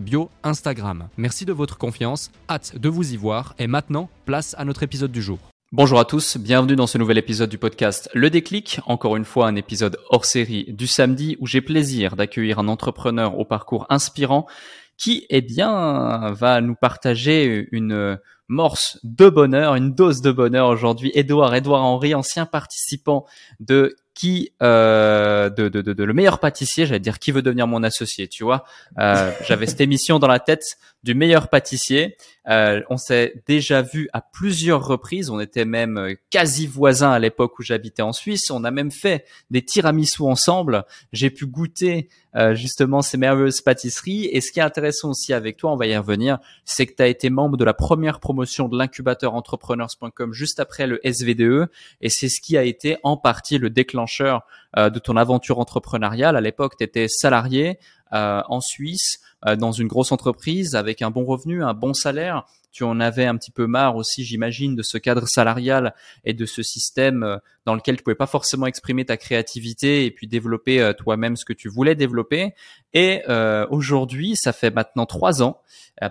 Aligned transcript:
bio 0.00 0.30
Instagram. 0.42 1.08
Merci 1.16 1.44
de 1.44 1.52
votre 1.52 1.78
confiance, 1.78 2.30
hâte 2.48 2.78
de 2.78 2.88
vous 2.88 3.12
y 3.12 3.16
voir 3.16 3.54
et 3.58 3.66
maintenant, 3.66 4.08
place 4.24 4.54
à 4.58 4.64
notre 4.64 4.82
épisode 4.82 5.12
du 5.12 5.22
jour. 5.22 5.38
Bonjour 5.72 5.98
à 5.98 6.04
tous, 6.04 6.36
bienvenue 6.36 6.76
dans 6.76 6.86
ce 6.86 6.98
nouvel 6.98 7.18
épisode 7.18 7.50
du 7.50 7.58
podcast 7.58 8.08
Le 8.14 8.30
Déclic, 8.30 8.80
encore 8.86 9.16
une 9.16 9.24
fois 9.24 9.48
un 9.48 9.56
épisode 9.56 9.98
hors 10.10 10.24
série 10.24 10.66
du 10.68 10.86
samedi 10.86 11.36
où 11.40 11.46
j'ai 11.46 11.60
plaisir 11.60 12.14
d'accueillir 12.14 12.60
un 12.60 12.68
entrepreneur 12.68 13.38
au 13.38 13.44
parcours 13.44 13.86
inspirant 13.88 14.46
qui, 14.96 15.26
eh 15.30 15.40
bien, 15.40 16.30
va 16.32 16.60
nous 16.60 16.76
partager 16.76 17.66
une 17.72 18.18
morse 18.48 18.98
de 19.02 19.28
bonheur, 19.28 19.74
une 19.74 19.94
dose 19.94 20.20
de 20.20 20.30
bonheur 20.30 20.68
aujourd'hui. 20.68 21.10
Edouard, 21.14 21.54
Edouard 21.54 21.82
Henry, 21.82 22.14
ancien 22.14 22.46
participant 22.46 23.26
de 23.60 23.96
qui 24.14 24.52
euh, 24.62 25.50
de, 25.50 25.68
de, 25.68 25.82
de, 25.82 26.04
le 26.04 26.14
meilleur 26.14 26.38
pâtissier, 26.38 26.86
j'allais 26.86 27.00
dire 27.00 27.18
qui 27.18 27.32
veut 27.32 27.42
devenir 27.42 27.66
mon 27.66 27.82
associé, 27.82 28.28
tu 28.28 28.44
vois. 28.44 28.64
Euh, 28.98 29.32
J'avais 29.46 29.66
cette 29.66 29.80
émission 29.80 30.18
dans 30.18 30.28
la 30.28 30.38
tête 30.38 30.78
du 31.02 31.14
meilleur 31.14 31.48
pâtissier. 31.48 32.16
Euh, 32.48 32.80
on 32.90 32.96
s'est 32.96 33.42
déjà 33.46 33.82
vu 33.82 34.08
à 34.12 34.20
plusieurs 34.20 34.86
reprises. 34.86 35.30
On 35.30 35.40
était 35.40 35.64
même 35.64 35.98
euh, 35.98 36.14
quasi 36.30 36.66
voisins 36.66 37.10
à 37.10 37.18
l'époque 37.18 37.58
où 37.58 37.62
j'habitais 37.62 38.02
en 38.02 38.12
Suisse. 38.12 38.50
On 38.50 38.64
a 38.64 38.70
même 38.70 38.90
fait 38.90 39.24
des 39.50 39.62
tiramisu 39.62 40.22
ensemble. 40.22 40.84
J'ai 41.12 41.30
pu 41.30 41.46
goûter 41.46 42.08
euh, 42.36 42.54
justement 42.54 43.02
ces 43.02 43.16
merveilleuses 43.16 43.60
pâtisseries. 43.60 44.26
Et 44.32 44.40
ce 44.40 44.52
qui 44.52 44.60
est 44.60 44.62
intéressant 44.62 45.10
aussi 45.10 45.32
avec 45.32 45.56
toi, 45.56 45.72
on 45.72 45.76
va 45.76 45.86
y 45.86 45.96
revenir, 45.96 46.38
c'est 46.64 46.86
que 46.86 46.94
tu 46.94 47.02
as 47.02 47.06
été 47.06 47.30
membre 47.30 47.56
de 47.56 47.64
la 47.64 47.74
première 47.74 48.20
promotion 48.20 48.68
de 48.68 48.76
l'incubateur 48.76 49.34
entrepreneurs.com 49.34 50.32
juste 50.32 50.60
après 50.60 50.86
le 50.86 51.00
SVDE. 51.06 51.68
Et 52.00 52.08
c'est 52.10 52.28
ce 52.28 52.40
qui 52.40 52.56
a 52.56 52.64
été 52.64 52.96
en 53.02 53.16
partie 53.16 53.58
le 53.58 53.70
déclencheur 53.70 54.03
euh, 54.76 54.90
de 54.90 54.98
ton 54.98 55.16
aventure 55.16 55.58
entrepreneuriale. 55.58 56.36
À 56.36 56.40
l'époque, 56.40 56.76
tu 56.78 56.84
étais 56.84 57.08
salarié 57.08 57.78
en 58.12 58.60
Suisse 58.60 59.18
euh, 59.46 59.56
dans 59.56 59.72
une 59.72 59.88
grosse 59.88 60.12
entreprise 60.12 60.74
avec 60.74 61.02
un 61.02 61.10
bon 61.10 61.24
revenu, 61.24 61.62
un 61.62 61.74
bon 61.74 61.92
salaire. 61.92 62.44
Tu 62.72 62.82
en 62.82 62.98
avais 62.98 63.26
un 63.26 63.36
petit 63.36 63.50
peu 63.50 63.66
marre 63.66 63.94
aussi, 63.96 64.24
j'imagine, 64.24 64.74
de 64.74 64.82
ce 64.82 64.96
cadre 64.96 65.28
salarial 65.28 65.94
et 66.24 66.32
de 66.32 66.46
ce 66.46 66.62
système 66.62 67.22
euh, 67.22 67.36
dans 67.66 67.74
lequel 67.74 67.96
tu 67.96 68.02
pouvais 68.02 68.14
pas 68.14 68.26
forcément 68.26 68.66
exprimer 68.66 69.04
ta 69.04 69.16
créativité 69.16 70.06
et 70.06 70.10
puis 70.10 70.26
développer 70.26 70.80
euh, 70.80 70.92
toi-même 70.92 71.36
ce 71.36 71.44
que 71.44 71.52
tu 71.52 71.68
voulais 71.68 71.94
développer. 71.94 72.54
Et 72.94 73.22
aujourd'hui, 73.70 74.36
ça 74.36 74.52
fait 74.52 74.70
maintenant 74.70 75.06
trois 75.06 75.42
ans, 75.42 75.60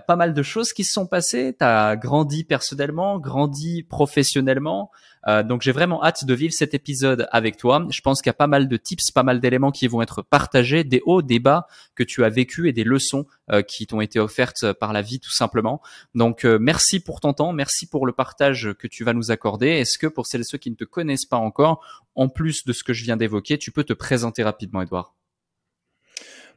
pas 0.06 0.16
mal 0.16 0.34
de 0.34 0.42
choses 0.42 0.72
qui 0.72 0.84
se 0.84 0.92
sont 0.92 1.06
passées. 1.06 1.56
Tu 1.58 1.64
as 1.64 1.96
grandi 1.96 2.44
personnellement, 2.44 3.18
grandi 3.18 3.82
professionnellement. 3.82 4.90
Euh, 5.26 5.42
donc 5.42 5.62
j'ai 5.62 5.72
vraiment 5.72 6.04
hâte 6.04 6.24
de 6.24 6.34
vivre 6.34 6.52
cet 6.52 6.74
épisode 6.74 7.26
avec 7.30 7.56
toi. 7.56 7.86
Je 7.90 8.00
pense 8.00 8.20
qu'il 8.20 8.28
y 8.28 8.30
a 8.30 8.34
pas 8.34 8.46
mal 8.46 8.68
de 8.68 8.76
tips, 8.76 9.10
pas 9.10 9.22
mal 9.22 9.40
d'éléments 9.40 9.70
qui 9.70 9.86
vont 9.86 10.02
être 10.02 10.22
partagés, 10.22 10.84
des 10.84 11.00
hauts, 11.06 11.22
des 11.22 11.38
bas 11.38 11.66
que 11.94 12.02
tu 12.02 12.24
as 12.24 12.28
vécu 12.28 12.68
et 12.68 12.72
des 12.72 12.84
leçons 12.84 13.26
euh, 13.50 13.62
qui 13.62 13.86
t'ont 13.86 14.00
été 14.00 14.20
offertes 14.20 14.72
par 14.74 14.92
la 14.92 15.02
vie 15.02 15.20
tout 15.20 15.32
simplement. 15.32 15.80
Donc 16.14 16.44
euh, 16.44 16.58
merci 16.60 17.00
pour 17.00 17.20
ton 17.20 17.32
temps, 17.32 17.52
merci 17.52 17.86
pour 17.86 18.06
le 18.06 18.12
partage 18.12 18.74
que 18.78 18.86
tu 18.86 19.04
vas 19.04 19.12
nous 19.12 19.30
accorder. 19.30 19.68
Est-ce 19.68 19.98
que 19.98 20.06
pour 20.06 20.26
celles 20.26 20.42
et 20.42 20.44
ceux 20.44 20.58
qui 20.58 20.70
ne 20.70 20.76
te 20.76 20.84
connaissent 20.84 21.26
pas 21.26 21.38
encore, 21.38 21.82
en 22.14 22.28
plus 22.28 22.64
de 22.64 22.72
ce 22.72 22.84
que 22.84 22.92
je 22.92 23.04
viens 23.04 23.16
d'évoquer, 23.16 23.58
tu 23.58 23.72
peux 23.72 23.84
te 23.84 23.92
présenter 23.92 24.42
rapidement, 24.42 24.82
Edouard 24.82 25.14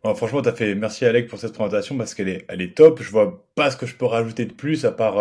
Franchement, 0.04 0.40
as 0.40 0.54
fait 0.54 0.74
merci 0.76 1.06
Alec 1.06 1.28
pour 1.28 1.38
cette 1.40 1.54
présentation 1.54 1.98
parce 1.98 2.14
qu'elle 2.14 2.30
est, 2.30 2.46
elle 2.48 2.62
est 2.62 2.78
top. 2.78 3.02
Je 3.02 3.12
vois 3.12 3.46
pas 3.56 3.72
ce 3.72 3.78
que 3.78 3.86
je 3.86 3.96
peux 3.96 4.06
rajouter 4.06 4.46
de 4.46 4.54
plus 4.54 4.86
à 4.86 4.92
part 4.92 5.20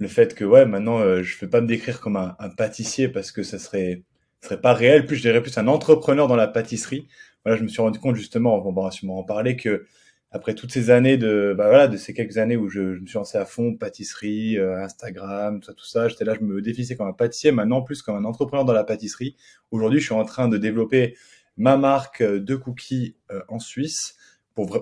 le 0.00 0.08
fait 0.08 0.34
que 0.34 0.44
ouais 0.44 0.66
maintenant 0.66 0.98
euh, 0.98 1.22
je 1.22 1.38
vais 1.38 1.46
pas 1.46 1.60
me 1.60 1.66
décrire 1.66 2.00
comme 2.00 2.16
un, 2.16 2.34
pâtissier 2.56 3.08
parce 3.08 3.30
que 3.32 3.42
ça 3.42 3.58
serait 3.58 4.02
serait 4.40 4.60
pas 4.60 4.72
réel. 4.72 5.06
Plus 5.06 5.16
je 5.16 5.22
dirais 5.22 5.42
plus 5.42 5.56
un 5.58 5.68
entrepreneur 5.68 6.26
dans 6.26 6.36
la 6.36 6.48
pâtisserie. 6.48 7.06
Voilà 7.44 7.58
je 7.58 7.62
me 7.62 7.68
suis 7.68 7.82
rendu 7.82 7.98
compte 7.98 8.16
justement 8.16 8.66
on 8.66 8.72
va 8.72 8.90
sûrement 8.90 9.18
en 9.18 9.24
parler 9.24 9.56
que 9.56 9.84
après 10.32 10.54
toutes 10.54 10.72
ces 10.72 10.90
années 10.90 11.18
de 11.18 11.54
bah 11.56 11.68
voilà 11.68 11.86
de 11.86 11.96
ces 11.98 12.14
quelques 12.14 12.38
années 12.38 12.56
où 12.56 12.68
je, 12.70 12.80
me 12.80 13.06
suis 13.06 13.18
lancé 13.18 13.36
à 13.36 13.44
fond 13.44 13.74
pâtisserie 13.76 14.56
euh, 14.58 14.82
Instagram 14.82 15.60
tout 15.60 15.66
ça 15.66 15.74
tout 15.74 15.84
ça 15.84 16.08
j'étais 16.08 16.24
là 16.24 16.34
je 16.38 16.44
me 16.44 16.62
définissais 16.62 16.96
comme 16.96 17.08
un 17.08 17.12
pâtissier 17.12 17.52
maintenant 17.52 17.82
plus 17.82 18.00
comme 18.00 18.16
un 18.16 18.24
entrepreneur 18.24 18.64
dans 18.64 18.72
la 18.72 18.84
pâtisserie. 18.84 19.36
Aujourd'hui 19.70 20.00
je 20.00 20.06
suis 20.06 20.14
en 20.14 20.24
train 20.24 20.48
de 20.48 20.56
développer 20.56 21.14
ma 21.56 21.76
marque 21.76 22.22
de 22.22 22.56
cookies 22.56 23.16
euh, 23.30 23.42
en 23.48 23.58
Suisse 23.58 24.16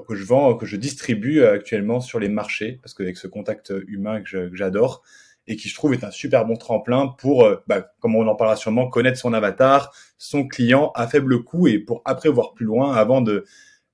que 0.09 0.15
je 0.15 0.25
vends, 0.25 0.57
que 0.57 0.67
je 0.67 0.77
distribue 0.77 1.41
euh, 1.41 1.53
actuellement 1.53 2.01
sur 2.01 2.19
les 2.19 2.29
marchés, 2.29 2.79
parce 2.83 2.95
qu'avec 2.95 3.17
ce 3.17 3.27
contact 3.27 3.73
humain 3.87 4.23
que 4.23 4.55
j'adore 4.55 5.03
et 5.47 5.57
qui 5.57 5.69
je 5.69 5.75
trouve 5.75 5.95
est 5.95 6.05
un 6.05 6.11
super 6.11 6.45
bon 6.45 6.57
tremplin 6.57 7.09
pour, 7.19 7.45
euh, 7.45 7.63
bah, 7.67 7.91
comme 8.01 8.15
on 8.17 8.27
en 8.27 8.35
parlera 8.35 8.57
sûrement, 8.57 8.89
connaître 8.89 9.19
son 9.19 9.33
avatar, 9.33 9.93
son 10.19 10.47
client 10.47 10.93
à 10.95 11.07
faible 11.07 11.43
coût 11.43 11.69
et 11.69 11.79
pour 11.79 12.03
après 12.05 12.29
voir 12.29 12.53
plus 12.53 12.67
loin 12.67 12.95
avant 12.95 13.23
de, 13.23 13.47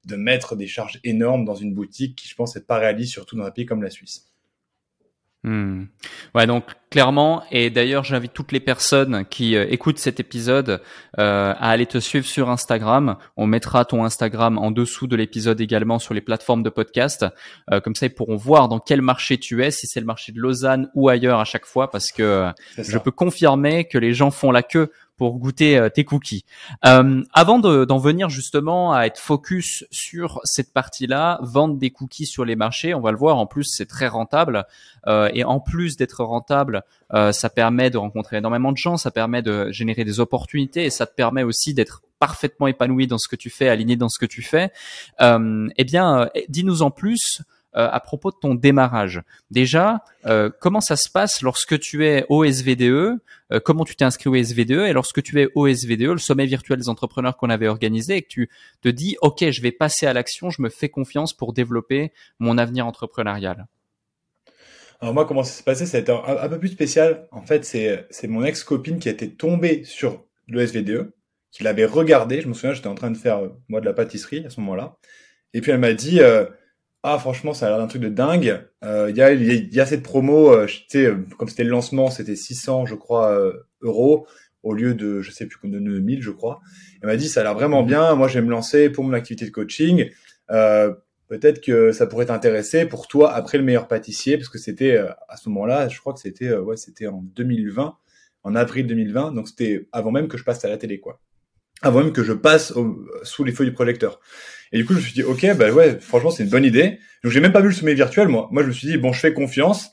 de 0.05 0.17
mettre 0.17 0.57
des 0.57 0.67
charges 0.67 1.01
énormes 1.05 1.45
dans 1.45 1.55
une 1.55 1.75
boutique 1.75 2.17
qui 2.17 2.29
je 2.29 2.35
pense 2.35 2.57
n'est 2.57 2.63
pas 2.63 2.79
réaliste, 2.79 3.13
surtout 3.13 3.37
dans 3.37 3.45
un 3.45 3.51
pays 3.51 3.67
comme 3.67 3.83
la 3.83 3.91
Suisse. 3.91 4.34
Hmm. 5.45 5.85
Ouais, 6.35 6.47
donc 6.47 6.65
clairement, 6.91 7.43
et 7.51 7.69
d'ailleurs 7.69 8.03
j'invite 8.03 8.33
toutes 8.33 8.51
les 8.51 8.61
personnes 8.61 9.27
qui 9.27 9.57
euh, 9.57 9.67
écoutent 9.69 9.99
cet 9.99 10.19
épisode 10.19 10.81
euh, 11.19 11.53
à 11.53 11.69
aller 11.69 11.85
te 11.85 11.99
suivre 11.99 12.25
sur 12.25 12.49
Instagram. 12.49 13.19
On 13.37 13.47
mettra 13.47 13.85
ton 13.85 14.07
Instagram 14.07 14.57
en 14.57 14.71
dessous 14.71 15.07
de 15.07 15.17
l'épisode 15.17 15.61
également 15.61 15.99
sur 15.99 16.15
les 16.15 16.23
plateformes 16.23 16.63
de 16.63 16.71
podcast. 16.71 17.27
Euh, 17.71 17.81
comme 17.81 17.95
ça, 17.95 18.07
ils 18.07 18.15
pourront 18.15 18.37
voir 18.37 18.69
dans 18.69 18.79
quel 18.79 19.03
marché 19.03 19.37
tu 19.37 19.63
es, 19.63 19.71
si 19.71 19.87
c'est 19.87 20.01
le 20.01 20.07
marché 20.07 20.33
de 20.33 20.41
Lausanne 20.41 20.89
ou 20.95 21.11
ailleurs 21.11 21.41
à 21.41 21.45
chaque 21.45 21.67
fois, 21.67 21.91
parce 21.91 22.11
que 22.11 22.51
je 22.79 22.97
peux 22.97 23.11
confirmer 23.11 23.85
que 23.85 23.99
les 23.99 24.15
gens 24.15 24.31
font 24.31 24.51
la 24.51 24.63
queue 24.63 24.91
pour 25.17 25.39
goûter 25.39 25.79
euh, 25.79 25.89
tes 25.89 26.05
cookies. 26.05 26.45
Euh, 26.85 27.23
avant 27.33 27.59
d'en 27.59 27.99
venir 27.99 28.29
justement 28.29 28.93
à 28.93 29.07
être 29.07 29.19
focus 29.19 29.85
sur 29.91 30.41
cette 30.45 30.73
partie-là, 30.73 31.39
vendre 31.43 31.77
des 31.77 31.91
cookies 31.91 32.27
sur 32.27 32.45
les 32.45 32.57
marchés, 32.57 32.95
on 32.95 33.01
va 33.01 33.11
le 33.13 33.17
voir. 33.17 33.39
En 33.39 33.47
plus, 33.47 33.65
c'est 33.65 33.87
très 33.87 34.09
rentable 34.09 34.65
euh, 35.07 35.29
et 35.33 35.45
en 35.45 35.61
plus 35.61 35.97
d'être 35.97 36.25
rentable, 36.25 36.83
ça 37.31 37.49
permet 37.49 37.91
de 37.91 37.97
rencontrer 37.99 38.39
énormément 38.39 38.73
de 38.73 38.77
gens, 38.77 38.97
ça 38.97 39.13
permet 39.13 39.41
de 39.41 39.71
générer 39.71 40.03
des 40.03 40.19
opportunités 40.19 40.85
et 40.85 40.91
ça 40.91 41.07
te 41.07 41.15
permet 41.15 41.45
aussi 41.45 41.73
d'être 41.73 42.03
parfaitement 42.19 42.67
épanoui 42.67 43.07
dans 43.07 43.19
ce 43.19 43.29
que 43.29 43.37
tu 43.37 43.51
fais, 43.51 43.69
aligné 43.69 43.95
dans 43.95 44.09
ce 44.09 44.19
que 44.19 44.27
tu 44.27 44.43
fais. 44.43 44.73
eh 45.21 45.85
bien, 45.85 46.29
dis-nous 46.49 46.83
en 46.83 46.91
plus 46.91 47.41
euh, 47.77 47.89
à 47.91 47.99
propos 47.99 48.31
de 48.31 48.37
ton 48.41 48.55
démarrage. 48.55 49.21
Déjà, 49.51 50.05
euh, 50.27 50.49
comment 50.61 50.81
ça 50.81 50.95
se 50.95 51.11
passe 51.11 51.43
lorsque 51.43 51.77
tu 51.81 52.07
es 52.07 52.25
au 52.29 52.45
SVDE 52.45 52.83
euh, 52.83 53.61
Comment 53.65 53.85
tu 53.85 53.97
t'es 53.97 54.05
inscrit 54.05 54.29
au 54.29 54.37
SVDE 54.37 54.87
Et 54.87 54.93
lorsque 54.93 55.21
tu 55.25 55.41
es 55.41 55.49
au 55.57 55.67
SVDE, 55.67 56.03
le 56.03 56.19
sommet 56.19 56.47
virtuel 56.47 56.79
des 56.79 56.89
entrepreneurs 56.89 57.37
qu'on 57.37 57.51
avait 57.51 57.67
organisé, 57.67 58.19
et 58.19 58.23
que 58.23 58.29
tu 58.29 58.51
te 58.81 58.89
dis, 58.89 59.17
OK, 59.23 59.51
je 59.51 59.61
vais 59.61 59.73
passer 59.73 60.07
à 60.07 60.13
l'action, 60.13 60.51
je 60.51 60.63
me 60.63 60.69
fais 60.69 60.89
confiance 60.89 61.33
pour 61.33 61.53
développer 61.53 62.13
mon 62.39 62.59
avenir 62.59 62.87
entrepreneurial 62.87 63.67
alors 65.01 65.13
moi, 65.13 65.27
comment 65.27 65.43
ça 65.43 65.53
s'est 65.53 65.65
passé? 65.65 65.85
Ça 65.85 65.99
a 65.99 66.01
été 66.01 66.13
un, 66.13 66.49
peu 66.49 66.59
plus 66.59 66.69
spécial. 66.69 67.29
En 67.31 67.43
fait, 67.43 67.65
c'est 67.65 68.27
mon 68.27 68.43
ex-copine 68.43 68.99
qui 68.99 69.11
était 69.11 69.29
tombée 69.29 69.85
sur 69.85 70.25
le 70.49 70.63
SVDE, 70.63 71.13
qui 71.51 71.63
l'avait 71.63 71.85
regardé. 71.85 72.41
Je 72.41 72.49
me 72.49 72.55
souviens, 72.55 72.73
j'étais 72.73 72.87
en 72.87 72.95
train 72.95 73.11
de 73.11 73.19
faire, 73.19 73.43
moi, 73.69 73.81
de 73.81 73.85
la 73.85 73.93
pâtisserie 73.93 74.47
à 74.47 74.51
ce 74.51 74.61
moment-là. 74.61 74.97
Et 75.53 75.61
puis 75.61 75.73
elle 75.73 75.81
m'a 75.81 75.93
dit, 75.93 76.21
ah 77.07 77.19
franchement 77.19 77.53
ça 77.53 77.67
a 77.67 77.69
l'air 77.69 77.79
d'un 77.79 77.87
truc 77.87 78.01
de 78.01 78.09
dingue. 78.09 78.67
Euh, 78.83 79.09
il 79.11 79.17
y, 79.17 79.21
a, 79.21 79.31
y, 79.33 79.81
a, 79.81 79.87
cette 79.87 80.03
promo, 80.03 80.51
euh, 80.51 80.67
euh, 80.95 81.17
comme 81.39 81.49
c'était 81.49 81.63
le 81.63 81.69
lancement, 81.69 82.11
c'était 82.11 82.35
600 82.35 82.87
je 82.87 82.95
crois 82.95 83.39
euros 83.83 84.27
au 84.63 84.73
lieu 84.73 84.95
de 84.95 85.21
je 85.21 85.31
sais 85.31 85.47
plus 85.47 85.69
de 85.69 85.79
1000 85.79 86.23
je 86.23 86.31
crois. 86.31 86.63
Elle 87.03 87.09
m'a 87.09 87.17
dit 87.17 87.29
ça 87.29 87.41
a 87.41 87.45
l'air 87.45 87.55
vraiment 87.55 87.83
mhm. 87.83 87.89
bien. 87.89 88.15
Moi 88.15 88.27
je 88.27 88.39
vais 88.39 88.45
me 88.45 88.51
lancer 88.51 88.89
pour 88.89 89.05
mon 89.05 89.13
activité 89.13 89.45
de 89.45 89.51
coaching. 89.51 90.11
Euh, 90.51 90.95
peut-être 91.29 91.61
que 91.61 91.93
ça 91.93 92.07
pourrait 92.07 92.27
t'intéresser 92.27 92.87
pour 92.87 93.07
toi 93.07 93.35
après 93.35 93.59
le 93.59 93.65
meilleur 93.65 93.87
pâtissier, 93.87 94.39
parce 94.39 94.49
que 94.49 94.59
c'était 94.59 94.97
à 94.97 95.37
ce 95.37 95.51
moment-là, 95.51 95.89
je 95.89 96.01
crois 96.01 96.15
que 96.15 96.21
c'était 96.21 96.57
ouais, 96.57 96.79
c'était 96.79 97.07
en 97.07 97.21
2020, 97.23 97.99
en 98.45 98.55
avril 98.55 98.87
2020, 98.87 99.33
donc 99.33 99.49
c'était 99.49 99.89
avant 99.93 100.11
même 100.11 100.29
que 100.29 100.39
je 100.39 100.45
passe 100.45 100.65
à 100.65 100.71
la 100.71 100.79
télé, 100.79 101.01
quoi. 101.01 101.21
Avant 101.83 102.03
même 102.03 102.13
que 102.13 102.23
je 102.23 102.33
passe 102.33 102.73
sous 103.25 103.45
les 103.45 103.53
feux 103.53 103.67
du 103.67 103.75
projecteur. 103.75 104.21
Et 104.75 104.79
du 104.79 104.85
coup, 104.85 104.93
je 104.93 104.99
me 104.99 105.05
suis 105.05 105.13
dit, 105.13 105.23
ok, 105.23 105.57
bah 105.57 105.71
ouais, 105.71 106.01
franchement, 106.01 106.33
c'est 106.33 106.43
une 106.43 106.51
bonne 106.51 106.65
idée. 106.65 106.99
Donc, 107.23 107.31
j'ai 107.31 107.39
même 107.39 107.53
pas 107.53 107.61
vu 107.61 107.69
le 107.69 107.75
sommet 107.75 107.95
virtuel, 107.95 108.27
moi. 108.27 108.49
Moi, 108.51 108.65
je 108.65 108.69
me 108.69 108.73
suis 108.73 108.89
dit, 108.89 108.97
bon, 108.99 109.13
je 109.13 109.21
fais 109.21 109.33
confiance. 109.33 109.93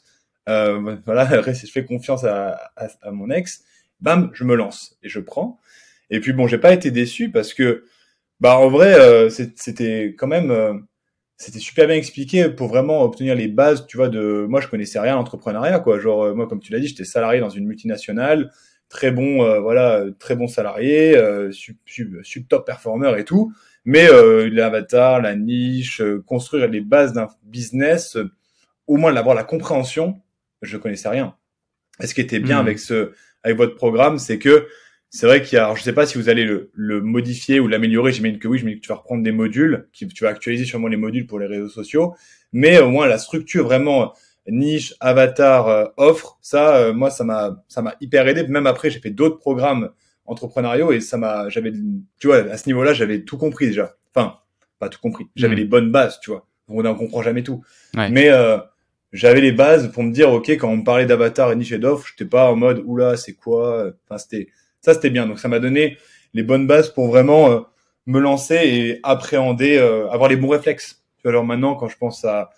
Euh, 0.49 0.97
voilà, 1.05 1.29
je 1.53 1.71
fais 1.71 1.85
confiance 1.85 2.23
à, 2.23 2.57
mon 3.11 3.29
ex. 3.29 3.63
Bam, 3.99 4.31
je 4.33 4.43
me 4.43 4.55
lance 4.55 4.97
et 5.03 5.09
je 5.09 5.19
prends. 5.19 5.59
Et 6.09 6.19
puis 6.19 6.33
bon, 6.33 6.47
j'ai 6.47 6.57
pas 6.57 6.73
été 6.73 6.89
déçu 6.89 7.29
parce 7.29 7.53
que, 7.53 7.85
bah, 8.39 8.57
en 8.57 8.69
vrai, 8.69 8.95
euh, 8.95 9.29
c'était 9.29 10.15
quand 10.17 10.25
même, 10.25 10.49
euh, 10.49 10.73
c'était 11.37 11.59
super 11.59 11.85
bien 11.85 11.95
expliqué 11.95 12.49
pour 12.49 12.67
vraiment 12.67 13.03
obtenir 13.03 13.35
les 13.35 13.47
bases. 13.47 13.85
Tu 13.85 13.97
vois, 13.97 14.09
de, 14.09 14.47
moi, 14.49 14.61
je 14.61 14.67
connaissais 14.67 14.99
rien 14.99 15.13
à 15.13 15.15
l'entrepreneuriat, 15.17 15.79
quoi. 15.79 15.99
Genre, 15.99 16.35
moi, 16.35 16.47
comme 16.47 16.59
tu 16.59 16.71
l'as 16.71 16.79
dit, 16.79 16.87
j'étais 16.87 17.05
salarié 17.05 17.39
dans 17.39 17.51
une 17.51 17.67
multinationale, 17.67 18.51
très 18.91 19.09
bon, 19.09 19.43
euh, 19.43 19.59
voilà, 19.59 20.03
très 20.19 20.35
bon 20.35 20.47
salarié, 20.47 21.17
sub, 21.51 21.77
sub, 21.85 22.21
sub 22.23 22.47
top 22.47 22.65
performer 22.65 23.13
et 23.17 23.25
tout. 23.25 23.51
Mais 23.85 24.07
l'avatar, 24.51 25.21
la 25.21 25.35
niche, 25.35 26.03
construire 26.27 26.67
les 26.67 26.81
bases 26.81 27.13
d'un 27.13 27.27
business, 27.43 28.17
au 28.85 28.97
moins 28.97 29.13
d'avoir 29.13 29.33
la 29.33 29.43
compréhension, 29.43 30.21
je 30.61 30.77
connaissais 30.77 31.09
rien. 31.09 31.35
Et 32.01 32.07
ce 32.07 32.13
qui 32.13 32.21
était 32.21 32.39
bien 32.39 32.57
hmm. 32.57 32.65
avec 32.65 32.79
ce, 32.79 33.13
avec 33.43 33.57
votre 33.57 33.75
programme, 33.75 34.19
c'est 34.19 34.37
que 34.37 34.67
c'est 35.09 35.25
vrai 35.25 35.41
qu'il 35.41 35.57
y 35.57 35.59
a, 35.59 35.65
alors 35.65 35.77
je 35.77 35.83
sais 35.83 35.93
pas 35.93 36.05
si 36.05 36.17
vous 36.17 36.29
allez 36.29 36.45
le, 36.45 36.71
le 36.73 37.01
modifier 37.01 37.59
ou 37.59 37.67
l'améliorer. 37.67 38.11
J'imagine 38.11 38.39
que 38.39 38.47
oui. 38.47 38.63
Dis 38.63 38.75
que 38.75 38.79
tu 38.79 38.89
vas 38.89 38.95
reprendre 38.95 39.23
des 39.23 39.31
modules, 39.31 39.87
qui, 39.91 40.07
tu 40.07 40.23
vas 40.23 40.29
actualiser 40.29 40.65
sûrement 40.65 40.87
les 40.87 40.97
modules 40.97 41.27
pour 41.27 41.39
les 41.39 41.47
réseaux 41.47 41.69
sociaux. 41.69 42.15
Mais 42.53 42.79
au 42.79 42.89
moins 42.89 43.07
la 43.07 43.17
structure 43.17 43.63
vraiment 43.65 44.13
niche, 44.47 44.93
avatar, 44.99 45.67
euh, 45.67 45.85
offre, 45.97 46.37
ça, 46.41 46.75
euh, 46.77 46.93
moi, 46.93 47.09
ça 47.09 47.23
m'a, 47.23 47.63
ça 47.67 47.81
m'a 47.81 47.95
hyper 48.01 48.27
aidé. 48.27 48.47
Même 48.47 48.67
après, 48.67 48.89
j'ai 48.89 48.99
fait 48.99 49.11
d'autres 49.11 49.37
programmes 49.37 49.91
entrepreneuriaux 50.25 50.91
et 50.91 51.01
ça 51.01 51.17
m'a, 51.17 51.49
j'avais, 51.49 51.71
tu 52.19 52.27
vois, 52.27 52.37
à 52.37 52.57
ce 52.57 52.67
niveau-là, 52.67 52.93
j'avais 52.93 53.23
tout 53.23 53.37
compris 53.37 53.67
déjà. 53.67 53.95
Enfin, 54.13 54.37
pas 54.79 54.89
tout 54.89 54.99
compris. 54.99 55.27
J'avais 55.35 55.55
hmm. 55.55 55.59
les 55.59 55.65
bonnes 55.65 55.91
bases, 55.91 56.19
tu 56.21 56.31
vois. 56.31 56.47
On 56.67 56.83
n'en 56.83 56.95
comprend 56.95 57.21
jamais 57.21 57.43
tout. 57.43 57.63
Mais 57.95 58.29
euh, 58.29 58.57
j'avais 59.11 59.41
les 59.41 59.51
bases 59.51 59.91
pour 59.91 60.03
me 60.03 60.11
dire, 60.11 60.31
ok, 60.31 60.49
quand 60.51 60.69
on 60.69 60.77
me 60.77 60.83
parlait 60.83 61.05
d'avatar 61.05 61.51
et 61.51 61.55
niche 61.55 61.71
et 61.71 61.79
d'offre, 61.79 62.07
j'étais 62.07 62.29
pas 62.29 62.49
en 62.49 62.55
mode, 62.55 62.81
oula, 62.85 63.17
c'est 63.17 63.33
quoi 63.33 63.91
Enfin, 64.05 64.17
c'était 64.17 64.47
ça, 64.79 64.93
c'était 64.93 65.09
bien. 65.09 65.27
Donc, 65.27 65.39
ça 65.39 65.47
m'a 65.47 65.59
donné 65.59 65.97
les 66.33 66.43
bonnes 66.43 66.67
bases 66.67 66.89
pour 66.89 67.07
vraiment 67.07 67.51
euh, 67.51 67.59
me 68.05 68.19
lancer 68.19 68.55
et 68.55 68.99
appréhender, 69.03 69.77
euh, 69.77 70.09
avoir 70.09 70.29
les 70.29 70.35
bons 70.35 70.49
réflexes. 70.49 71.03
Alors 71.23 71.45
maintenant, 71.45 71.75
quand 71.75 71.87
je 71.87 71.97
pense 71.97 72.25
à, 72.25 72.49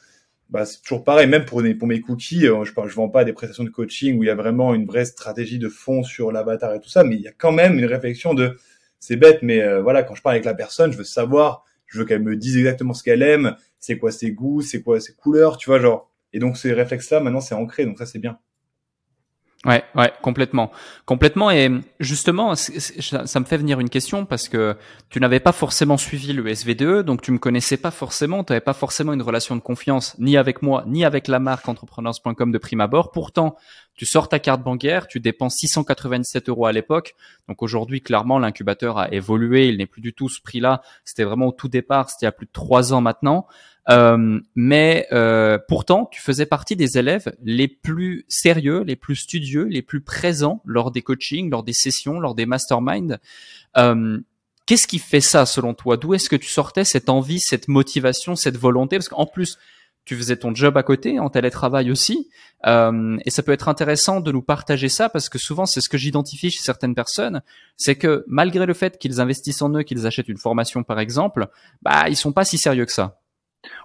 bah, 0.54 0.66
c'est 0.66 0.82
toujours 0.82 1.04
pareil, 1.04 1.28
même 1.28 1.44
pour, 1.46 1.62
pour 1.78 1.88
mes 1.88 2.00
cookies, 2.00 2.48
euh, 2.48 2.64
je 2.64 2.72
ne 2.80 2.88
je 2.88 2.96
vends 2.96 3.10
pas 3.10 3.26
des 3.26 3.34
prestations 3.34 3.66
de 3.66 3.70
coaching 3.70 4.18
où 4.18 4.24
il 4.24 4.28
y 4.28 4.30
a 4.30 4.36
vraiment 4.36 4.74
une 4.74 4.86
vraie 4.86 5.06
stratégie 5.06 5.60
de 5.60 5.68
fond 5.68 6.04
sur 6.04 6.32
l'avatar 6.32 6.74
et 6.74 6.80
tout 6.80 6.90
ça, 6.90 7.04
mais 7.04 7.16
il 7.16 7.22
y 7.22 7.28
a 7.28 7.32
quand 7.32 7.52
même 7.52 7.78
une 7.78 7.86
réflexion 7.86 8.34
de, 8.34 8.58
c'est 9.00 9.18
bête, 9.18 9.40
mais 9.42 9.82
voilà, 9.82 10.04
quand 10.04 10.16
je 10.16 10.22
parle 10.22 10.36
avec 10.36 10.46
la 10.46 10.54
personne, 10.54 10.94
je 10.94 10.98
veux 10.98 11.04
savoir, 11.04 11.66
je 11.88 12.00
veux 12.00 12.06
qu'elle 12.06 12.22
me 12.22 12.36
dise 12.38 12.58
exactement 12.58 12.94
ce 12.94 13.04
qu'elle 13.04 13.22
aime, 13.24 13.56
c'est 13.80 13.98
quoi 13.98 14.12
ses 14.12 14.32
goûts, 14.32 14.62
c'est 14.62 14.82
quoi 14.82 15.00
ses 15.02 15.14
couleurs, 15.14 15.58
tu 15.58 15.70
vois, 15.70 15.80
genre. 15.80 16.10
Et 16.32 16.40
donc 16.40 16.56
ces 16.58 16.72
réflexes-là, 16.72 17.20
maintenant, 17.20 17.42
c'est 17.42 17.56
ancré, 17.56 17.86
donc 17.86 17.98
ça, 17.98 18.06
c'est 18.06 18.20
bien. 18.20 18.38
Ouais, 19.66 19.82
ouais, 19.96 20.12
complètement, 20.22 20.72
complètement. 21.06 21.50
Et 21.50 21.72
justement, 22.02 22.54
ça 22.54 23.40
me 23.40 23.46
fait 23.46 23.56
venir 23.56 23.80
une 23.80 23.90
question 23.90 24.26
parce 24.26 24.50
que 24.50 24.76
tu 25.10 25.22
n'avais 25.22 25.40
pas 25.40 25.54
forcément 25.54 25.96
suivi 25.96 26.34
le 26.34 26.44
SV2, 26.44 27.00
donc 27.00 27.22
tu 27.22 27.32
me 27.32 27.38
connaissais 27.38 27.78
pas 27.78 27.92
forcément, 27.92 28.44
tu 28.44 28.52
n'avais 28.52 28.60
pas 28.60 28.74
forcément 28.74 29.14
une 29.14 29.22
relation 29.22 29.56
de 29.56 29.62
confiance 29.62 30.18
ni 30.20 30.36
avec 30.36 30.64
moi, 30.64 30.84
ni 30.86 31.06
avec 31.06 31.30
la 31.30 31.40
marque 31.40 31.70
entrepreneurs.com 31.70 32.52
de 32.52 32.58
prime 32.58 32.82
abord. 32.82 33.12
Pourtant, 33.12 33.56
tu 33.96 34.06
sors 34.06 34.28
ta 34.28 34.40
carte 34.40 34.62
bancaire, 34.62 35.08
tu 35.08 35.22
dépenses 35.22 35.56
697 35.56 36.50
euros 36.50 36.66
à 36.66 36.74
l'époque. 36.74 37.16
Donc 37.48 37.62
aujourd'hui, 37.62 38.02
clairement, 38.02 38.40
l'incubateur 38.40 38.98
a 38.98 39.14
évolué, 39.14 39.70
il 39.70 39.78
n'est 39.78 39.86
plus 39.86 40.02
du 40.02 40.14
tout 40.14 40.28
ce 40.28 40.42
prix-là. 40.42 40.82
C'était 41.06 41.24
vraiment 41.24 41.48
au 41.48 41.52
tout 41.54 41.70
départ, 41.70 42.10
c'était 42.10 42.26
il 42.26 42.26
y 42.26 42.28
a 42.28 42.34
plus 42.34 42.48
de 42.48 42.52
trois 42.52 42.92
ans 42.92 43.00
maintenant. 43.00 43.48
Euh, 43.90 44.40
mais 44.56 45.08
euh, 45.12 45.58
pourtant, 45.68 46.08
tu 46.12 46.22
faisais 46.22 46.46
partie 46.46 46.76
des 46.76 46.98
élèves 46.98 47.34
les 47.44 47.68
plus 47.68 48.26
sérieux, 48.28 48.84
les 48.84 48.96
plus 48.96 49.16
studieux, 49.16 49.66
les 49.66 49.82
plus 49.82 50.02
présents 50.02 50.62
lors 50.66 50.92
des 50.92 51.02
coachings, 51.02 51.50
lors 51.50 51.64
des 51.64 51.74
sessions, 51.74 52.20
lors 52.20 52.36
des 52.36 52.46
masterminds. 52.46 53.20
Euh, 53.78 54.20
Qu'est-ce 54.66 54.88
qui 54.88 55.00
fait 55.00 55.20
ça 55.20 55.46
selon 55.46 55.74
toi? 55.74 55.98
D'où 55.98 56.14
est-ce 56.14 56.30
que 56.30 56.38
tu 56.38 56.48
sortais 56.48 56.86
cette 56.86 57.10
envie, 57.10 57.42
cette 57.42 57.68
motivation, 57.68 58.38
cette 58.38 58.58
volonté? 58.58 58.96
Parce 58.96 59.10
qu'en 59.10 59.26
plus, 59.26 59.58
tu 60.06 60.16
faisais 60.16 60.38
ton 60.38 60.54
job 60.54 60.78
à 60.78 60.84
côté, 60.84 61.20
en 61.20 61.30
télétravail 61.30 61.92
aussi, 61.92 62.30
euh, 62.66 63.18
et 63.26 63.30
ça 63.30 63.44
peut 63.44 63.52
être 63.52 63.70
intéressant 63.70 64.20
de 64.20 64.32
nous 64.32 64.42
partager 64.42 64.90
ça 64.90 65.10
parce 65.10 65.30
que 65.30 65.38
souvent 65.38 65.66
c'est 65.66 65.80
ce 65.80 65.88
que 65.88 65.98
j'identifie 65.98 66.52
chez 66.52 66.62
certaines 66.62 66.96
personnes, 66.96 67.42
c'est 67.78 67.96
que 67.96 68.26
malgré 68.28 68.66
le 68.66 68.74
fait 68.74 68.98
qu'ils 68.98 69.22
investissent 69.22 69.62
en 69.62 69.74
eux, 69.76 69.84
qu'ils 69.84 70.06
achètent 70.06 70.28
une 70.28 70.38
formation 70.38 70.84
par 70.84 71.00
exemple, 71.00 71.48
bah 71.82 72.10
ils 72.10 72.18
sont 72.18 72.34
pas 72.34 72.44
si 72.44 72.58
sérieux 72.58 72.86
que 72.86 72.92
ça. 72.92 73.22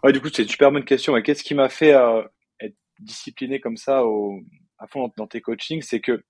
Ouais, 0.03 0.13
du 0.13 0.21
coup, 0.21 0.29
c'est 0.33 0.43
une 0.43 0.49
super 0.49 0.73
bonne 0.73 0.85
question. 0.85 1.17
Et 1.17 1.23
qu'est-ce 1.23 1.43
qui 1.43 1.55
m'a 1.55 1.69
fait 1.69 1.95
euh, 1.95 2.23
être 2.61 2.77
discipliné 3.01 3.61
comme 3.61 3.77
ça 3.77 4.05
au, 4.05 4.41
à 4.79 4.87
fond 4.87 5.13
dans, 5.17 5.27
tes 5.27 5.41
coachings 5.41 5.83
C'est 5.83 6.01
que 6.01 6.23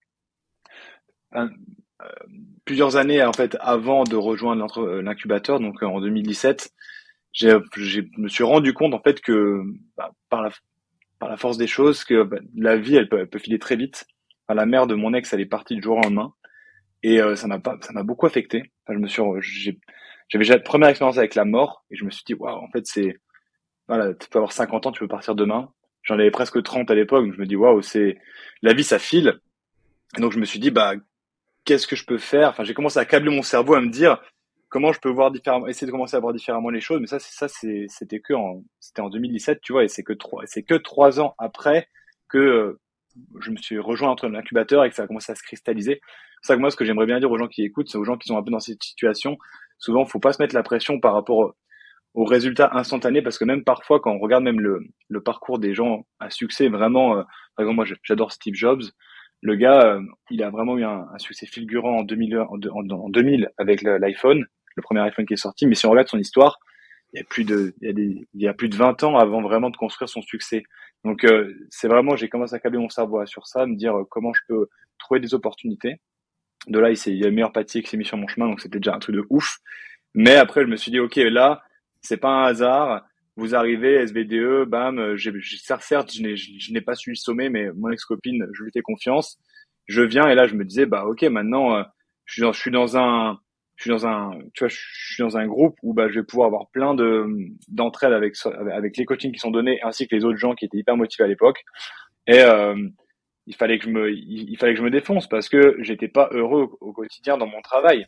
euh, 1.34 1.48
plusieurs 2.64 2.96
années 2.96 3.22
en 3.22 3.32
fait 3.32 3.56
avant 3.60 4.04
de 4.04 4.16
rejoindre 4.16 5.00
l'incubateur, 5.00 5.60
donc 5.60 5.82
en 5.82 6.00
2017, 6.00 6.72
j'ai, 7.32 7.56
je 7.76 8.00
me 8.16 8.28
suis 8.28 8.44
rendu 8.44 8.72
compte 8.72 8.94
en 8.94 9.00
fait 9.00 9.20
que 9.20 9.62
bah, 9.96 10.12
par 10.28 10.42
la 10.42 10.50
par 11.18 11.28
la 11.28 11.36
force 11.36 11.58
des 11.58 11.66
choses 11.66 12.04
que 12.04 12.22
bah, 12.22 12.38
la 12.56 12.76
vie 12.76 12.96
elle 12.96 13.08
peut, 13.08 13.18
elle 13.18 13.28
peut 13.28 13.38
filer 13.38 13.58
très 13.58 13.76
vite. 13.76 14.06
Enfin, 14.46 14.54
la 14.54 14.66
mère 14.66 14.86
de 14.86 14.94
mon 14.94 15.14
ex 15.14 15.32
elle 15.32 15.40
est 15.40 15.46
partie 15.46 15.74
du 15.74 15.82
jour 15.82 15.98
au 15.98 16.00
lendemain 16.02 16.32
et 17.02 17.20
euh, 17.20 17.36
ça 17.36 17.46
m'a 17.48 17.58
pas 17.58 17.76
ça 17.82 17.92
m'a 17.92 18.02
beaucoup 18.02 18.26
affecté. 18.26 18.72
Enfin, 18.84 18.94
je 18.96 19.02
me 19.02 19.08
suis 19.08 19.22
j'ai, 19.40 19.78
j'avais 20.28 20.44
déjà 20.44 20.54
la 20.54 20.60
première 20.62 20.88
expérience 20.88 21.18
avec 21.18 21.34
la 21.34 21.44
mort 21.44 21.84
et 21.90 21.96
je 21.96 22.04
me 22.04 22.10
suis 22.10 22.24
dit 22.26 22.34
waouh 22.34 22.56
en 22.56 22.68
fait 22.70 22.86
c'est 22.86 23.16
voilà, 23.88 24.14
tu 24.14 24.28
peux 24.28 24.38
avoir 24.38 24.52
50 24.52 24.86
ans, 24.86 24.92
tu 24.92 25.00
peux 25.00 25.08
partir 25.08 25.34
demain. 25.34 25.70
J'en 26.02 26.14
avais 26.14 26.30
presque 26.30 26.62
30 26.62 26.90
à 26.90 26.94
l'époque, 26.94 27.24
donc 27.24 27.34
je 27.34 27.40
me 27.40 27.46
dis 27.46 27.56
waouh, 27.56 27.82
c'est 27.82 28.18
la 28.62 28.72
vie, 28.72 28.84
ça 28.84 28.98
file. 28.98 29.40
Et 30.16 30.20
donc 30.20 30.32
je 30.32 30.38
me 30.38 30.44
suis 30.44 30.58
dit 30.58 30.70
bah 30.70 30.92
qu'est-ce 31.64 31.86
que 31.86 31.96
je 31.96 32.04
peux 32.06 32.18
faire? 32.18 32.50
Enfin, 32.50 32.64
j'ai 32.64 32.74
commencé 32.74 32.98
à 32.98 33.04
câbler 33.04 33.30
mon 33.30 33.42
cerveau 33.42 33.74
à 33.74 33.80
me 33.80 33.90
dire 33.90 34.22
comment 34.68 34.92
je 34.92 35.00
peux 35.00 35.10
voir 35.10 35.30
différemment, 35.30 35.66
essayer 35.66 35.86
de 35.86 35.92
commencer 35.92 36.16
à 36.16 36.20
voir 36.20 36.32
différemment 36.32 36.70
les 36.70 36.80
choses. 36.80 37.00
Mais 37.00 37.06
ça, 37.06 37.18
ça, 37.18 37.48
c'était 37.48 38.20
que 38.20 38.34
en, 38.34 38.62
c'était 38.80 39.00
en 39.00 39.10
2017, 39.10 39.60
tu 39.60 39.72
vois, 39.72 39.84
et 39.84 39.88
c'est 39.88 40.02
que 40.02 40.12
trois, 40.12 40.42
c'est 40.46 40.62
que 40.62 40.74
trois 40.74 41.20
ans 41.20 41.34
après 41.38 41.88
que 42.28 42.38
euh, 42.38 42.80
je 43.40 43.50
me 43.50 43.56
suis 43.56 43.78
rejoint 43.78 44.10
entre 44.10 44.28
l'incubateur 44.28 44.84
et 44.84 44.90
que 44.90 44.96
ça 44.96 45.04
a 45.04 45.06
commencé 45.06 45.32
à 45.32 45.34
se 45.34 45.42
cristalliser. 45.42 46.00
C'est 46.42 46.48
ça 46.48 46.54
que 46.54 46.60
moi, 46.60 46.70
ce 46.70 46.76
que 46.76 46.84
j'aimerais 46.84 47.06
bien 47.06 47.18
dire 47.18 47.30
aux 47.30 47.38
gens 47.38 47.48
qui 47.48 47.64
écoutent, 47.64 47.88
c'est 47.88 47.98
aux 47.98 48.04
gens 48.04 48.16
qui 48.16 48.28
sont 48.28 48.36
un 48.36 48.42
peu 48.42 48.50
dans 48.50 48.60
cette 48.60 48.82
situation. 48.82 49.38
Souvent, 49.78 50.04
faut 50.04 50.20
pas 50.20 50.32
se 50.32 50.42
mettre 50.42 50.54
la 50.54 50.62
pression 50.62 51.00
par 51.00 51.14
rapport 51.14 51.54
au 52.14 52.24
résultat 52.24 52.70
instantané 52.72 53.22
parce 53.22 53.38
que 53.38 53.44
même 53.44 53.64
parfois 53.64 54.00
quand 54.00 54.12
on 54.12 54.18
regarde 54.18 54.44
même 54.44 54.60
le, 54.60 54.80
le 55.08 55.22
parcours 55.22 55.58
des 55.58 55.74
gens 55.74 56.06
à 56.18 56.30
succès 56.30 56.68
vraiment 56.68 57.16
euh, 57.16 57.22
par 57.56 57.64
exemple 57.64 57.76
moi 57.76 57.84
j'adore 58.02 58.32
Steve 58.32 58.54
Jobs. 58.54 58.82
Le 59.40 59.54
gars 59.54 59.94
euh, 59.94 60.00
il 60.30 60.42
a 60.42 60.50
vraiment 60.50 60.76
eu 60.78 60.84
un, 60.84 61.06
succès 61.18 61.46
fulgurant 61.46 61.98
en 61.98 62.02
2000 62.02 62.38
en, 62.38 62.58
en 62.90 63.08
2000 63.08 63.50
avec 63.58 63.82
l'iPhone 63.82 64.44
le 64.74 64.82
premier 64.82 65.00
iPhone 65.00 65.26
qui 65.26 65.34
est 65.34 65.36
sorti. 65.36 65.66
Mais 65.66 65.74
si 65.74 65.86
on 65.86 65.90
regarde 65.90 66.08
son 66.08 66.18
histoire 66.18 66.58
il 67.12 67.18
y 67.18 67.22
a 67.22 67.24
plus 67.24 67.44
de 67.44 67.74
il 67.80 67.86
y 67.86 67.90
a, 67.90 67.92
des, 67.92 68.28
il 68.34 68.42
y 68.42 68.48
a 68.48 68.54
plus 68.54 68.68
de 68.68 68.76
20 68.76 69.02
ans 69.04 69.16
avant 69.16 69.40
vraiment 69.42 69.70
de 69.70 69.76
construire 69.76 70.08
son 70.08 70.22
succès. 70.22 70.62
Donc 71.04 71.24
euh, 71.24 71.54
c'est 71.70 71.88
vraiment 71.88 72.16
j'ai 72.16 72.28
commencé 72.28 72.54
à 72.54 72.58
câbler 72.58 72.80
mon 72.80 72.88
cerveau 72.88 73.24
sur 73.26 73.46
ça 73.46 73.66
me 73.66 73.76
dire 73.76 73.94
comment 74.10 74.32
je 74.32 74.40
peux 74.48 74.68
trouver 74.98 75.20
des 75.20 75.34
opportunités. 75.34 76.00
De 76.66 76.78
là 76.78 76.90
il, 76.90 76.98
il 77.06 77.16
y 77.16 77.22
a 77.22 77.28
le 77.28 77.32
meilleur 77.32 77.52
pâtissier 77.52 77.82
qui 77.82 77.90
s'est 77.90 77.96
mis 77.96 78.04
sur 78.04 78.16
mon 78.16 78.26
chemin 78.26 78.48
donc 78.48 78.60
c'était 78.60 78.78
déjà 78.78 78.94
un 78.94 78.98
truc 78.98 79.14
de 79.14 79.24
ouf. 79.30 79.58
Mais 80.14 80.36
après 80.36 80.62
je 80.62 80.66
me 80.66 80.76
suis 80.76 80.90
dit 80.90 80.98
ok 80.98 81.16
là 81.16 81.62
c'est 82.02 82.16
pas 82.16 82.28
un 82.28 82.42
hasard. 82.44 83.04
Vous 83.36 83.54
arrivez, 83.54 83.94
SVDE, 84.06 84.64
bam, 84.68 85.16
j'ai, 85.16 85.32
certes, 85.80 86.12
je 86.12 86.72
n'ai, 86.72 86.80
pas 86.80 86.94
suivi 86.94 87.16
le 87.16 87.20
sommet, 87.20 87.48
mais 87.50 87.70
mon 87.76 87.90
ex-copine, 87.90 88.46
je 88.52 88.64
lui 88.64 88.72
fais 88.72 88.82
confiance. 88.82 89.38
Je 89.86 90.02
viens 90.02 90.28
et 90.28 90.34
là, 90.34 90.46
je 90.46 90.54
me 90.54 90.64
disais, 90.64 90.86
bah, 90.86 91.04
ok, 91.06 91.22
maintenant, 91.22 91.76
euh, 91.76 91.82
je 92.24 92.34
suis 92.34 92.42
dans, 92.42 92.52
je 92.52 92.60
suis 92.60 92.70
dans 92.70 92.96
un, 92.96 93.38
je 93.76 93.84
suis 93.84 93.90
dans 93.90 94.06
un, 94.06 94.32
tu 94.54 94.64
vois, 94.64 94.68
je 94.68 94.76
suis 95.14 95.22
dans 95.22 95.38
un 95.38 95.46
groupe 95.46 95.76
où 95.82 95.94
bah, 95.94 96.08
je 96.08 96.18
vais 96.18 96.24
pouvoir 96.24 96.48
avoir 96.48 96.68
plein 96.70 96.94
de 96.94 97.26
d'entraide 97.68 98.12
avec 98.12 98.34
avec 98.72 98.96
les 98.96 99.04
coachings 99.04 99.32
qui 99.32 99.38
sont 99.38 99.52
donnés 99.52 99.80
ainsi 99.82 100.08
que 100.08 100.16
les 100.16 100.24
autres 100.24 100.36
gens 100.36 100.54
qui 100.54 100.64
étaient 100.64 100.78
hyper 100.78 100.96
motivés 100.96 101.24
à 101.24 101.28
l'époque. 101.28 101.62
Et 102.26 102.40
euh, 102.40 102.74
il 103.46 103.54
fallait 103.54 103.78
que 103.78 103.84
je 103.84 103.90
me, 103.90 104.12
il, 104.12 104.56
fallait 104.58 104.72
que 104.72 104.78
je 104.78 104.84
me 104.84 104.90
défonce 104.90 105.28
parce 105.28 105.48
que 105.48 105.76
j'étais 105.80 106.08
pas 106.08 106.28
heureux 106.32 106.70
au 106.80 106.92
quotidien 106.92 107.38
dans 107.38 107.46
mon 107.46 107.62
travail. 107.62 108.06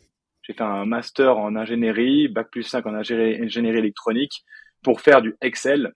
J'ai 0.51 0.57
fait 0.57 0.63
un 0.63 0.85
master 0.85 1.37
en 1.37 1.55
ingénierie, 1.55 2.27
bac 2.27 2.49
plus 2.51 2.63
5 2.63 2.85
en 2.85 2.93
ingénierie, 2.93 3.77
électronique 3.77 4.43
pour 4.83 4.99
faire 4.99 5.21
du 5.21 5.33
Excel. 5.39 5.93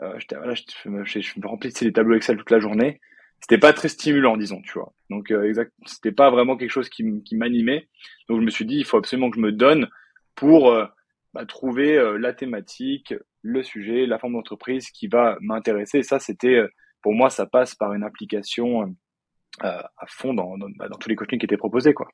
Euh, 0.00 0.18
voilà, 0.30 0.54
je, 0.54 0.88
me 0.88 1.46
remplissais 1.46 1.84
les 1.84 1.92
tableaux 1.92 2.16
Excel 2.16 2.38
toute 2.38 2.50
la 2.50 2.58
journée. 2.58 3.02
C'était 3.40 3.58
pas 3.58 3.74
très 3.74 3.88
stimulant, 3.88 4.38
disons, 4.38 4.62
tu 4.62 4.72
vois. 4.72 4.94
Donc, 5.10 5.30
euh, 5.30 5.46
exact, 5.46 5.74
c'était 5.84 6.10
pas 6.10 6.30
vraiment 6.30 6.56
quelque 6.56 6.70
chose 6.70 6.88
qui, 6.88 7.04
qui 7.22 7.36
m'animait. 7.36 7.86
Donc, 8.30 8.40
je 8.40 8.46
me 8.46 8.50
suis 8.50 8.64
dit, 8.64 8.76
il 8.76 8.86
faut 8.86 8.96
absolument 8.96 9.28
que 9.28 9.36
je 9.36 9.42
me 9.42 9.52
donne 9.52 9.90
pour 10.36 10.70
euh, 10.70 10.86
bah, 11.34 11.44
trouver 11.44 11.98
euh, 11.98 12.16
la 12.16 12.32
thématique, 12.32 13.12
le 13.42 13.62
sujet, 13.62 14.06
la 14.06 14.18
forme 14.18 14.32
d'entreprise 14.32 14.90
qui 14.90 15.06
va 15.06 15.36
m'intéresser. 15.42 16.02
Ça, 16.02 16.18
c'était, 16.18 16.62
pour 17.02 17.12
moi, 17.12 17.28
ça 17.28 17.44
passe 17.44 17.74
par 17.74 17.92
une 17.92 18.04
application 18.04 18.96
à 19.60 20.06
fond 20.06 20.32
dans, 20.32 20.56
dans, 20.56 20.70
bah, 20.78 20.88
dans, 20.88 20.96
tous 20.96 21.10
les 21.10 21.14
coachings 21.14 21.38
qui 21.38 21.44
étaient 21.44 21.58
proposés, 21.58 21.92
quoi. 21.92 22.08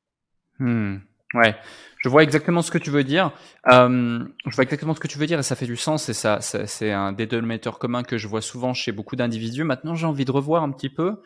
Hmm. 0.59 0.97
Ouais, 1.35 1.57
je 1.99 2.09
vois 2.09 2.23
exactement 2.23 2.63
ce 2.63 2.71
que 2.71 2.79
tu 2.79 2.91
veux 2.91 3.05
dire. 3.05 3.33
Euh, 3.71 4.25
je 4.47 4.55
vois 4.55 4.65
exactement 4.65 4.95
ce 4.95 5.01
que 5.01 5.09
tu 5.09 5.19
veux 5.19 5.27
dire 5.27 5.39
et 5.39 5.43
ça 5.43 5.57
fait 5.57 5.67
du 5.67 5.77
sens 5.77 6.09
et 6.09 6.15
ça, 6.15 6.41
c'est 6.41 6.93
un 6.93 7.13
dénominateur 7.13 7.79
commun 7.79 8.03
que 8.03 8.19
je 8.19 8.29
vois 8.29 8.41
souvent 8.41 8.73
chez 8.73 8.93
beaucoup 8.93 9.17
d'individus. 9.17 9.65
Maintenant, 9.65 9.95
j'ai 9.95 10.07
envie 10.07 10.25
de 10.25 10.31
revoir 10.31 10.63
un 10.63 10.71
petit 10.71 10.89
peu 10.89 11.21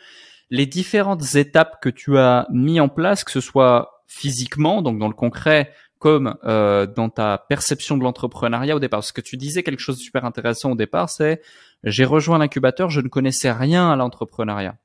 les 0.50 0.66
différentes 0.66 1.34
étapes 1.34 1.80
que 1.80 1.88
tu 1.88 2.18
as 2.18 2.46
mis 2.50 2.80
en 2.80 2.88
place, 2.88 3.24
que 3.24 3.30
ce 3.30 3.40
soit 3.40 4.04
physiquement, 4.06 4.82
donc 4.82 4.98
dans 4.98 5.08
le 5.08 5.14
concret, 5.14 5.72
comme 5.98 6.36
euh, 6.44 6.84
dans 6.84 7.08
ta 7.08 7.38
perception 7.38 7.96
de 7.96 8.02
l'entrepreneuriat 8.02 8.74
au 8.76 8.80
départ. 8.80 8.98
Parce 8.98 9.12
que 9.12 9.20
tu 9.20 9.36
disais 9.36 9.62
quelque 9.62 9.80
chose 9.80 9.96
de 9.98 10.02
super 10.02 10.24
intéressant 10.24 10.72
au 10.72 10.74
départ, 10.74 11.08
c'est 11.08 11.40
j'ai 11.84 12.04
rejoint 12.04 12.38
l'incubateur, 12.38 12.90
je 12.90 13.00
ne 13.00 13.08
connaissais 13.08 13.52
rien 13.52 13.90
à 13.90 13.96
l'entrepreneuriat. 13.96 14.76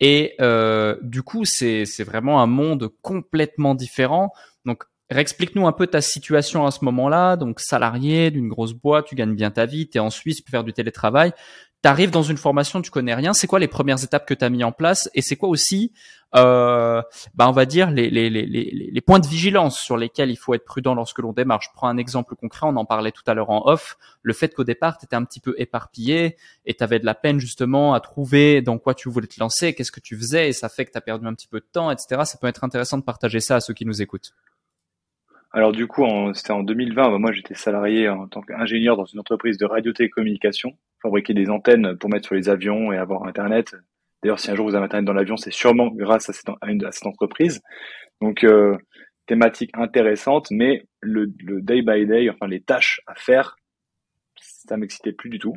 Et 0.00 0.34
euh, 0.40 0.96
du 1.02 1.22
coup, 1.22 1.44
c'est 1.44 1.84
vraiment 2.04 2.42
un 2.42 2.46
monde 2.46 2.90
complètement 3.02 3.74
différent. 3.74 4.32
Donc, 4.64 4.84
Explique-nous 5.08 5.68
un 5.68 5.72
peu 5.72 5.86
ta 5.86 6.00
situation 6.00 6.66
à 6.66 6.72
ce 6.72 6.84
moment-là. 6.84 7.36
Donc, 7.36 7.60
salarié 7.60 8.32
d'une 8.32 8.48
grosse 8.48 8.72
boîte, 8.72 9.06
tu 9.06 9.14
gagnes 9.14 9.36
bien 9.36 9.52
ta 9.52 9.64
vie, 9.64 9.88
tu 9.88 9.98
es 9.98 10.00
en 10.00 10.10
Suisse, 10.10 10.38
tu 10.38 10.42
peux 10.42 10.50
faire 10.50 10.64
du 10.64 10.72
télétravail 10.72 11.32
tu 11.82 11.88
arrives 11.88 12.10
dans 12.10 12.22
une 12.22 12.36
formation, 12.36 12.82
tu 12.82 12.90
connais 12.90 13.14
rien, 13.14 13.32
c'est 13.32 13.46
quoi 13.46 13.58
les 13.58 13.68
premières 13.68 14.02
étapes 14.02 14.26
que 14.26 14.34
tu 14.34 14.44
as 14.44 14.50
mis 14.50 14.64
en 14.64 14.72
place 14.72 15.10
et 15.14 15.22
c'est 15.22 15.36
quoi 15.36 15.48
aussi, 15.48 15.92
euh, 16.34 17.02
bah 17.34 17.48
on 17.48 17.52
va 17.52 17.64
dire, 17.64 17.90
les, 17.90 18.10
les, 18.10 18.28
les, 18.28 18.46
les, 18.46 19.00
points 19.00 19.20
de 19.20 19.26
vigilance 19.26 19.78
sur 19.78 19.96
lesquels 19.96 20.30
il 20.30 20.36
faut 20.36 20.54
être 20.54 20.64
prudent 20.64 20.94
lorsque 20.94 21.18
l'on 21.18 21.32
démarre? 21.32 21.62
Je 21.62 21.68
prends 21.74 21.88
un 21.88 21.96
exemple 21.96 22.34
concret, 22.34 22.66
on 22.66 22.76
en 22.76 22.84
parlait 22.84 23.12
tout 23.12 23.22
à 23.26 23.34
l'heure 23.34 23.50
en 23.50 23.66
off, 23.66 23.96
le 24.22 24.32
fait 24.32 24.54
qu'au 24.54 24.64
départ, 24.64 24.98
tu 24.98 25.04
étais 25.04 25.16
un 25.16 25.24
petit 25.24 25.40
peu 25.40 25.54
éparpillé 25.58 26.36
et 26.64 26.74
tu 26.74 26.82
avais 26.82 26.98
de 26.98 27.06
la 27.06 27.14
peine 27.14 27.38
justement 27.38 27.94
à 27.94 28.00
trouver 28.00 28.62
dans 28.62 28.78
quoi 28.78 28.94
tu 28.94 29.08
voulais 29.08 29.28
te 29.28 29.38
lancer, 29.38 29.74
qu'est-ce 29.74 29.92
que 29.92 30.00
tu 30.00 30.16
faisais 30.16 30.48
et 30.48 30.52
ça 30.52 30.68
fait 30.68 30.84
que 30.84 30.92
tu 30.92 30.98
as 30.98 31.02
perdu 31.02 31.26
un 31.26 31.34
petit 31.34 31.48
peu 31.48 31.60
de 31.60 31.66
temps, 31.70 31.90
etc. 31.90 32.22
Ça 32.24 32.38
peut 32.40 32.48
être 32.48 32.64
intéressant 32.64 32.98
de 32.98 33.04
partager 33.04 33.40
ça 33.40 33.56
à 33.56 33.60
ceux 33.60 33.74
qui 33.74 33.86
nous 33.86 34.02
écoutent. 34.02 34.32
Alors 35.52 35.72
du 35.72 35.86
coup, 35.86 36.04
c'était 36.34 36.52
en 36.52 36.62
2020. 36.62 37.10
Bah, 37.10 37.18
moi, 37.18 37.32
j'étais 37.32 37.54
salarié 37.54 38.10
en 38.10 38.28
tant 38.28 38.42
qu'ingénieur 38.42 38.96
dans 38.96 39.06
une 39.06 39.20
entreprise 39.20 39.56
de 39.56 39.64
radiotélécommunication, 39.64 40.76
fabriquer 41.06 41.34
des 41.34 41.50
antennes 41.50 41.96
pour 41.96 42.10
mettre 42.10 42.26
sur 42.26 42.34
les 42.34 42.48
avions 42.48 42.92
et 42.92 42.96
avoir 42.96 43.24
Internet. 43.24 43.74
D'ailleurs, 44.22 44.40
si 44.40 44.50
un 44.50 44.54
jour 44.54 44.68
vous 44.68 44.74
avez 44.74 44.84
Internet 44.84 45.06
dans 45.06 45.12
l'avion, 45.12 45.36
c'est 45.36 45.52
sûrement 45.52 45.88
grâce 45.88 46.28
à 46.28 46.32
cette, 46.32 47.06
entreprise. 47.06 47.62
Donc, 48.20 48.44
euh, 48.44 48.76
thématique 49.26 49.70
intéressante, 49.74 50.48
mais 50.50 50.84
le, 51.00 51.26
day 51.62 51.82
by 51.82 52.06
day, 52.06 52.30
enfin 52.30 52.46
les 52.46 52.60
tâches 52.60 53.00
à 53.06 53.14
faire, 53.14 53.56
ça 54.36 54.76
m'excitait 54.76 55.12
plus 55.12 55.30
du 55.30 55.38
tout. 55.38 55.54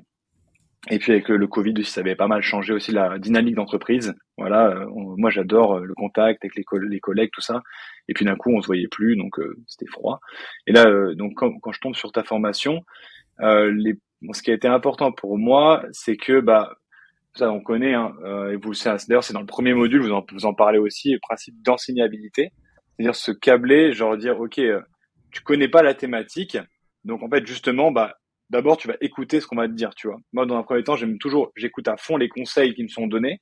Et 0.89 0.98
puis 0.98 1.12
avec 1.12 1.27
le, 1.27 1.46
Covid 1.48 1.74
aussi, 1.77 1.91
ça 1.91 2.01
avait 2.01 2.15
pas 2.15 2.27
mal 2.27 2.41
changé 2.41 2.74
aussi 2.74 2.91
la 2.91 3.20
dynamique 3.20 3.56
d'entreprise. 3.56 4.15
Voilà, 4.38 4.70
euh, 4.70 4.86
moi 5.18 5.29
j'adore 5.29 5.75
euh, 5.75 5.84
le 5.84 5.94
contact 5.94 6.44
avec 6.44 6.56
les, 6.56 6.63
collègues, 7.00 7.32
tout 7.34 7.41
ça. 7.41 7.62
Et 8.08 8.13
puis 8.13 8.24
d'un 8.24 8.36
coup, 8.36 8.51
on 8.51 8.62
se 8.62 8.68
voyait 8.68 8.88
plus, 8.88 9.15
donc 9.15 9.39
c'était 9.68 9.89
froid. 9.91 10.20
Et 10.68 10.72
là, 10.72 10.86
donc 11.15 11.34
quand, 11.36 11.72
je 11.72 11.79
tombe 11.79 11.96
sur 11.96 12.12
ta 12.12 12.24
formation, 12.24 12.86
les, 13.39 13.98
ce 14.31 14.41
qui 14.41 14.51
a 14.51 14.53
été 14.53 14.67
important 14.67 15.11
pour 15.11 15.38
moi, 15.38 15.83
c'est 15.91 16.17
que 16.17 16.39
bah 16.39 16.75
ça 17.33 17.51
on 17.51 17.61
connaît. 17.61 17.93
Hein, 17.93 18.13
et 18.51 18.55
vous, 18.55 18.73
d'ailleurs, 19.07 19.23
c'est 19.23 19.33
dans 19.33 19.39
le 19.39 19.45
premier 19.45 19.73
module, 19.73 20.01
vous 20.01 20.11
en, 20.11 20.25
vous 20.31 20.45
en 20.45 20.53
parlez 20.53 20.79
aussi, 20.79 21.13
le 21.13 21.19
principe 21.19 21.61
d'enseignabilité, 21.61 22.51
c'est-à-dire 22.97 23.15
se 23.15 23.31
câbler, 23.31 23.93
genre 23.93 24.17
dire, 24.17 24.39
ok, 24.39 24.59
tu 25.31 25.41
connais 25.43 25.67
pas 25.67 25.83
la 25.83 25.93
thématique, 25.93 26.57
donc 27.05 27.23
en 27.23 27.29
fait 27.29 27.45
justement, 27.45 27.91
bah 27.91 28.15
d'abord 28.49 28.77
tu 28.77 28.88
vas 28.88 28.95
écouter 29.01 29.39
ce 29.39 29.47
qu'on 29.47 29.55
va 29.55 29.67
te 29.67 29.73
dire, 29.73 29.93
tu 29.95 30.07
vois. 30.07 30.17
Moi, 30.33 30.45
dans 30.45 30.57
un 30.57 30.63
premier 30.63 30.83
temps, 30.83 30.95
j'aime 30.95 31.17
toujours, 31.17 31.51
j'écoute 31.55 31.88
à 31.88 31.97
fond 31.97 32.17
les 32.17 32.29
conseils 32.29 32.73
qui 32.73 32.83
me 32.83 32.88
sont 32.88 33.07
donnés, 33.07 33.41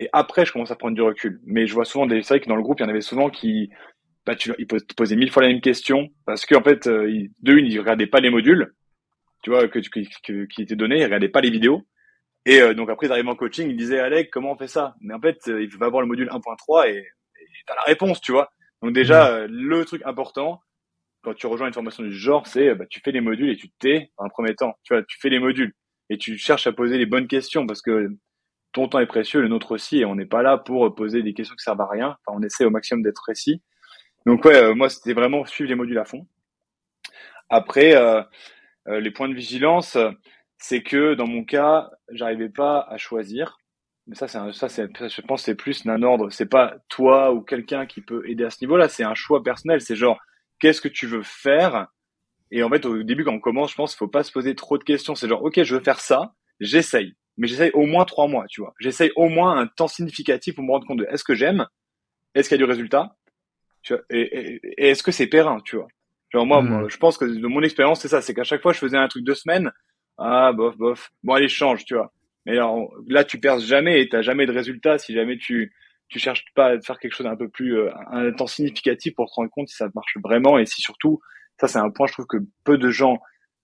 et 0.00 0.08
après, 0.12 0.44
je 0.44 0.52
commence 0.52 0.70
à 0.70 0.76
prendre 0.76 0.94
du 0.94 1.02
recul. 1.02 1.40
Mais 1.44 1.66
je 1.66 1.74
vois 1.74 1.84
souvent 1.84 2.06
des, 2.06 2.22
c'est 2.22 2.34
vrai 2.34 2.40
que 2.40 2.48
dans 2.48 2.56
le 2.56 2.62
groupe, 2.62 2.80
il 2.80 2.82
y 2.82 2.86
en 2.86 2.90
avait 2.90 3.00
souvent 3.00 3.30
qui, 3.30 3.70
bah, 4.26 4.34
tu, 4.34 4.52
ils 4.58 4.66
posaient 4.66 5.16
mille 5.16 5.30
fois 5.30 5.42
la 5.42 5.48
même 5.48 5.60
question, 5.60 6.08
parce 6.26 6.44
qu'en 6.44 6.62
fait, 6.62 6.86
euh, 6.86 7.10
ils, 7.10 7.30
de 7.42 7.54
une, 7.54 7.66
ils 7.66 7.78
regardaient 7.78 8.06
pas 8.06 8.20
les 8.20 8.30
modules, 8.30 8.74
tu 9.46 9.50
vois, 9.50 9.68
que, 9.68 9.78
que, 9.78 10.44
qui 10.46 10.62
étaient 10.62 10.74
donnés, 10.74 10.98
ils 10.98 11.04
regardaient 11.04 11.28
pas 11.28 11.40
les 11.40 11.50
vidéos. 11.50 11.86
Et 12.46 12.60
euh, 12.60 12.74
donc 12.74 12.90
après, 12.90 13.06
ils 13.06 13.12
arrivaient 13.12 13.28
en 13.28 13.36
coaching, 13.36 13.70
ils 13.70 13.76
disaient, 13.76 14.00
Alec, 14.00 14.28
comment 14.32 14.50
on 14.50 14.56
fait 14.56 14.66
ça? 14.66 14.96
Mais 15.00 15.14
en 15.14 15.20
fait, 15.20 15.38
euh, 15.46 15.62
il 15.62 15.68
va 15.78 15.88
voir 15.88 16.02
le 16.02 16.08
module 16.08 16.28
1.3 16.28 16.90
et 16.90 17.06
t'as 17.64 17.76
la 17.76 17.82
réponse, 17.82 18.20
tu 18.20 18.32
vois. 18.32 18.50
Donc 18.82 18.92
déjà, 18.92 19.46
mmh. 19.46 19.52
le 19.52 19.84
truc 19.84 20.02
important, 20.04 20.60
quand 21.22 21.32
tu 21.32 21.46
rejoins 21.46 21.68
une 21.68 21.72
formation 21.72 22.02
du 22.02 22.12
genre, 22.12 22.48
c'est 22.48 22.74
bah, 22.74 22.86
tu 22.90 23.00
fais 23.04 23.12
les 23.12 23.20
modules 23.20 23.50
et 23.50 23.56
tu 23.56 23.68
t'es 23.78 24.10
en 24.16 24.28
premier 24.28 24.56
temps. 24.56 24.74
Tu 24.82 24.94
vois, 24.94 25.04
tu 25.04 25.16
fais 25.20 25.28
les 25.28 25.38
modules 25.38 25.74
et 26.10 26.18
tu 26.18 26.36
cherches 26.38 26.66
à 26.66 26.72
poser 26.72 26.98
les 26.98 27.06
bonnes 27.06 27.28
questions 27.28 27.68
parce 27.68 27.82
que 27.82 28.08
ton 28.72 28.88
temps 28.88 28.98
est 28.98 29.06
précieux, 29.06 29.42
le 29.42 29.48
nôtre 29.48 29.70
aussi, 29.70 29.98
et 29.98 30.04
on 30.04 30.16
n'est 30.16 30.26
pas 30.26 30.42
là 30.42 30.58
pour 30.58 30.92
poser 30.92 31.22
des 31.22 31.34
questions 31.34 31.54
qui 31.54 31.62
servent 31.62 31.82
à 31.82 31.88
rien. 31.88 32.16
Enfin, 32.26 32.36
on 32.36 32.42
essaie 32.42 32.64
au 32.64 32.70
maximum 32.70 33.04
d'être 33.04 33.22
précis. 33.22 33.62
Donc 34.26 34.44
ouais, 34.44 34.56
euh, 34.56 34.74
moi 34.74 34.88
c'était 34.88 35.12
vraiment 35.12 35.44
suivre 35.44 35.68
les 35.68 35.76
modules 35.76 35.98
à 35.98 36.04
fond. 36.04 36.26
Après, 37.48 37.94
euh, 37.94 38.22
euh, 38.88 39.00
les 39.00 39.10
points 39.10 39.28
de 39.28 39.34
vigilance, 39.34 39.96
c'est 40.58 40.82
que 40.82 41.14
dans 41.14 41.26
mon 41.26 41.44
cas, 41.44 41.90
j'arrivais 42.10 42.48
pas 42.48 42.86
à 42.88 42.96
choisir. 42.96 43.58
Mais 44.06 44.14
ça, 44.14 44.28
c'est 44.28 44.38
ça, 44.52 44.68
c'est, 44.68 44.88
je 45.08 45.20
pense, 45.22 45.42
c'est 45.42 45.56
plus 45.56 45.84
d'un 45.84 46.02
ordre. 46.02 46.30
C'est 46.30 46.46
pas 46.46 46.76
toi 46.88 47.32
ou 47.32 47.40
quelqu'un 47.40 47.86
qui 47.86 48.00
peut 48.00 48.28
aider 48.28 48.44
à 48.44 48.50
ce 48.50 48.58
niveau-là. 48.62 48.88
C'est 48.88 49.02
un 49.02 49.14
choix 49.14 49.42
personnel. 49.42 49.80
C'est 49.80 49.96
genre, 49.96 50.20
qu'est-ce 50.60 50.80
que 50.80 50.88
tu 50.88 51.06
veux 51.06 51.22
faire? 51.22 51.88
Et 52.50 52.62
en 52.62 52.70
fait, 52.70 52.86
au 52.86 53.02
début, 53.02 53.24
quand 53.24 53.34
on 53.34 53.40
commence, 53.40 53.72
je 53.72 53.76
pense 53.76 53.96
faut 53.96 54.08
pas 54.08 54.22
se 54.22 54.32
poser 54.32 54.54
trop 54.54 54.78
de 54.78 54.84
questions. 54.84 55.14
C'est 55.14 55.28
genre, 55.28 55.42
ok, 55.42 55.62
je 55.62 55.74
veux 55.74 55.82
faire 55.82 56.00
ça, 56.00 56.34
j'essaye, 56.60 57.14
mais 57.36 57.48
j'essaye 57.48 57.70
au 57.72 57.86
moins 57.86 58.04
trois 58.04 58.28
mois, 58.28 58.46
tu 58.48 58.60
vois. 58.60 58.72
J'essaye 58.80 59.10
au 59.16 59.28
moins 59.28 59.58
un 59.58 59.66
temps 59.66 59.88
significatif 59.88 60.54
pour 60.54 60.64
me 60.64 60.70
rendre 60.70 60.86
compte 60.86 60.98
de 60.98 61.06
est-ce 61.10 61.24
que 61.24 61.34
j'aime, 61.34 61.66
est-ce 62.34 62.48
qu'il 62.48 62.58
y 62.58 62.62
a 62.62 62.64
du 62.64 62.70
résultat, 62.70 63.16
tu 63.82 63.94
vois, 63.94 64.02
et, 64.10 64.60
est-ce 64.76 65.02
que 65.02 65.12
c'est 65.12 65.26
périn, 65.26 65.60
tu 65.64 65.76
vois? 65.76 65.88
Genre 66.36 66.44
moi, 66.44 66.60
moi, 66.60 66.82
hmm. 66.82 66.90
je 66.90 66.98
pense 66.98 67.16
que 67.16 67.24
de 67.24 67.46
mon 67.46 67.62
expérience, 67.62 68.00
c'est 68.02 68.08
ça, 68.08 68.20
c'est 68.20 68.34
qu'à 68.34 68.44
chaque 68.44 68.60
fois, 68.60 68.74
je 68.74 68.78
faisais 68.78 68.98
un 68.98 69.08
truc 69.08 69.24
deux 69.24 69.34
semaines, 69.34 69.72
ah 70.18 70.52
bof 70.52 70.76
bof, 70.76 71.10
bon 71.22 71.32
allez 71.32 71.48
change, 71.48 71.86
tu 71.86 71.94
vois. 71.94 72.12
Mais 72.44 72.52
alors, 72.52 72.92
là, 73.08 73.24
tu 73.24 73.40
perds 73.40 73.60
jamais 73.60 74.02
et 74.02 74.08
t'as 74.10 74.20
jamais 74.20 74.44
de 74.44 74.52
résultat 74.52 74.98
si 74.98 75.14
jamais 75.14 75.38
tu 75.38 75.72
tu 76.08 76.18
cherches 76.18 76.44
pas 76.54 76.72
à 76.72 76.80
faire 76.82 76.98
quelque 76.98 77.14
chose 77.14 77.26
un 77.26 77.36
peu 77.36 77.48
plus 77.48 77.78
euh, 77.78 77.90
un 78.10 78.30
temps 78.32 78.46
significatif 78.46 79.14
pour 79.14 79.30
te 79.30 79.34
rendre 79.34 79.50
compte 79.50 79.68
si 79.68 79.76
ça 79.76 79.88
marche 79.94 80.14
vraiment 80.22 80.58
et 80.58 80.66
si 80.66 80.82
surtout 80.82 81.20
ça 81.58 81.68
c'est 81.68 81.78
un 81.78 81.88
point 81.88 82.06
je 82.06 82.12
trouve 82.12 82.26
que 82.26 82.36
peu 82.64 82.76
de 82.76 82.90
gens 82.90 83.18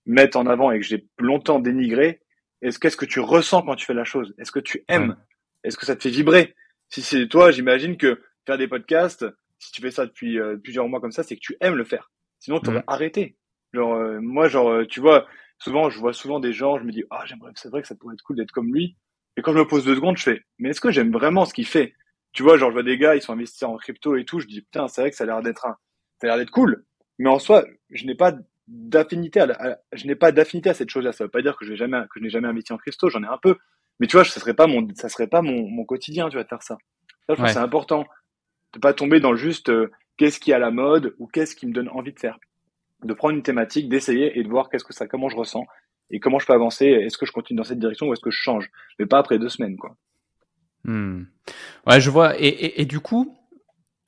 mettent 0.07 0.35
en 0.35 0.47
avant 0.47 0.73
et 0.73 0.81
que 0.81 0.87
j'ai 0.87 1.07
longtemps 1.19 1.61
dénigré. 1.61 2.23
Est-ce 2.63 2.79
qu'est-ce 2.79 2.97
que 2.97 3.05
tu 3.05 3.21
ressens 3.21 3.63
quand 3.65 3.77
tu 3.77 3.85
fais 3.85 3.93
la 3.93 4.05
chose? 4.05 4.35
Est-ce 4.39 4.51
que 4.51 4.61
tu 4.61 4.83
aimes? 4.89 5.15
Est-ce 5.63 5.77
que 5.77 5.85
ça 5.85 5.95
te 5.95 6.03
fait 6.03 6.09
vibrer? 6.09 6.55
Si 6.89 7.03
c'est 7.03 7.29
toi 7.29 7.51
j'imagine 7.51 7.99
que 7.99 8.23
faire 8.47 8.57
des 8.57 8.67
podcasts 8.67 9.27
si 9.59 9.73
tu 9.73 9.83
fais 9.83 9.91
ça 9.91 10.07
depuis 10.07 10.41
euh, 10.41 10.57
plusieurs 10.57 10.89
mois 10.89 11.03
comme 11.03 11.13
ça 11.13 11.23
c'est 11.23 11.35
que 11.35 11.43
tu 11.43 11.55
aimes 11.61 11.77
le 11.77 11.85
faire 11.85 12.12
sinon 12.43 12.61
tu 12.61 12.71
aurais 12.71 12.85
arrêté 12.87 13.37
genre 13.73 13.95
euh, 13.95 14.21
moi 14.21 14.49
genre 14.49 14.87
tu 14.87 15.01
vois 15.01 15.27
souvent 15.59 15.89
je 15.89 15.99
vois 15.99 16.13
souvent 16.13 16.41
des 16.41 16.53
gens 16.53 16.79
je 16.79 16.85
me 16.85 16.93
dis 16.93 17.05
ah 17.11 17.23
j'aimerais 17.25 17.53
c'est 17.55 17.71
vrai 17.71 17.83
que 17.83 17.89
ça 17.89 17.95
pourrait 17.95 18.15
être 18.15 18.23
cool 18.23 18.37
d'être 18.37 18.53
comme 18.53 18.73
lui 18.73 18.97
et 19.37 19.43
quand 19.43 19.53
je 19.53 19.59
me 19.59 19.67
pose 19.67 19.85
deux 19.85 19.95
secondes 19.95 20.19
je 20.19 20.25
fais 20.25 20.43
mais 20.59 20.71
est-ce 20.71 20.81
que 20.81 20.91
j'aime 20.91 21.13
vraiment 21.13 21.47
ce 21.47 21.55
qu'il 21.55 21.67
fait? 21.67 21.95
Tu 22.33 22.43
vois, 22.43 22.57
genre, 22.57 22.71
je 22.71 22.75
vois 22.75 22.83
des 22.83 22.97
gars, 22.97 23.15
ils 23.15 23.23
sont 23.23 23.33
investisseurs 23.33 23.71
en 23.71 23.77
crypto 23.77 24.17
et 24.17 24.25
tout, 24.25 24.41
je 24.41 24.47
dis, 24.47 24.63
putain, 24.63 24.89
c'est 24.89 25.03
vrai 25.03 25.11
que 25.11 25.17
ça 25.17 25.25
a 25.25 25.27
l'air 25.27 25.43
d'être 25.43 25.67
un, 25.67 25.77
ça 26.21 26.27
a 26.27 26.27
l'air 26.29 26.39
d'être 26.39 26.51
cool. 26.51 26.85
Mais 27.19 27.29
en 27.29 27.39
soi, 27.39 27.65
je 27.91 28.07
n'ai 28.07 28.15
pas 28.15 28.35
d'affinité 28.69 29.41
à, 29.41 29.79
je 29.93 30.07
n'ai 30.07 30.15
pas 30.15 30.33
d'affinité 30.33 30.71
à 30.71 30.75
cette 30.75 30.89
chose-là. 30.89 31.13
Ça 31.13 31.25
veut 31.25 31.31
pas 31.31 31.43
dire 31.43 31.57
que 31.57 31.67
je 31.67 31.73
n'ai 31.73 31.77
jamais, 31.77 32.01
que 32.03 32.19
je 32.19 32.21
n'ai 32.21 32.31
jamais 32.31 32.49
investi 32.49 32.73
en 32.73 32.79
crypto, 32.79 33.11
j'en 33.11 33.23
ai 33.23 33.27
un 33.27 33.39
peu. 33.39 33.59
Mais 34.01 34.07
tu 34.07 34.17
vois, 34.17 34.25
ça 34.25 34.41
serait 34.41 34.55
pas 34.55 34.67
mon, 34.67 34.89
ça 34.95 35.11
serait 35.11 35.27
pas 35.27 35.43
mon, 35.43 35.69
mon 35.69 35.85
quotidien, 35.85 36.29
tu 36.31 36.37
vois, 36.37 36.45
de 36.45 36.49
faire 36.49 36.63
ça. 36.63 36.79
Ça, 37.27 37.35
je 37.35 37.43
pense 37.43 37.53
c'est 37.53 37.59
important. 37.59 38.07
De 38.73 38.79
pas 38.79 38.95
tomber 38.95 39.21
dans 39.21 39.33
le 39.33 39.37
juste, 39.37 39.69
euh, 39.69 39.91
qu'est-ce 40.17 40.41
qui 40.41 40.51
est 40.51 40.55
à 40.55 40.59
la 40.59 40.71
mode 40.71 41.15
ou 41.19 41.27
qu'est-ce 41.27 41.57
qui 41.57 41.67
me 41.67 41.73
donne 41.73 41.89
envie 41.89 42.13
de 42.13 42.19
faire. 42.19 42.39
De 43.05 43.15
prendre 43.15 43.35
une 43.35 43.43
thématique, 43.43 43.89
d'essayer 43.89 44.39
et 44.39 44.43
de 44.43 44.49
voir 44.49 44.69
qu'est-ce 44.69 44.85
que 44.85 44.93
ça, 44.93 45.07
comment 45.07 45.29
je 45.29 45.37
ressens 45.37 45.67
et 46.11 46.21
comment 46.21 46.39
je 46.39 46.47
peux 46.47 46.53
avancer. 46.53 46.87
Est-ce 46.87 47.19
que 47.19 47.27
je 47.27 47.33
continue 47.33 47.57
dans 47.57 47.65
cette 47.65 47.79
direction 47.79 48.07
ou 48.07 48.13
est-ce 48.13 48.21
que 48.21 48.31
je 48.31 48.41
change? 48.41 48.71
Mais 48.99 49.07
pas 49.07 49.19
après 49.19 49.39
deux 49.39 49.49
semaines, 49.49 49.77
quoi. 49.77 49.97
Hmm. 50.85 51.25
Ouais, 51.87 52.01
je 52.01 52.11
vois. 52.11 52.35
Et, 52.39 52.85
du 52.85 53.01
coup, 53.01 53.39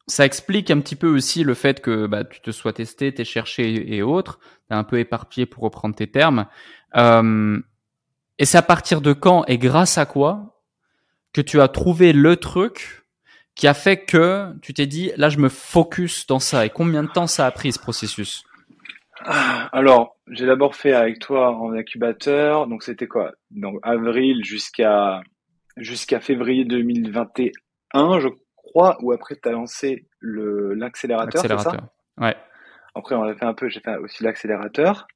ça 0.06 0.24
explique 0.24 0.70
un 0.70 0.80
petit 0.80 0.96
peu 0.96 1.08
aussi 1.08 1.44
le 1.44 1.54
fait 1.54 1.80
que 1.80 2.06
bah, 2.06 2.24
tu 2.24 2.40
te 2.40 2.50
sois 2.50 2.72
testé, 2.72 3.12
t'es 3.14 3.24
cherché 3.24 3.94
et 3.94 4.02
autres, 4.02 4.38
t'es 4.68 4.74
un 4.74 4.84
peu 4.84 4.98
éparpillé 4.98 5.46
pour 5.46 5.62
reprendre 5.62 5.94
tes 5.94 6.10
termes. 6.10 6.46
Euh, 6.96 7.58
et 8.38 8.44
c'est 8.44 8.58
à 8.58 8.62
partir 8.62 9.00
de 9.00 9.12
quand 9.12 9.44
et 9.46 9.58
grâce 9.58 9.98
à 9.98 10.06
quoi 10.06 10.62
que 11.32 11.40
tu 11.40 11.60
as 11.60 11.68
trouvé 11.68 12.12
le 12.12 12.36
truc 12.36 13.03
qui 13.54 13.66
a 13.66 13.74
fait 13.74 13.98
que 14.04 14.52
tu 14.60 14.74
t'es 14.74 14.86
dit 14.86 15.12
là 15.16 15.28
je 15.28 15.38
me 15.38 15.48
focus 15.48 16.26
dans 16.26 16.38
ça. 16.38 16.66
Et 16.66 16.70
combien 16.70 17.02
de 17.02 17.08
temps 17.08 17.26
ça 17.26 17.46
a 17.46 17.50
pris 17.50 17.72
ce 17.72 17.78
processus? 17.78 18.44
Ah, 19.20 19.68
Alors 19.72 20.16
j'ai 20.30 20.46
d'abord 20.46 20.74
fait 20.74 20.92
avec 20.92 21.18
toi 21.18 21.56
en 21.56 21.72
incubateur. 21.72 22.66
Donc 22.66 22.82
c'était 22.82 23.06
quoi? 23.06 23.32
Donc 23.50 23.78
avril 23.82 24.44
jusqu'à 24.44 25.20
jusqu'à 25.76 26.20
février 26.20 26.64
2021, 26.64 28.20
je 28.20 28.28
crois, 28.56 28.96
ou 29.02 29.12
après 29.12 29.36
tu 29.40 29.48
as 29.48 29.52
lancé 29.52 30.06
le 30.20 30.74
l'accélérateur, 30.74 31.42
c'est 31.42 31.58
ça? 31.58 31.76
Ouais. 32.20 32.36
Après 32.94 33.14
on 33.14 33.22
a 33.24 33.34
fait 33.34 33.44
un 33.44 33.54
peu, 33.54 33.68
j'ai 33.68 33.80
fait 33.80 33.96
aussi 33.96 34.22
l'accélérateur. 34.22 35.06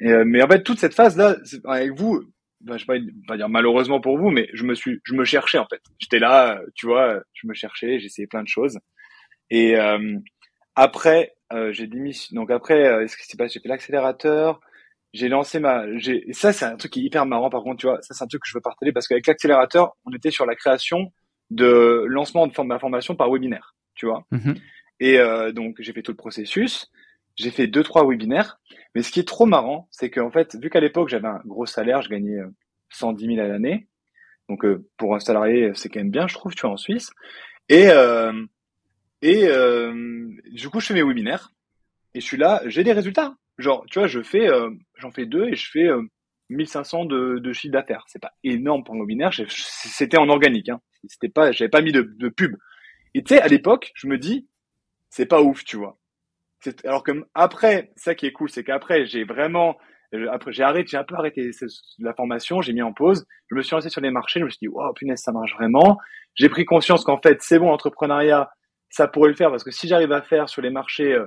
Et, 0.00 0.12
mais 0.24 0.42
en 0.42 0.48
fait, 0.48 0.62
toute 0.62 0.80
cette 0.80 0.94
phase-là, 0.94 1.36
avec 1.64 1.92
vous, 1.92 2.22
bah, 2.62 2.76
je 2.76 2.86
vais 2.86 3.00
pas, 3.26 3.36
dire 3.36 3.48
malheureusement 3.48 4.00
pour 4.00 4.18
vous, 4.18 4.30
mais 4.30 4.48
je 4.52 4.64
me 4.64 4.74
suis, 4.74 5.00
je 5.04 5.14
me 5.14 5.24
cherchais 5.24 5.58
en 5.58 5.66
fait. 5.66 5.80
J'étais 5.98 6.18
là, 6.18 6.60
tu 6.74 6.86
vois, 6.86 7.20
je 7.32 7.46
me 7.46 7.54
cherchais, 7.54 7.98
j'essayais 7.98 8.26
plein 8.26 8.42
de 8.42 8.48
choses. 8.48 8.78
Et 9.50 9.76
euh, 9.76 10.16
après, 10.74 11.34
euh, 11.52 11.72
j'ai 11.72 11.86
démissionné. 11.86 12.40
Donc 12.40 12.50
après, 12.50 12.86
euh, 12.86 13.06
ce 13.06 13.16
qui 13.16 13.26
s'est 13.26 13.36
passé, 13.36 13.54
j'ai 13.54 13.60
fait 13.60 13.68
l'accélérateur. 13.68 14.60
J'ai 15.12 15.28
lancé 15.28 15.60
ma, 15.60 15.84
j'ai, 15.98 16.26
et 16.30 16.32
ça 16.32 16.54
c'est 16.54 16.64
un 16.64 16.76
truc 16.76 16.92
qui 16.92 17.00
est 17.00 17.04
hyper 17.04 17.26
marrant 17.26 17.50
par 17.50 17.62
contre, 17.62 17.80
tu 17.80 17.86
vois, 17.86 18.00
ça 18.00 18.14
c'est 18.14 18.24
un 18.24 18.26
truc 18.26 18.40
que 18.40 18.48
je 18.48 18.56
veux 18.56 18.62
partager 18.62 18.92
parce 18.92 19.06
qu'avec 19.06 19.26
l'accélérateur, 19.26 19.94
on 20.06 20.12
était 20.14 20.30
sur 20.30 20.46
la 20.46 20.54
création 20.54 21.12
de 21.50 22.04
lancement 22.06 22.46
de 22.46 22.62
ma 22.62 22.78
formation 22.78 23.14
par 23.14 23.30
webinaire, 23.30 23.74
tu 23.94 24.06
vois. 24.06 24.24
Mm-hmm. 24.32 24.56
Et 25.00 25.18
euh, 25.18 25.52
donc 25.52 25.76
j'ai 25.80 25.92
fait 25.92 26.00
tout 26.00 26.12
le 26.12 26.16
processus. 26.16 26.90
J'ai 27.36 27.50
fait 27.50 27.66
deux 27.66 27.82
trois 27.82 28.06
webinaires, 28.06 28.60
mais 28.94 29.02
ce 29.02 29.10
qui 29.10 29.20
est 29.20 29.28
trop 29.28 29.46
marrant, 29.46 29.88
c'est 29.90 30.10
qu'en 30.10 30.30
fait, 30.30 30.56
vu 30.56 30.70
qu'à 30.70 30.80
l'époque 30.80 31.08
j'avais 31.08 31.28
un 31.28 31.40
gros 31.46 31.66
salaire, 31.66 32.02
je 32.02 32.08
gagnais 32.08 32.38
110 32.90 33.26
000 33.26 33.40
à 33.40 33.48
l'année, 33.48 33.88
donc 34.48 34.64
euh, 34.64 34.86
pour 34.96 35.14
un 35.14 35.20
salarié 35.20 35.72
c'est 35.74 35.88
quand 35.88 36.00
même 36.00 36.10
bien, 36.10 36.28
je 36.28 36.34
trouve, 36.34 36.54
tu 36.54 36.62
vois, 36.62 36.70
en 36.70 36.76
Suisse. 36.76 37.10
Et 37.68 37.88
euh, 37.90 38.32
et 39.22 39.46
euh, 39.46 40.28
du 40.50 40.68
coup, 40.68 40.80
je 40.80 40.86
fais 40.86 40.94
mes 40.94 41.02
webinaires 41.02 41.52
et 42.14 42.20
je 42.20 42.26
suis 42.26 42.36
là, 42.36 42.60
j'ai 42.66 42.84
des 42.84 42.92
résultats. 42.92 43.36
Genre, 43.58 43.84
tu 43.90 43.98
vois, 43.98 44.08
je 44.08 44.22
fais, 44.22 44.48
euh, 44.48 44.70
j'en 44.98 45.12
fais 45.12 45.26
deux 45.26 45.48
et 45.48 45.54
je 45.54 45.70
fais 45.70 45.88
1500 46.50 47.04
de, 47.04 47.38
de 47.38 47.52
chiffre 47.52 47.72
d'affaires. 47.72 48.04
C'est 48.08 48.20
pas 48.20 48.32
énorme 48.42 48.82
pour 48.84 48.94
un 48.94 48.98
webinaire. 48.98 49.30
C'était 49.48 50.18
en 50.18 50.28
organique. 50.28 50.68
Hein. 50.68 50.80
C'était 51.06 51.28
pas, 51.28 51.52
j'avais 51.52 51.68
pas 51.70 51.82
mis 51.82 51.92
de, 51.92 52.02
de 52.02 52.28
pub. 52.28 52.56
Et 53.14 53.22
tu 53.22 53.34
sais, 53.34 53.40
à 53.40 53.48
l'époque, 53.48 53.92
je 53.94 54.06
me 54.06 54.18
dis, 54.18 54.48
c'est 55.10 55.26
pas 55.26 55.42
ouf, 55.42 55.64
tu 55.64 55.76
vois. 55.76 55.98
Alors 56.84 57.02
que 57.02 57.12
après, 57.34 57.92
ça 57.96 58.14
qui 58.14 58.26
est 58.26 58.32
cool, 58.32 58.50
c'est 58.50 58.64
qu'après, 58.64 59.06
j'ai 59.06 59.24
vraiment, 59.24 59.76
après, 60.30 60.52
j'ai 60.52 60.62
arrêté, 60.62 60.88
j'ai 60.90 60.96
un 60.96 61.04
peu 61.04 61.14
arrêté 61.14 61.50
la 61.98 62.14
formation, 62.14 62.60
j'ai 62.60 62.72
mis 62.72 62.82
en 62.82 62.92
pause, 62.92 63.26
je 63.50 63.56
me 63.56 63.62
suis 63.62 63.74
lancé 63.74 63.88
sur 63.88 64.00
les 64.00 64.10
marchés, 64.10 64.40
je 64.40 64.44
me 64.44 64.50
suis 64.50 64.58
dit, 64.62 64.68
wow, 64.68 64.92
punaise, 64.92 65.20
ça 65.20 65.32
marche 65.32 65.54
vraiment. 65.54 65.98
J'ai 66.34 66.48
pris 66.48 66.64
conscience 66.64 67.04
qu'en 67.04 67.20
fait, 67.20 67.42
c'est 67.42 67.58
bon, 67.58 67.68
l'entrepreneuriat, 67.68 68.50
ça 68.90 69.08
pourrait 69.08 69.30
le 69.30 69.36
faire 69.36 69.50
parce 69.50 69.64
que 69.64 69.70
si 69.70 69.88
j'arrive 69.88 70.12
à 70.12 70.22
faire 70.22 70.48
sur 70.48 70.62
les 70.62 70.70
marchés 70.70 71.12
euh, 71.12 71.26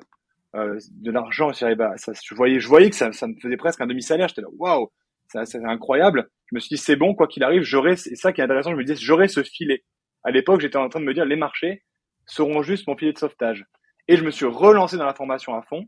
euh 0.55 0.77
de 0.91 1.11
l'argent, 1.11 1.51
si 1.51 1.61
j'arrive 1.61 1.81
à, 1.81 1.97
ça, 1.97 2.13
je 2.13 2.35
voyais, 2.35 2.59
je 2.59 2.67
voyais 2.67 2.89
que 2.89 2.95
ça, 2.95 3.11
ça 3.11 3.27
me 3.27 3.33
faisait 3.41 3.57
presque 3.57 3.81
un 3.81 3.87
demi-salaire. 3.87 4.27
J'étais 4.27 4.41
là, 4.41 4.47
waouh, 4.57 4.89
c'est 5.27 5.65
incroyable. 5.65 6.29
Je 6.47 6.55
me 6.55 6.59
suis 6.59 6.75
dit, 6.75 6.81
c'est 6.81 6.95
bon, 6.95 7.15
quoi 7.15 7.27
qu'il 7.27 7.43
arrive, 7.43 7.63
j'aurai, 7.63 7.93
et 7.93 8.15
ça 8.15 8.31
qui 8.31 8.41
est 8.41 8.43
intéressant, 8.43 8.71
je 8.71 8.75
me 8.75 8.83
disais, 8.83 8.99
j'aurai 8.99 9.27
ce 9.27 9.43
filet. 9.43 9.83
À 10.23 10.31
l'époque, 10.31 10.61
j'étais 10.61 10.77
en 10.77 10.89
train 10.89 10.99
de 10.99 11.05
me 11.05 11.13
dire, 11.13 11.25
les 11.25 11.35
marchés 11.35 11.83
seront 12.25 12.61
juste 12.61 12.87
mon 12.87 12.95
filet 12.95 13.13
de 13.13 13.17
sauvetage. 13.17 13.65
Et 14.07 14.17
je 14.17 14.24
me 14.24 14.31
suis 14.31 14.45
relancé 14.45 14.97
dans 14.97 15.05
la 15.05 15.13
formation 15.13 15.55
à 15.55 15.62
fond. 15.63 15.85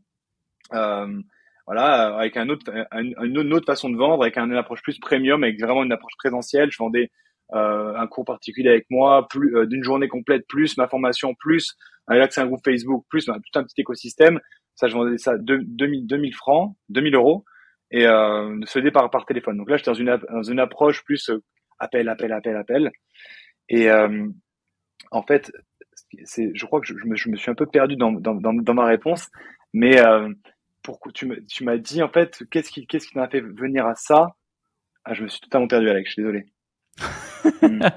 Euh, 0.74 1.22
voilà, 1.66 2.18
avec 2.18 2.38
un 2.38 2.50
autre, 2.50 2.72
une 2.94 3.54
autre 3.54 3.66
façon 3.66 3.90
de 3.90 3.98
vendre, 3.98 4.24
avec 4.24 4.38
une 4.38 4.56
approche 4.56 4.82
plus 4.82 5.00
premium, 5.00 5.44
avec 5.44 5.60
vraiment 5.62 5.84
une 5.84 5.92
approche 5.92 6.16
présentielle. 6.18 6.72
Je 6.72 6.78
vendais 6.78 7.12
euh, 7.54 7.96
un 7.96 8.08
cours 8.08 8.26
particulier 8.26 8.70
avec 8.70 8.86
moi, 8.90 9.28
plus 9.30 9.56
euh, 9.56 9.66
d'une 9.66 9.84
journée 9.84 10.08
complète, 10.08 10.46
plus 10.48 10.78
ma 10.78 10.88
formation, 10.88 11.36
plus 11.36 11.76
un 12.08 12.20
accès 12.20 12.42
à 12.42 12.46
un 12.46 12.48
groupe 12.48 12.64
Facebook, 12.64 13.06
plus 13.10 13.26
tout 13.26 13.32
un 13.60 13.64
petit 13.64 13.82
écosystème. 13.82 14.40
Ça, 14.76 14.88
je 14.88 14.94
vendais 14.94 15.18
ça 15.18 15.38
2000, 15.38 16.08
2000 16.08 16.36
francs, 16.36 16.76
2000 16.90 17.16
euros, 17.16 17.44
et 17.92 18.06
euh, 18.06 18.60
se 18.66 18.80
par, 18.90 19.10
par 19.10 19.26
téléphone. 19.26 19.58
Donc 19.58 19.70
là, 19.70 19.78
j'étais 19.78 19.92
dans 19.92 19.98
une, 19.98 20.20
dans 20.32 20.44
une 20.44 20.60
approche 20.60 21.04
plus 21.04 21.30
euh, 21.30 21.44
appel, 21.80 22.08
appel, 22.10 22.32
appel, 22.32 22.56
appel. 22.56 22.92
Et 23.70 23.90
euh, 23.90 24.28
en 25.12 25.24
fait, 25.24 25.52
c'est, 26.24 26.52
je 26.54 26.66
crois 26.66 26.82
que 26.82 26.88
je, 26.88 26.94
me, 26.94 27.16
suis 27.16 27.52
un 27.52 27.56
peu 27.56 27.66
perdu 27.66 27.96
dans, 27.96 28.74
ma 28.74 28.86
réponse, 28.86 29.30
mais 29.74 30.00
euh, 30.00 30.30
tu, 31.14 31.64
m'as 31.64 31.78
dit 31.78 32.02
en 32.02 32.10
fait, 32.10 32.44
qu'est-ce 32.52 32.70
qui, 32.72 32.88
m'a 33.16 33.28
fait 33.28 33.42
venir 33.42 33.86
à 33.86 33.96
ça? 33.96 34.36
Ah, 35.04 35.14
Je 35.14 35.24
me 35.24 35.28
suis 35.28 35.40
totalement 35.42 35.68
perdu, 35.68 35.90
Alex. 35.90 36.10
Je 36.10 36.14
suis 36.14 36.22
désolé. 36.22 36.46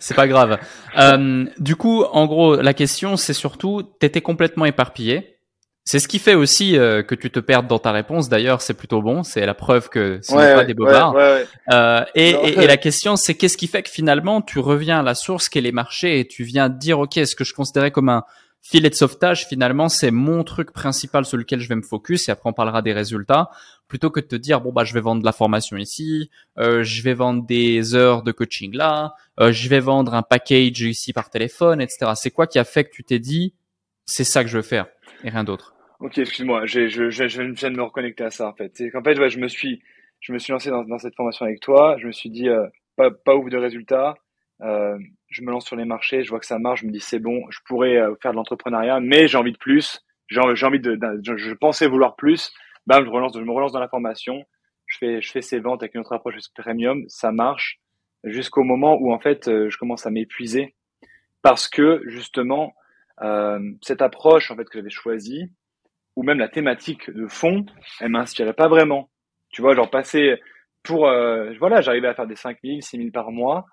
c'est 0.00 0.14
pas 0.14 0.28
grave. 0.28 0.58
Euh, 0.98 1.46
du 1.58 1.76
coup, 1.76 2.04
en 2.04 2.26
gros, 2.26 2.56
la 2.56 2.74
question, 2.74 3.16
c'est 3.16 3.32
surtout, 3.32 3.82
t'étais 3.82 4.20
complètement 4.20 4.64
éparpillé. 4.64 5.37
C'est 5.88 6.00
ce 6.00 6.06
qui 6.06 6.18
fait 6.18 6.34
aussi 6.34 6.76
euh, 6.76 7.02
que 7.02 7.14
tu 7.14 7.30
te 7.30 7.40
perdes 7.40 7.66
dans 7.66 7.78
ta 7.78 7.92
réponse. 7.92 8.28
D'ailleurs, 8.28 8.60
c'est 8.60 8.74
plutôt 8.74 9.00
bon. 9.00 9.22
C'est 9.22 9.46
la 9.46 9.54
preuve 9.54 9.88
que 9.88 10.20
ce 10.20 10.34
n'est 10.34 10.54
pas 10.54 10.66
des 10.66 10.74
bobards. 10.74 11.16
euh, 11.16 12.04
et, 12.14 12.28
et, 12.28 12.66
la 12.66 12.76
question, 12.76 13.16
c'est 13.16 13.34
qu'est-ce 13.34 13.56
qui 13.56 13.68
fait 13.68 13.82
que 13.82 13.88
finalement, 13.88 14.42
tu 14.42 14.58
reviens 14.58 14.98
à 14.98 15.02
la 15.02 15.14
source 15.14 15.48
qu'est 15.48 15.62
les 15.62 15.72
marchés 15.72 16.20
et 16.20 16.28
tu 16.28 16.44
viens 16.44 16.68
dire, 16.68 16.98
OK, 16.98 17.14
ce 17.14 17.34
que 17.34 17.42
je 17.42 17.54
considérais 17.54 17.90
comme 17.90 18.10
un 18.10 18.24
filet 18.60 18.90
de 18.90 18.94
sauvetage, 18.94 19.46
finalement, 19.46 19.88
c'est 19.88 20.10
mon 20.10 20.44
truc 20.44 20.72
principal 20.72 21.24
sur 21.24 21.38
lequel 21.38 21.60
je 21.60 21.70
vais 21.70 21.76
me 21.76 21.80
focus 21.80 22.28
et 22.28 22.32
après 22.32 22.50
on 22.50 22.52
parlera 22.52 22.82
des 22.82 22.92
résultats, 22.92 23.48
plutôt 23.86 24.10
que 24.10 24.20
de 24.20 24.26
te 24.26 24.36
dire, 24.36 24.60
bon, 24.60 24.72
bah, 24.72 24.84
je 24.84 24.92
vais 24.92 25.00
vendre 25.00 25.22
de 25.22 25.26
la 25.26 25.32
formation 25.32 25.78
ici, 25.78 26.28
euh, 26.58 26.82
je 26.82 27.02
vais 27.02 27.14
vendre 27.14 27.46
des 27.46 27.94
heures 27.94 28.22
de 28.22 28.32
coaching 28.32 28.76
là, 28.76 29.14
euh, 29.40 29.52
je 29.52 29.70
vais 29.70 29.80
vendre 29.80 30.12
un 30.12 30.22
package 30.22 30.82
ici 30.82 31.14
par 31.14 31.30
téléphone, 31.30 31.80
etc. 31.80 32.12
C'est 32.14 32.30
quoi 32.30 32.46
qui 32.46 32.58
a 32.58 32.64
fait 32.64 32.84
que 32.84 32.90
tu 32.90 33.04
t'es 33.04 33.20
dit, 33.20 33.54
c'est 34.04 34.24
ça 34.24 34.44
que 34.44 34.50
je 34.50 34.58
veux 34.58 34.62
faire 34.62 34.84
et 35.24 35.30
rien 35.30 35.44
d'autre? 35.44 35.77
Ok, 36.00 36.18
excuse-moi, 36.18 36.64
je, 36.66 36.88
je, 36.88 37.10
je, 37.10 37.26
je, 37.26 37.42
viens 37.42 37.70
de 37.70 37.76
me 37.76 37.82
reconnecter 37.82 38.24
à 38.24 38.30
ça 38.30 38.48
en 38.48 38.54
fait. 38.54 38.70
C'est 38.76 38.90
qu'en 38.90 39.02
fait, 39.02 39.18
ouais, 39.18 39.30
je 39.30 39.38
me 39.40 39.48
suis, 39.48 39.82
je 40.20 40.32
me 40.32 40.38
suis 40.38 40.52
lancé 40.52 40.70
dans, 40.70 40.84
dans, 40.84 40.98
cette 40.98 41.16
formation 41.16 41.44
avec 41.44 41.60
toi. 41.60 41.96
Je 41.98 42.06
me 42.06 42.12
suis 42.12 42.30
dit 42.30 42.48
euh, 42.48 42.66
pas, 42.96 43.10
pas 43.10 43.34
ouf 43.34 43.50
de 43.50 43.56
résultats. 43.56 44.14
Euh, 44.62 44.98
je 45.28 45.42
me 45.42 45.50
lance 45.50 45.66
sur 45.66 45.76
les 45.76 45.84
marchés, 45.84 46.22
je 46.24 46.30
vois 46.30 46.40
que 46.40 46.46
ça 46.46 46.58
marche, 46.58 46.80
je 46.80 46.86
me 46.86 46.90
dis 46.90 47.00
c'est 47.00 47.20
bon, 47.20 47.44
je 47.50 47.60
pourrais 47.66 47.96
euh, 47.96 48.14
faire 48.20 48.32
de 48.32 48.36
l'entrepreneuriat, 48.36 48.98
mais 49.00 49.28
j'ai 49.28 49.38
envie 49.38 49.52
de 49.52 49.58
plus, 49.58 50.04
j'ai 50.26 50.40
envie 50.40 50.80
de, 50.80 50.98
je, 51.22 51.54
pensais 51.54 51.86
vouloir 51.86 52.16
plus, 52.16 52.52
bam, 52.86 53.04
je 53.04 53.10
relance, 53.10 53.34
je 53.38 53.44
me 53.44 53.52
relance 53.52 53.70
dans 53.70 53.78
la 53.78 53.88
formation, 53.88 54.44
je 54.86 54.98
fais, 54.98 55.22
je 55.22 55.30
fais 55.30 55.42
ces 55.42 55.60
ventes 55.60 55.82
avec 55.82 55.94
une 55.94 56.00
autre 56.00 56.12
approche 56.12 56.34
premium, 56.56 57.04
ça 57.06 57.30
marche, 57.30 57.78
jusqu'au 58.24 58.64
moment 58.64 58.96
où 59.00 59.12
en 59.12 59.20
fait 59.20 59.46
euh, 59.46 59.70
je 59.70 59.78
commence 59.78 60.06
à 60.06 60.10
m'épuiser 60.10 60.74
parce 61.42 61.68
que 61.68 62.02
justement 62.06 62.74
euh, 63.22 63.60
cette 63.80 64.02
approche 64.02 64.50
en 64.50 64.56
fait 64.56 64.64
que 64.64 64.78
j'avais 64.78 64.90
choisie 64.90 65.52
ou 66.18 66.24
même 66.24 66.40
la 66.40 66.48
thématique 66.48 67.08
de 67.12 67.28
fond, 67.28 67.64
elle 68.00 68.08
m'inspirait 68.08 68.52
pas 68.52 68.66
vraiment. 68.66 69.08
Tu 69.50 69.62
vois, 69.62 69.76
genre 69.76 69.88
passer 69.88 70.34
pour 70.82 71.06
euh, 71.06 71.52
voilà, 71.60 71.80
j'arrivais 71.80 72.08
à 72.08 72.14
faire 72.14 72.26
des 72.26 72.34
5000, 72.34 72.82
6000 72.82 73.12
par 73.12 73.30
mois, 73.30 73.66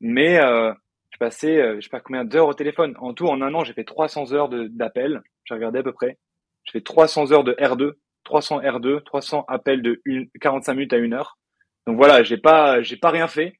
mais 0.00 0.38
euh, 0.38 0.74
je 1.10 1.16
passais, 1.16 1.58
euh, 1.58 1.76
je 1.76 1.80
sais 1.80 1.88
pas 1.88 2.00
combien 2.00 2.26
d'heures 2.26 2.48
au 2.48 2.52
téléphone. 2.52 2.94
En 2.98 3.14
tout, 3.14 3.26
en 3.28 3.40
un 3.40 3.54
an, 3.54 3.64
j'ai 3.64 3.72
fait 3.72 3.84
300 3.84 4.34
heures 4.34 4.50
d'appels. 4.50 5.22
J'ai 5.44 5.54
regardé 5.54 5.78
à 5.78 5.82
peu 5.82 5.94
près. 5.94 6.18
J'ai 6.64 6.72
fait 6.72 6.84
300 6.84 7.32
heures 7.32 7.44
de 7.44 7.54
R2, 7.54 7.94
300 8.24 8.60
R2, 8.60 9.02
300 9.02 9.46
appels 9.48 9.80
de 9.80 10.02
une, 10.04 10.28
45 10.38 10.74
minutes 10.74 10.92
à 10.92 10.98
une 10.98 11.14
heure. 11.14 11.38
Donc 11.86 11.96
voilà, 11.96 12.22
j'ai 12.24 12.36
pas, 12.36 12.82
j'ai 12.82 12.98
pas 12.98 13.10
rien 13.10 13.26
fait. 13.26 13.54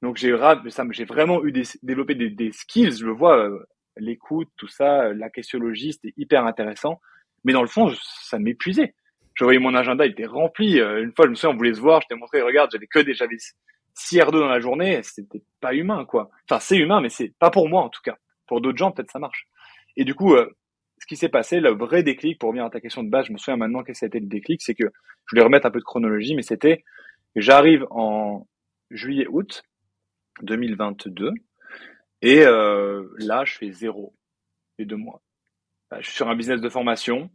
Donc 0.00 0.16
j'ai 0.16 0.32
vraiment 0.32 1.44
eu 1.44 1.52
développé 1.82 2.14
des, 2.14 2.52
skills. 2.52 3.00
Je 3.00 3.04
le 3.04 3.12
vois, 3.12 3.36
euh, 3.38 3.66
l'écoute, 3.98 4.48
tout 4.56 4.68
ça, 4.68 5.02
euh, 5.02 5.14
la 5.14 5.28
questiologie, 5.28 5.92
c'était 5.92 6.14
hyper 6.16 6.46
intéressant. 6.46 7.00
Mais 7.44 7.52
dans 7.52 7.62
le 7.62 7.68
fond, 7.68 7.92
ça 8.22 8.38
m'épuisait. 8.38 8.94
Je 9.34 9.44
voyais 9.44 9.58
mon 9.58 9.74
agenda, 9.74 10.06
il 10.06 10.12
était 10.12 10.26
rempli. 10.26 10.78
Une 10.78 11.12
fois, 11.14 11.24
je 11.24 11.30
me 11.30 11.34
souviens, 11.34 11.54
on 11.54 11.56
voulait 11.56 11.74
se 11.74 11.80
voir. 11.80 12.02
Je 12.02 12.08
t'ai 12.08 12.14
montré, 12.14 12.42
regarde, 12.42 12.70
j'avais 12.70 12.86
que 12.86 12.98
des, 12.98 13.14
j'avais 13.14 13.36
6 13.94 14.18
R2 14.18 14.30
dans 14.32 14.48
la 14.48 14.60
journée, 14.60 15.02
c'était 15.02 15.42
pas 15.60 15.74
humain, 15.74 16.04
quoi. 16.04 16.30
Enfin, 16.48 16.60
c'est 16.60 16.76
humain, 16.76 17.00
mais 17.00 17.08
c'est 17.08 17.32
pas 17.38 17.50
pour 17.50 17.68
moi, 17.68 17.82
en 17.82 17.88
tout 17.88 18.00
cas. 18.02 18.16
Pour 18.46 18.60
d'autres 18.60 18.78
gens, 18.78 18.90
peut-être 18.90 19.10
ça 19.10 19.18
marche. 19.18 19.46
Et 19.96 20.04
du 20.04 20.14
coup, 20.14 20.34
euh, 20.34 20.48
ce 20.98 21.06
qui 21.06 21.16
s'est 21.16 21.28
passé, 21.28 21.60
le 21.60 21.70
vrai 21.70 22.02
déclic, 22.02 22.38
pour 22.38 22.48
revenir 22.48 22.64
à 22.64 22.70
ta 22.70 22.80
question 22.80 23.02
de 23.02 23.10
base, 23.10 23.26
je 23.26 23.32
me 23.32 23.38
souviens 23.38 23.56
maintenant 23.56 23.82
que 23.82 23.92
ça 23.94 24.06
a 24.06 24.08
été 24.08 24.20
le 24.20 24.26
déclic, 24.26 24.62
c'est 24.62 24.74
que 24.74 24.84
je 24.84 25.30
voulais 25.30 25.42
remettre 25.42 25.66
un 25.66 25.70
peu 25.70 25.78
de 25.78 25.84
chronologie, 25.84 26.34
mais 26.34 26.42
c'était, 26.42 26.84
j'arrive 27.36 27.86
en 27.90 28.46
juillet-août 28.90 29.62
2022, 30.42 31.32
et 32.22 32.44
euh, 32.44 33.08
là, 33.18 33.44
je 33.44 33.56
fais 33.56 33.72
zéro 33.72 34.14
les 34.78 34.84
deux 34.84 34.96
mois. 34.96 35.22
Je 36.00 36.06
suis 36.06 36.16
sur 36.16 36.28
un 36.28 36.36
business 36.36 36.60
de 36.60 36.68
formation, 36.68 37.30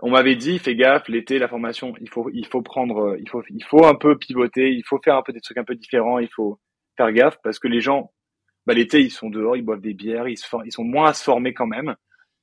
on 0.00 0.10
m'avait 0.10 0.36
dit 0.36 0.58
fais 0.58 0.74
gaffe 0.74 1.08
l'été 1.08 1.38
la 1.38 1.48
formation 1.48 1.94
il 2.00 2.08
faut 2.10 2.28
il 2.32 2.46
faut 2.46 2.62
prendre 2.62 3.12
euh, 3.12 3.18
il 3.18 3.28
faut 3.28 3.42
il 3.48 3.64
faut 3.64 3.86
un 3.86 3.94
peu 3.94 4.18
pivoter 4.18 4.70
il 4.70 4.82
faut 4.84 5.00
faire 5.02 5.16
un 5.16 5.22
peu 5.22 5.32
des 5.32 5.40
trucs 5.40 5.56
un 5.56 5.64
peu 5.64 5.74
différents 5.74 6.18
il 6.18 6.28
faut 6.28 6.60
faire 6.96 7.10
gaffe 7.12 7.38
parce 7.42 7.58
que 7.58 7.68
les 7.68 7.80
gens 7.80 8.12
bah 8.66 8.74
l'été 8.74 9.00
ils 9.00 9.10
sont 9.10 9.30
dehors 9.30 9.56
ils 9.56 9.62
boivent 9.62 9.80
des 9.80 9.94
bières 9.94 10.28
ils 10.28 10.36
se 10.36 10.46
ils 10.64 10.72
sont 10.72 10.84
moins 10.84 11.10
à 11.10 11.12
se 11.14 11.24
former 11.24 11.54
quand 11.54 11.66
même. 11.66 11.94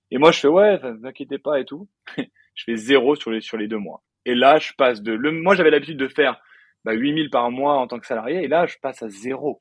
Et 0.09 0.17
moi 0.17 0.31
je 0.31 0.39
fais 0.39 0.47
ouais 0.47 0.79
ne 0.81 1.07
inquiétez 1.07 1.37
pas 1.37 1.59
et 1.59 1.65
tout. 1.65 1.87
Je 2.55 2.65
fais 2.65 2.75
zéro 2.75 3.15
sur 3.15 3.31
les 3.31 3.41
sur 3.41 3.57
les 3.57 3.67
deux 3.67 3.79
mois. 3.79 4.03
Et 4.25 4.35
là 4.35 4.59
je 4.59 4.73
passe 4.77 5.01
de 5.01 5.11
le 5.11 5.31
moi 5.31 5.55
j'avais 5.55 5.71
l'habitude 5.71 5.97
de 5.97 6.07
faire 6.07 6.39
bah, 6.85 6.93
8000 6.93 7.31
par 7.31 7.49
mois 7.49 7.77
en 7.77 7.87
tant 7.87 7.99
que 7.99 8.05
salarié 8.05 8.43
et 8.43 8.47
là 8.47 8.67
je 8.67 8.77
passe 8.79 9.01
à 9.01 9.09
zéro. 9.09 9.57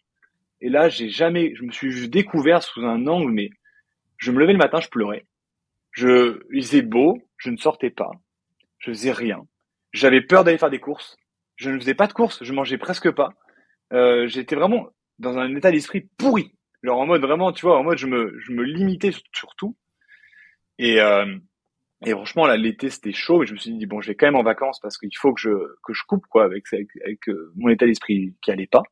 Et 0.60 0.68
là 0.68 0.90
j'ai 0.90 1.08
jamais 1.08 1.54
je 1.54 1.64
me 1.64 1.72
suis 1.72 2.08
découvert 2.10 2.62
sous 2.62 2.82
un 2.82 3.06
angle 3.06 3.32
mais 3.32 3.48
je 4.18 4.30
me 4.30 4.38
levais 4.38 4.52
le 4.52 4.58
matin 4.58 4.80
je 4.80 4.88
pleurais 4.88 5.24
je, 5.92 6.40
il 6.52 6.62
faisait 6.62 6.82
beau, 6.82 7.18
je 7.38 7.50
ne 7.50 7.56
sortais 7.56 7.90
pas, 7.90 8.10
je 8.78 8.90
faisais 8.90 9.12
rien. 9.12 9.46
J'avais 9.92 10.22
peur 10.22 10.44
d'aller 10.44 10.58
faire 10.58 10.70
des 10.70 10.80
courses. 10.80 11.16
Je 11.56 11.70
ne 11.70 11.78
faisais 11.78 11.94
pas 11.94 12.06
de 12.06 12.12
courses, 12.12 12.42
je 12.42 12.52
mangeais 12.52 12.78
presque 12.78 13.10
pas. 13.10 13.30
Euh, 13.92 14.26
j'étais 14.26 14.56
vraiment 14.56 14.88
dans 15.18 15.38
un 15.38 15.54
état 15.54 15.70
d'esprit 15.70 16.08
pourri. 16.18 16.54
Genre 16.82 16.98
en 16.98 17.06
mode 17.06 17.22
vraiment, 17.22 17.52
tu 17.52 17.66
vois, 17.66 17.78
en 17.78 17.84
mode 17.84 17.98
je 17.98 18.06
me, 18.06 18.38
je 18.40 18.52
me 18.52 18.64
limitais 18.64 19.12
sur, 19.32 19.54
tout. 19.56 19.76
Et, 20.78 21.00
euh, 21.00 21.38
Et 22.04 22.10
franchement, 22.12 22.46
là, 22.46 22.56
l'été, 22.56 22.90
c'était 22.90 23.12
chaud, 23.12 23.38
mais 23.40 23.46
je 23.46 23.52
me 23.54 23.58
suis 23.58 23.72
dit, 23.76 23.86
bon, 23.86 24.00
je 24.00 24.08
vais 24.08 24.16
quand 24.16 24.26
même 24.26 24.36
en 24.36 24.42
vacances 24.42 24.80
parce 24.80 24.98
qu'il 24.98 25.16
faut 25.16 25.32
que 25.34 25.40
je, 25.40 25.50
que 25.84 25.92
je 25.92 26.02
coupe, 26.08 26.26
quoi, 26.26 26.44
avec, 26.44 26.64
avec, 26.72 27.28
euh, 27.28 27.52
mon 27.56 27.68
état 27.68 27.86
d'esprit 27.86 28.34
qui 28.42 28.50
allait 28.50 28.66
pas. 28.66 28.82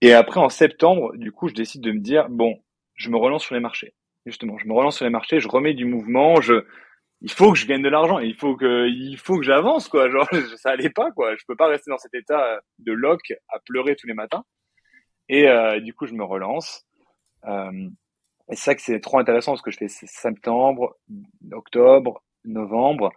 Et 0.00 0.12
après, 0.12 0.40
en 0.40 0.48
septembre, 0.48 1.12
du 1.16 1.32
coup, 1.32 1.48
je 1.48 1.54
décide 1.54 1.82
de 1.82 1.92
me 1.92 2.00
dire, 2.00 2.28
bon, 2.30 2.62
je 2.94 3.10
me 3.10 3.16
relance 3.16 3.42
sur 3.44 3.54
les 3.54 3.60
marchés. 3.60 3.94
Justement, 4.30 4.58
je 4.58 4.66
me 4.66 4.72
relance 4.72 4.96
sur 4.96 5.04
les 5.04 5.10
marchés, 5.10 5.40
je 5.40 5.48
remets 5.48 5.74
du 5.74 5.84
mouvement, 5.84 6.40
il 7.20 7.32
faut 7.32 7.52
que 7.52 7.58
je 7.58 7.66
gagne 7.66 7.82
de 7.82 7.88
l'argent, 7.88 8.20
il 8.20 8.36
faut 8.36 8.54
que, 8.56 8.88
j'avance, 9.42 9.88
quoi. 9.88 10.08
Genre, 10.08 10.28
ça 10.56 10.70
allait 10.70 10.90
pas, 10.90 11.10
quoi. 11.10 11.34
Je 11.36 11.44
peux 11.48 11.56
pas 11.56 11.66
rester 11.66 11.90
dans 11.90 11.98
cet 11.98 12.14
état 12.14 12.60
de 12.78 12.92
lock 12.92 13.32
à 13.48 13.58
pleurer 13.58 13.96
tous 13.96 14.06
les 14.06 14.14
matins. 14.14 14.44
Et 15.28 15.48
euh, 15.48 15.80
du 15.80 15.94
coup, 15.94 16.06
je 16.06 16.14
me 16.14 16.22
relance. 16.22 16.86
Euh, 17.46 17.88
et 18.50 18.56
c'est 18.56 18.64
ça 18.64 18.74
que 18.76 18.82
c'est 18.82 19.00
trop 19.00 19.18
intéressant 19.18 19.52
parce 19.52 19.62
que 19.62 19.72
je 19.72 19.78
fais 19.78 19.88
septembre, 19.88 20.96
octobre, 21.52 22.22
novembre. 22.44 23.12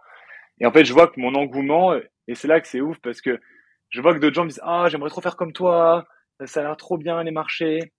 Et 0.58 0.66
en 0.66 0.72
fait, 0.72 0.84
je 0.84 0.92
vois 0.92 1.06
que 1.06 1.20
mon 1.20 1.34
engouement, 1.34 1.94
et 2.26 2.34
c'est 2.34 2.48
là 2.48 2.60
que 2.60 2.66
c'est 2.68 2.80
ouf 2.80 2.98
parce 3.00 3.20
que 3.20 3.40
je 3.90 4.00
vois 4.00 4.14
que 4.14 4.18
d'autres 4.18 4.34
gens 4.34 4.44
me 4.44 4.48
disent 4.48 4.60
Ah, 4.64 4.86
j'aimerais 4.88 5.10
trop 5.10 5.20
faire 5.20 5.36
comme 5.36 5.52
toi, 5.52 6.06
ça 6.44 6.60
a 6.60 6.62
l'air 6.64 6.76
trop 6.76 6.98
bien 6.98 7.22
les 7.22 7.30
marchés. 7.30 7.92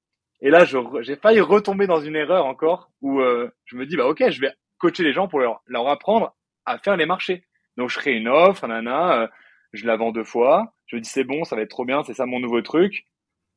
Et 0.46 0.52
là, 0.52 0.64
j'ai 1.02 1.16
failli 1.16 1.42
retomber 1.42 1.88
dans 1.88 2.00
une 2.00 2.16
erreur 2.16 2.46
encore 2.46 2.92
où 3.02 3.20
euh, 3.20 3.50
je 3.66 3.76
me 3.78 3.88
dis 3.88 3.98
Bah, 3.98 4.06
ok, 4.06 4.30
je 4.30 4.40
vais 4.40 4.54
coacher 4.78 5.02
les 5.02 5.12
gens 5.12 5.28
pour 5.28 5.40
leur, 5.40 5.64
leur 5.66 5.88
apprendre 5.88 6.36
à 6.68 6.78
faire 6.78 6.96
les 6.98 7.08
marchés. 7.08 7.44
Donc, 7.78 7.90
je 7.90 7.98
crée 7.98 8.14
une 8.14 8.28
offre, 8.28 8.68
nana, 8.68 9.24
euh, 9.24 9.28
je 9.74 9.88
la 9.88 9.98
vends 9.98 10.12
deux 10.12 10.24
fois. 10.24 10.76
Je 10.86 10.98
me 10.98 11.02
dis 11.02 11.10
C'est 11.10 11.24
bon, 11.24 11.46
ça 11.46 11.56
va 11.56 11.64
être 11.64 11.72
trop 11.72 11.84
bien, 11.84 12.04
c'est 12.04 12.14
ça 12.14 12.28
mon 12.28 12.40
nouveau 12.40 12.62
truc. 12.62 13.08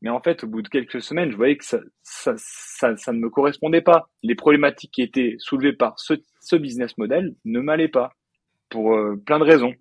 Mais 0.00 0.08
en 0.08 0.22
fait, 0.22 0.44
au 0.44 0.46
bout 0.46 0.62
de 0.62 0.68
quelques 0.68 1.02
semaines, 1.02 1.30
je 1.30 1.36
voyais 1.36 1.58
que 1.58 1.64
ça, 1.66 1.78
ça, 2.02 2.32
ça, 2.38 3.12
ne 3.12 3.18
me 3.18 3.28
correspondait 3.28 3.82
pas. 3.82 4.08
Les 4.22 4.34
problématiques 4.34 4.92
qui 4.92 5.02
étaient 5.02 5.34
soulevées 5.40 5.74
par 5.74 6.00
ce, 6.00 6.14
ce 6.40 6.56
business 6.56 6.96
model 6.96 7.34
ne 7.44 7.60
m'allaient 7.60 7.88
pas 7.88 8.12
pour 8.70 8.94
euh, 8.94 9.14
plein 9.26 9.38
de 9.38 9.44
raisons. 9.44 9.74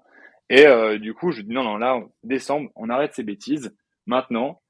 Et 0.50 0.66
du 1.00 1.14
coup, 1.14 1.32
je 1.32 1.42
dis 1.42 1.54
non, 1.54 1.64
non, 1.64 1.78
là, 1.78 2.02
décembre, 2.24 2.70
on 2.76 2.90
arrête 2.90 3.14
ces 3.14 3.24
bêtises. 3.24 3.74
Maintenant, 4.08 4.62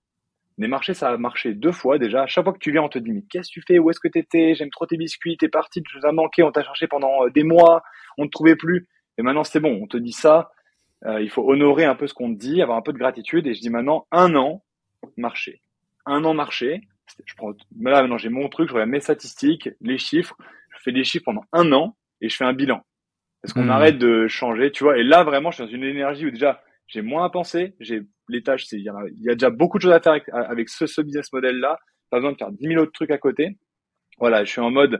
les 0.58 0.68
marchés, 0.68 0.94
ça 0.94 1.10
a 1.10 1.18
marché 1.18 1.54
deux 1.54 1.72
fois 1.72 2.00
déjà. 2.00 2.24
À 2.24 2.28
chaque 2.28 2.44
fois 2.44 2.54
que 2.54 2.60
tu 2.60 2.72
viens, 2.72 2.82
on 2.82 2.90
te 2.90 2.98
dit 2.98 3.12
mais 3.12 3.24
qu'est-ce 3.30 3.50
que 3.50 3.54
tu 3.54 3.62
fais? 3.62 3.80
Où 3.80 3.90
est-ce 3.90 4.00
que 4.00 4.08
tu 4.08 4.20
étais 4.20 4.56
J'aime 4.56 4.70
trop 4.70 4.86
tes 4.86 4.98
biscuits. 4.98 5.38
T'es 5.38 5.50
parti, 5.50 5.84
tu 5.84 5.98
nous 5.98 6.06
as 6.06 6.12
manqué. 6.12 6.44
On 6.44 6.52
t'a 6.52 6.64
cherché 6.64 6.88
pendant 6.88 7.26
euh, 7.26 7.30
des 7.30 7.44
mois. 7.44 7.84
On 8.18 8.24
ne 8.24 8.28
te 8.28 8.32
trouvait 8.32 8.56
plus. 8.56 8.88
Et 9.18 9.22
maintenant, 9.22 9.44
c'est 9.44 9.60
bon. 9.60 9.80
On 9.82 9.88
te 9.88 9.98
dit 9.98 10.12
ça. 10.12 10.52
Euh, 11.06 11.22
il 11.22 11.30
faut 11.30 11.48
honorer 11.48 11.86
un 11.86 11.96
peu 11.96 12.08
ce 12.08 12.14
qu'on 12.16 12.34
te 12.34 12.40
dit, 12.40 12.62
avoir 12.62 12.78
un 12.78 12.82
peu 12.82 12.92
de 12.92 12.98
gratitude. 12.98 13.46
Et 13.46 13.54
je 13.54 13.62
dis 13.62 13.70
maintenant, 13.70 14.08
un 14.12 14.36
an, 14.36 14.64
marché. 15.16 15.62
Un 16.06 16.24
an 16.26 16.34
marché. 16.34 16.82
Je 17.26 17.36
prends, 17.36 17.52
là, 17.80 18.02
maintenant, 18.02 18.18
j'ai 18.18 18.30
mon 18.30 18.50
truc, 18.50 18.68
je 18.68 18.74
regarde 18.74 18.90
mes 18.90 19.00
statistiques, 19.00 19.70
les 19.80 19.98
chiffres. 19.98 20.36
Je 20.76 20.82
fais 20.84 20.92
des 20.92 21.04
chiffres 21.04 21.26
pendant 21.26 21.44
un 21.54 21.72
an 21.72 21.96
et 22.22 22.30
je 22.30 22.36
fais 22.36 22.46
un 22.46 22.54
bilan. 22.54 22.84
Est-ce 23.44 23.54
qu'on 23.54 23.66
hmm. 23.66 23.72
arrête 23.72 23.98
de 23.98 24.28
changer, 24.28 24.72
tu 24.72 24.84
vois. 24.84 24.98
Et 24.98 25.04
là, 25.04 25.24
vraiment, 25.24 25.52
je 25.52 25.58
suis 25.58 25.66
dans 25.66 25.72
une 25.72 25.84
énergie 25.84 26.26
où 26.26 26.32
déjà, 26.32 26.62
j'ai 26.88 27.02
moins 27.02 27.26
à 27.26 27.30
penser. 27.30 27.76
J'ai 27.80 28.02
les 28.30 28.44
tâches, 28.44 28.66
il 28.72 28.82
y, 28.82 28.90
a, 28.90 29.34
déjà 29.34 29.50
beaucoup 29.50 29.78
de 29.78 29.84
choses 29.84 29.94
à 29.94 30.02
faire 30.02 30.20
avec, 30.32 30.70
ce, 30.70 30.86
ce 30.86 31.02
business 31.02 31.32
model-là. 31.32 31.80
Pas 32.10 32.18
besoin 32.18 32.34
de 32.34 32.38
faire 32.38 32.52
10 32.52 32.68
000 32.68 32.82
autres 32.82 32.92
trucs 32.92 33.12
à 33.12 33.18
côté. 33.18 33.58
Voilà, 34.20 34.44
je 34.44 34.52
suis 34.52 34.62
en 34.62 34.72
mode 34.72 35.00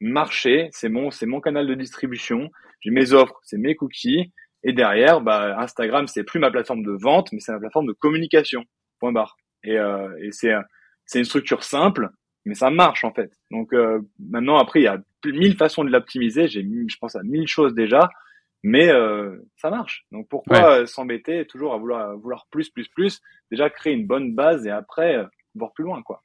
marché. 0.00 0.68
C'est 0.72 0.88
mon, 0.88 1.10
c'est 1.10 1.26
mon 1.26 1.40
canal 1.40 1.66
de 1.66 1.74
distribution. 1.74 2.50
J'ai 2.80 2.90
mes 2.90 3.12
offres, 3.12 3.38
c'est 3.42 3.58
mes 3.58 3.76
cookies. 3.76 4.32
Et 4.62 4.72
derrière, 4.72 5.20
bah, 5.20 5.58
Instagram, 5.60 6.06
c'est 6.06 6.24
plus 6.24 6.40
ma 6.40 6.50
plateforme 6.50 6.82
de 6.82 6.96
vente, 7.00 7.32
mais 7.32 7.40
c'est 7.40 7.52
ma 7.52 7.58
plateforme 7.58 7.86
de 7.86 7.92
communication. 7.92 8.64
Point 8.98 9.12
barre. 9.12 9.36
Et, 9.62 9.78
euh, 9.78 10.08
et 10.20 10.32
c'est 10.32 10.52
c'est 11.06 11.18
une 11.18 11.24
structure 11.24 11.62
simple, 11.62 12.08
mais 12.44 12.54
ça 12.54 12.70
marche 12.70 13.04
en 13.04 13.12
fait. 13.12 13.30
Donc 13.50 13.72
euh, 13.72 14.00
maintenant 14.18 14.58
après 14.58 14.80
il 14.80 14.84
y 14.84 14.88
a 14.88 14.98
mille 15.26 15.56
façons 15.56 15.84
de 15.84 15.90
l'optimiser. 15.90 16.48
J'ai 16.48 16.62
je 16.62 16.96
pense 16.98 17.16
à 17.16 17.22
mille 17.22 17.48
choses 17.48 17.74
déjà, 17.74 18.08
mais 18.64 18.88
euh, 18.88 19.46
ça 19.56 19.68
marche. 19.68 20.06
Donc 20.10 20.26
pourquoi 20.28 20.80
euh, 20.80 20.86
s'embêter 20.86 21.46
toujours 21.46 21.74
à 21.74 21.76
vouloir 21.76 22.10
à 22.10 22.14
vouloir 22.14 22.46
plus 22.50 22.70
plus 22.70 22.88
plus? 22.88 23.20
Déjà 23.50 23.68
créer 23.68 23.92
une 23.92 24.06
bonne 24.06 24.34
base 24.34 24.66
et 24.66 24.70
après 24.70 25.16
euh, 25.16 25.24
voir 25.54 25.72
plus 25.74 25.84
loin 25.84 26.02
quoi. 26.02 26.24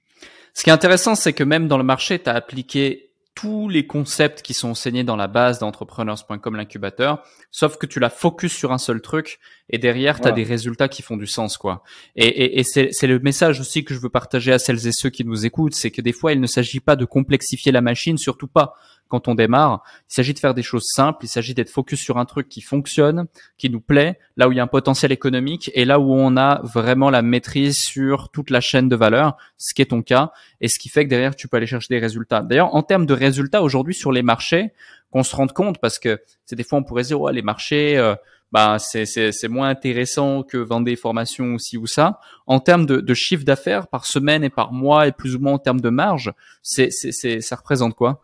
Ce 0.54 0.63
qui 0.63 0.69
est 0.69 0.73
intéressant, 0.73 1.15
c'est 1.15 1.34
que 1.34 1.43
même 1.43 1.67
dans 1.67 1.78
le 1.78 1.84
marché, 1.84 2.17
tu 2.17 2.30
as 2.30 2.34
appliqué 2.34 3.10
tous 3.36 3.69
les 3.69 3.88
concepts 3.88 4.41
qui 4.41 4.54
sont 4.54 4.69
enseignés 4.69 5.04
dans 5.04 5.15
la 5.15 5.28
base 5.28 5.60
d'entrepreneurs.com 5.60 6.56
l'incubateur, 6.56 7.23
sauf 7.52 7.78
que 7.78 7.86
tu 7.86 7.99
la 7.99 8.10
focus 8.10 8.54
sur 8.54 8.73
un 8.73 8.78
seul 8.78 9.02
truc 9.02 9.39
et 9.69 9.78
derrière 9.78 10.19
tu 10.19 10.28
as 10.28 10.32
des 10.32 10.43
résultats 10.43 10.89
qui 10.89 11.02
font 11.02 11.15
du 11.15 11.28
sens 11.28 11.58
quoi. 11.58 11.84
Et, 12.15 12.28
et, 12.28 12.60
et 12.60 12.63
c'est 12.63 13.08
le 13.08 13.19
message 13.19 13.62
aussi 13.62 13.86
que 13.86 13.93
je 13.93 13.99
veux 13.99 14.10
partager 14.10 14.52
à 14.52 14.60
celles 14.60 14.88
et 14.88 14.91
ceux 14.91 15.10
qui 15.10 15.23
nous 15.23 15.45
écoutent, 15.45 15.75
c'est 15.75 15.91
que 15.91 16.02
des 16.02 16.12
fois 16.12 16.34
il 16.34 16.41
ne 16.41 16.47
s'agit 16.47 16.82
pas 16.82 16.97
de 16.97 17.06
complexifier 17.06 17.71
la 17.71 17.82
machine, 17.82 18.17
surtout 18.17 18.47
pas 18.47 18.73
quand 19.10 19.28
on 19.28 19.36
démarre. 19.36 19.84
Il 20.10 20.13
s'agit 20.13 20.34
de 20.34 20.39
faire 20.39 20.54
des 20.54 20.63
choses 20.63 20.86
simples, 20.86 21.26
il 21.26 21.28
s'agit 21.28 21.54
d'être 21.54 21.69
focus 21.69 22.00
sur 22.00 22.17
un 22.17 22.26
truc 22.26 22.48
qui 22.48 22.62
fonctionne, 22.62 23.26
qui 23.58 23.69
nous 23.69 23.82
plaît, 23.82 24.19
là 24.38 24.48
où 24.48 24.52
il 24.54 24.56
y 24.56 24.60
a 24.60 24.63
un 24.63 24.67
potentiel 24.67 25.12
économique 25.12 25.69
et 25.74 25.84
là 25.84 26.00
où 26.00 26.13
on 26.13 26.38
a 26.38 26.62
vraiment 26.63 27.10
la 27.10 27.22
maîtrise 27.22 27.78
sur 27.78 28.30
toute 28.30 28.50
la 28.50 28.62
chaîne 28.62 28.88
de 28.88 28.95
valeur, 28.95 29.36
ce 29.58 29.74
qui 29.74 29.82
est 29.82 29.88
ton 29.88 30.02
cas, 30.02 30.32
et 30.62 30.67
ce 30.67 30.80
qui 30.80 30.88
fait 30.88 31.04
que 31.04 31.10
derrière 31.10 31.36
tu 31.36 31.48
peux 31.48 31.58
aller 31.58 31.67
chercher 31.67 31.88
des 31.89 32.00
résultats. 32.00 32.41
D'ailleurs, 32.41 32.74
en 32.76 32.84
termes 32.84 33.06
de 33.06 33.13
résultats 33.13 33.62
aujourd'hui 33.62 33.93
sur 33.93 34.12
les 34.12 34.22
marchés, 34.22 34.72
qu'on 35.12 35.24
se 35.24 35.36
rende 35.36 35.54
compte 35.54 35.80
parce 35.80 36.00
que 36.00 36.22
c'est 36.45 36.56
des 36.56 36.63
fois 36.63 36.80
on 36.80 36.84
pourrait 36.84 37.04
dire 37.04 37.19
ouais, 37.19 37.34
les 37.34 37.41
marchés 37.41 37.98
euh, 37.98 38.15
bah 38.52 38.78
c'est 38.80 39.48
moins 39.48 39.69
intéressant 39.69 40.43
que 40.43 40.58
vendre 40.58 40.86
des 40.86 40.95
formations 40.95 41.54
ou 41.54 41.60
ci 41.60 41.78
ou 41.78 41.86
ça. 41.86 42.19
En 42.48 42.60
termes 42.60 42.86
de, 42.86 43.13
chiffre 43.13 43.43
d'affaires 43.43 43.88
par 43.88 44.06
semaine 44.06 44.43
et 44.43 44.50
par 44.50 44.72
mois 44.72 45.08
et 45.08 45.12
plus 45.12 45.36
ou 45.36 45.39
moins 45.39 45.54
en 45.54 45.60
termes 45.60 45.82
de 45.82 45.89
marge, 45.89 46.34
c'est 46.63 46.89
ça 46.89 47.56
représente 47.56 47.93
quoi? 47.93 48.22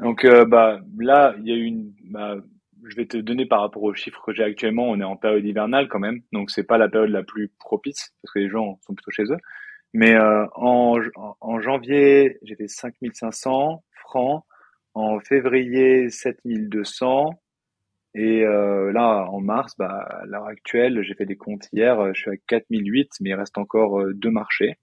Donc 0.00 0.24
euh, 0.24 0.44
bah 0.44 0.80
là, 0.98 1.34
il 1.38 1.48
y 1.48 1.52
a 1.52 1.56
une 1.56 1.92
bah, 2.04 2.36
je 2.84 2.96
vais 2.96 3.06
te 3.06 3.18
donner 3.18 3.44
par 3.46 3.60
rapport 3.60 3.82
aux 3.82 3.94
chiffres 3.94 4.22
que 4.24 4.32
j'ai 4.32 4.42
actuellement, 4.42 4.88
on 4.88 5.00
est 5.00 5.04
en 5.04 5.16
période 5.16 5.44
hivernale 5.44 5.88
quand 5.88 5.98
même, 5.98 6.22
donc 6.32 6.50
c'est 6.50 6.64
pas 6.64 6.78
la 6.78 6.88
période 6.88 7.10
la 7.10 7.22
plus 7.22 7.50
propice 7.58 8.14
parce 8.22 8.32
que 8.32 8.38
les 8.38 8.48
gens 8.48 8.78
sont 8.86 8.94
plutôt 8.94 9.10
chez 9.10 9.24
eux. 9.24 9.36
Mais 9.92 10.14
euh, 10.14 10.46
en, 10.54 10.98
en 11.40 11.60
janvier, 11.60 12.38
j'ai 12.42 12.56
fait 12.56 12.68
5500 12.68 13.84
francs, 14.06 14.44
en 14.94 15.20
février 15.20 16.08
7200 16.08 17.40
et 18.14 18.42
euh, 18.44 18.92
là 18.92 19.26
en 19.30 19.40
mars, 19.40 19.74
bah, 19.78 19.88
à 20.22 20.24
l'heure 20.26 20.46
actuelle, 20.46 21.02
j'ai 21.02 21.14
fait 21.14 21.26
des 21.26 21.36
comptes 21.36 21.68
hier, 21.72 22.14
je 22.14 22.20
suis 22.20 22.30
à 22.30 22.36
4008, 22.48 23.10
mais 23.20 23.30
il 23.30 23.34
reste 23.34 23.58
encore 23.58 24.02
deux 24.14 24.30
marchés. 24.30 24.78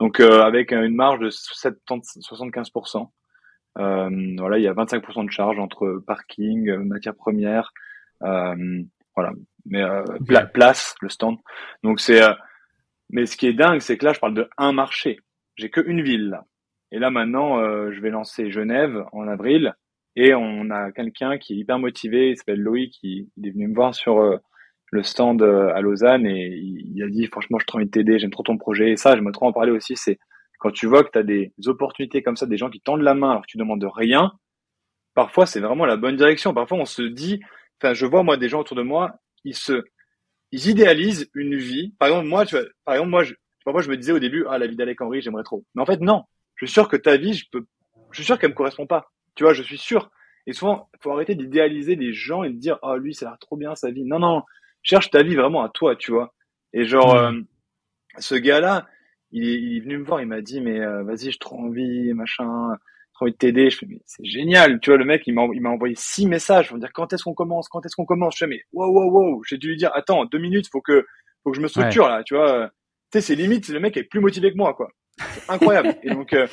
Donc 0.00 0.20
avec 0.20 0.72
une 0.72 0.94
marge 0.94 1.20
de 1.20 1.30
70, 1.30 2.18
75%. 2.20 3.08
Euh, 3.78 4.36
voilà, 4.38 4.58
il 4.58 4.64
y 4.64 4.68
a 4.68 4.74
25% 4.74 5.24
de 5.24 5.30
charge 5.30 5.58
entre 5.58 6.02
parking, 6.06 6.68
euh, 6.68 6.78
matières 6.78 7.14
premières, 7.14 7.72
euh, 8.22 8.82
voilà, 9.16 9.32
mais 9.66 9.82
place, 10.52 10.94
le 11.00 11.08
stand. 11.08 11.36
Donc 11.82 12.00
c'est, 12.00 12.20
mais 13.10 13.26
ce 13.26 13.36
qui 13.36 13.46
est 13.46 13.52
dingue, 13.52 13.80
c'est 13.80 13.98
que 13.98 14.06
là, 14.06 14.12
je 14.12 14.20
parle 14.20 14.34
de 14.34 14.48
un 14.56 14.72
marché. 14.72 15.20
J'ai 15.56 15.70
que 15.70 15.80
une 15.86 16.02
ville 16.02 16.30
là. 16.30 16.44
Et 16.92 16.98
là 16.98 17.10
maintenant, 17.10 17.60
je 17.90 18.00
vais 18.00 18.10
lancer 18.10 18.50
Genève 18.50 19.04
en 19.12 19.28
avril. 19.28 19.74
Et 20.16 20.34
on 20.34 20.70
a 20.70 20.92
quelqu'un 20.92 21.38
qui 21.38 21.54
est 21.54 21.56
hyper 21.56 21.78
motivé, 21.78 22.30
il 22.30 22.36
s'appelle 22.36 22.60
Loïc, 22.60 22.98
il, 23.02 23.28
il, 23.36 23.46
est 23.46 23.50
venu 23.50 23.68
me 23.68 23.74
voir 23.74 23.94
sur 23.94 24.20
le 24.90 25.02
stand 25.02 25.42
à 25.42 25.80
Lausanne 25.80 26.26
et 26.26 26.48
il, 26.48 26.96
il, 26.96 27.02
a 27.02 27.08
dit 27.08 27.26
franchement 27.26 27.58
je 27.58 27.66
trop 27.66 27.78
envie 27.78 27.86
de 27.86 27.90
t'aider, 27.90 28.18
j'aime 28.18 28.30
trop 28.30 28.42
ton 28.42 28.58
projet. 28.58 28.92
Et 28.92 28.96
ça, 28.96 29.14
j'aimerais 29.14 29.32
trop 29.32 29.46
en 29.46 29.52
parler 29.52 29.72
aussi, 29.72 29.94
c'est 29.96 30.18
quand 30.62 30.70
tu 30.70 30.86
vois 30.86 31.02
que 31.02 31.10
tu 31.10 31.18
as 31.18 31.24
des 31.24 31.52
opportunités 31.66 32.22
comme 32.22 32.36
ça, 32.36 32.46
des 32.46 32.56
gens 32.56 32.70
qui 32.70 32.80
tendent 32.80 33.02
la 33.02 33.14
main 33.14 33.30
alors 33.30 33.42
que 33.42 33.48
tu 33.48 33.58
demandes 33.58 33.84
rien, 33.84 34.32
parfois 35.12 35.44
c'est 35.44 35.58
vraiment 35.58 35.86
la 35.86 35.96
bonne 35.96 36.14
direction. 36.14 36.54
Parfois 36.54 36.78
on 36.78 36.84
se 36.84 37.02
dit, 37.02 37.40
enfin 37.80 37.94
je 37.94 38.06
vois 38.06 38.22
moi 38.22 38.36
des 38.36 38.48
gens 38.48 38.60
autour 38.60 38.76
de 38.76 38.82
moi, 38.82 39.16
ils 39.42 39.56
se, 39.56 39.82
ils 40.52 40.68
idéalisent 40.68 41.28
une 41.34 41.56
vie. 41.56 41.94
Par 41.98 42.08
exemple 42.08 42.28
moi, 42.28 42.46
tu 42.46 42.54
vois, 42.54 42.64
par 42.84 42.94
exemple 42.94 43.10
moi, 43.10 43.24
je, 43.24 43.34
parfois 43.64 43.82
je 43.82 43.90
me 43.90 43.96
disais 43.96 44.12
au 44.12 44.20
début, 44.20 44.46
ah 44.48 44.56
la 44.56 44.68
vie 44.68 44.76
d'Alec 44.76 45.00
Henry, 45.00 45.20
j'aimerais 45.20 45.42
trop. 45.42 45.64
Mais 45.74 45.82
en 45.82 45.86
fait 45.86 46.00
non, 46.00 46.22
je 46.54 46.66
suis 46.66 46.72
sûr 46.72 46.88
que 46.88 46.96
ta 46.96 47.16
vie, 47.16 47.34
je 47.34 47.46
peux, 47.50 47.66
je 48.12 48.18
suis 48.18 48.24
sûr 48.24 48.38
qu'elle 48.38 48.50
me 48.50 48.54
correspond 48.54 48.86
pas. 48.86 49.10
Tu 49.34 49.42
vois, 49.42 49.54
je 49.54 49.64
suis 49.64 49.78
sûr. 49.78 50.10
Et 50.46 50.52
souvent, 50.52 50.90
faut 51.00 51.10
arrêter 51.10 51.34
d'idéaliser 51.34 51.96
les 51.96 52.12
gens 52.12 52.44
et 52.44 52.50
de 52.50 52.56
dire, 52.56 52.78
ah 52.82 52.96
lui, 52.96 53.14
ça 53.14 53.26
a 53.26 53.28
l'air 53.30 53.38
trop 53.40 53.56
bien 53.56 53.74
sa 53.74 53.90
vie. 53.90 54.04
Non 54.04 54.20
non, 54.20 54.42
cherche 54.82 55.10
ta 55.10 55.24
vie 55.24 55.34
vraiment 55.34 55.64
à 55.64 55.70
toi, 55.70 55.96
tu 55.96 56.12
vois. 56.12 56.34
Et 56.72 56.84
genre, 56.84 57.14
mmh. 57.14 57.36
euh, 57.36 57.42
ce 58.18 58.34
gars-là, 58.36 58.86
il 59.32 59.76
est, 59.76 59.80
venu 59.80 59.98
me 59.98 60.04
voir, 60.04 60.20
il 60.20 60.26
m'a 60.26 60.40
dit 60.40 60.60
mais 60.60 60.80
euh, 60.80 61.02
vas-y, 61.02 61.30
j'ai 61.30 61.38
trop 61.38 61.58
envie, 61.58 62.12
machin, 62.12 62.76
trop 63.14 63.24
envie 63.24 63.32
de 63.32 63.36
t'aider. 63.36 63.70
Je 63.70 63.78
fais 63.78 63.86
mais 63.88 64.00
c'est 64.06 64.24
génial, 64.24 64.78
tu 64.80 64.90
vois 64.90 64.98
le 64.98 65.04
mec, 65.04 65.22
il 65.26 65.34
m'a 65.34 65.46
il 65.54 65.60
m'a 65.60 65.70
envoyé 65.70 65.94
six 65.96 66.26
messages 66.26 66.68
pour 66.68 66.76
me 66.76 66.80
dire 66.80 66.92
quand 66.92 67.12
est-ce 67.12 67.24
qu'on 67.24 67.34
commence, 67.34 67.68
quand 67.68 67.84
est-ce 67.84 67.96
qu'on 67.96 68.04
commence? 68.04 68.34
Je 68.34 68.44
fais 68.44 68.46
mais 68.46 68.62
wow 68.72 68.88
wow 68.88 69.10
wow, 69.10 69.42
j'ai 69.44 69.58
dû 69.58 69.68
lui 69.68 69.76
dire 69.76 69.90
attends 69.94 70.24
deux 70.26 70.38
minutes, 70.38 70.68
faut 70.70 70.82
que 70.82 71.06
faut 71.42 71.50
que 71.50 71.56
je 71.56 71.62
me 71.62 71.68
structure 71.68 72.08
là, 72.08 72.22
tu 72.22 72.34
vois. 72.34 72.70
Tu 73.10 73.18
sais 73.18 73.20
c'est 73.22 73.34
limite, 73.34 73.68
le 73.68 73.80
mec 73.80 73.96
est 73.96 74.04
plus 74.04 74.20
motivé 74.20 74.52
que 74.52 74.56
moi 74.56 74.74
quoi. 74.74 74.90
C'est 75.18 75.50
incroyable. 75.50 75.94
et 76.02 76.10
donc 76.10 76.32
euh, 76.34 76.46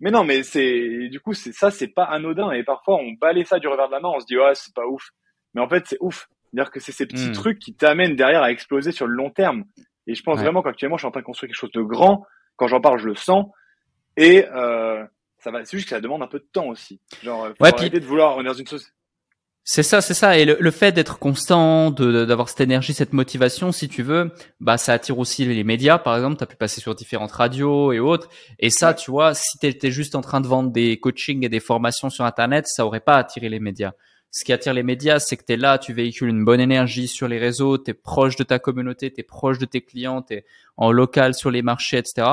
mais 0.00 0.10
non, 0.10 0.24
mais 0.24 0.42
c'est 0.42 1.08
du 1.08 1.20
coup 1.20 1.32
c'est 1.32 1.52
ça, 1.52 1.70
c'est 1.70 1.88
pas 1.88 2.04
anodin 2.04 2.52
et 2.52 2.62
parfois 2.62 2.96
on 2.96 3.12
balaye 3.12 3.46
ça 3.46 3.58
du 3.58 3.68
revers 3.68 3.88
de 3.88 3.92
la 3.92 4.00
main, 4.00 4.10
on 4.14 4.20
se 4.20 4.26
dit 4.26 4.36
ouais 4.36 4.54
c'est 4.54 4.74
pas 4.74 4.86
ouf, 4.86 5.10
mais 5.54 5.60
en 5.60 5.68
fait 5.68 5.84
c'est 5.86 5.98
ouf. 6.00 6.28
C'est-à-dire 6.50 6.70
que 6.70 6.80
c'est 6.80 6.92
ces 6.92 7.06
petits 7.06 7.28
hmm. 7.28 7.32
trucs 7.32 7.58
qui 7.58 7.74
t'amènent 7.74 8.16
derrière 8.16 8.42
à 8.42 8.50
exploser 8.50 8.92
sur 8.92 9.06
le 9.06 9.14
long 9.14 9.30
terme. 9.30 9.64
Et 10.08 10.14
je 10.14 10.22
pense 10.22 10.40
vraiment 10.40 10.62
qu'actuellement, 10.62 10.96
je 10.96 11.02
suis 11.02 11.06
en 11.06 11.12
train 11.12 11.20
de 11.20 11.26
construire 11.26 11.50
quelque 11.50 11.60
chose 11.60 11.72
de 11.72 11.82
grand. 11.82 12.26
Quand 12.56 12.66
j'en 12.66 12.80
parle, 12.80 12.98
je 12.98 13.06
le 13.06 13.14
sens. 13.14 13.46
Et 14.16 14.46
euh, 14.48 15.04
ça 15.38 15.50
va. 15.50 15.64
C'est 15.64 15.76
juste 15.76 15.88
que 15.88 15.94
ça 15.94 16.00
demande 16.00 16.22
un 16.22 16.26
peu 16.26 16.40
de 16.40 16.48
temps 16.50 16.66
aussi. 16.66 17.00
Genre, 17.22 17.48
faut 17.56 17.64
arrêter 17.64 18.00
de 18.00 18.04
vouloir. 18.04 18.36
On 18.36 18.40
est 18.40 18.44
dans 18.44 18.54
une 18.54 18.66
société. 18.66 18.92
C'est 19.70 19.82
ça, 19.82 20.00
c'est 20.00 20.14
ça. 20.14 20.38
Et 20.38 20.46
le, 20.46 20.70
fait 20.70 20.92
d'être 20.92 21.18
constant, 21.18 21.90
d'avoir 21.90 22.48
cette 22.48 22.62
énergie, 22.62 22.94
cette 22.94 23.12
motivation, 23.12 23.70
si 23.70 23.86
tu 23.86 24.02
veux, 24.02 24.32
bah 24.60 24.78
ça 24.78 24.94
attire 24.94 25.18
aussi 25.18 25.44
les 25.44 25.62
médias. 25.62 25.98
Par 25.98 26.16
exemple, 26.16 26.38
tu 26.38 26.42
as 26.42 26.46
pu 26.46 26.56
passer 26.56 26.80
sur 26.80 26.94
différentes 26.94 27.32
radios 27.32 27.92
et 27.92 27.98
autres. 28.00 28.30
Et 28.58 28.70
ça, 28.70 28.94
tu 28.94 29.10
vois, 29.10 29.34
si 29.34 29.58
tu 29.58 29.66
étais 29.66 29.90
juste 29.90 30.14
en 30.14 30.22
train 30.22 30.40
de 30.40 30.46
vendre 30.46 30.70
des 30.72 30.98
coachings 30.98 31.44
et 31.44 31.50
des 31.50 31.60
formations 31.60 32.08
sur 32.08 32.24
Internet, 32.24 32.66
ça 32.66 32.86
aurait 32.86 33.00
pas 33.00 33.16
attiré 33.16 33.50
les 33.50 33.60
médias. 33.60 33.92
Ce 34.30 34.44
qui 34.44 34.52
attire 34.52 34.74
les 34.74 34.82
médias, 34.82 35.18
c'est 35.20 35.36
que 35.36 35.44
tu 35.44 35.54
es 35.54 35.56
là, 35.56 35.78
tu 35.78 35.94
véhicules 35.94 36.28
une 36.28 36.44
bonne 36.44 36.60
énergie 36.60 37.08
sur 37.08 37.28
les 37.28 37.38
réseaux, 37.38 37.78
tu 37.78 37.92
es 37.92 37.94
proche 37.94 38.36
de 38.36 38.44
ta 38.44 38.58
communauté, 38.58 39.10
tu 39.10 39.20
es 39.20 39.22
proche 39.22 39.58
de 39.58 39.64
tes 39.64 39.80
clients, 39.80 40.20
tu 40.20 40.34
es 40.34 40.44
en 40.76 40.92
local 40.92 41.34
sur 41.34 41.50
les 41.50 41.62
marchés, 41.62 41.96
etc. 41.96 42.28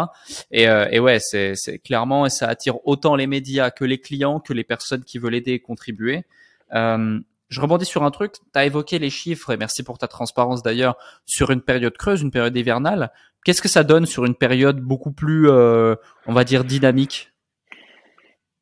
Et, 0.51 0.67
euh, 0.67 0.87
et 0.91 0.99
ouais, 0.99 1.19
c'est 1.19 1.79
clairement, 1.83 2.27
ça 2.27 2.47
attire 2.47 2.85
autant 2.85 3.15
les 3.15 3.27
médias 3.27 3.71
que 3.71 3.85
les 3.85 3.99
clients, 3.99 4.39
que 4.41 4.51
les 4.51 4.65
personnes 4.65 5.03
qui 5.03 5.19
veulent 5.19 5.35
aider 5.35 5.53
et 5.53 5.59
contribuer. 5.59 6.23
Euh, 6.73 7.19
je 7.47 7.61
rebondis 7.61 7.85
sur 7.85 8.03
un 8.03 8.11
truc, 8.11 8.33
tu 8.33 8.39
as 8.55 8.65
évoqué 8.65 8.99
les 8.99 9.09
chiffres, 9.09 9.51
et 9.51 9.57
merci 9.57 9.83
pour 9.83 9.97
ta 9.97 10.07
transparence 10.07 10.63
d'ailleurs, 10.63 10.97
sur 11.25 11.51
une 11.51 11.61
période 11.61 11.95
creuse, 11.95 12.21
une 12.21 12.31
période 12.31 12.55
hivernale. 12.55 13.11
Qu'est-ce 13.45 13.61
que 13.61 13.69
ça 13.69 13.83
donne 13.83 14.05
sur 14.05 14.25
une 14.25 14.35
période 14.35 14.81
beaucoup 14.81 15.11
plus, 15.11 15.49
euh, 15.49 15.95
on 16.25 16.33
va 16.33 16.43
dire, 16.43 16.65
dynamique? 16.65 17.31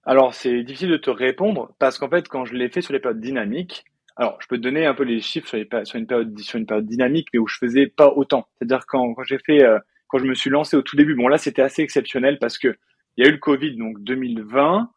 Alors, 0.06 0.34
c'est 0.34 0.64
difficile 0.64 0.90
de 0.90 0.98
te 0.98 1.10
répondre, 1.10 1.74
parce 1.80 1.98
qu'en 1.98 2.10
fait, 2.10 2.28
quand 2.28 2.46
je 2.46 2.54
l'ai 2.54 2.70
fait 2.70 2.82
sur 2.82 2.94
les 2.94 3.00
périodes 3.00 3.22
dynamiques, 3.22 3.86
alors, 4.16 4.38
je 4.42 4.48
peux 4.48 4.58
te 4.58 4.62
donner 4.62 4.86
un 4.86 4.94
peu 4.94 5.04
les 5.04 5.22
chiffres 5.22 5.48
sur, 5.48 5.58
une, 5.58 6.06
période, 6.06 6.40
sur 6.40 6.60
une 6.60 6.66
période 6.68 6.86
dynamique, 6.86 7.30
mais 7.34 7.40
où 7.40 7.48
je 7.48 7.58
faisais 7.58 7.88
pas 7.88 8.10
autant. 8.10 8.48
C'est-à-dire 8.58 8.86
quand, 8.86 9.14
quand 9.16 9.24
j'ai 9.24 9.40
fait, 9.40 9.64
euh, 9.64 9.80
quand 10.08 10.20
je 10.20 10.26
me 10.26 10.36
suis 10.36 10.52
lancé 10.52 10.78
au 10.78 10.84
tout 10.84 10.96
début, 10.96 11.16
bon 11.16 11.28
là, 11.28 11.38
c'était 11.38 11.64
assez 11.64 11.82
exceptionnel 11.82 12.38
parce 12.40 12.60
que 12.60 12.78
il 13.18 13.24
y 13.24 13.28
a 13.28 13.30
eu 13.30 13.34
le 13.34 13.40
Covid, 13.40 13.76
donc 13.76 14.00
2020, 14.04 14.92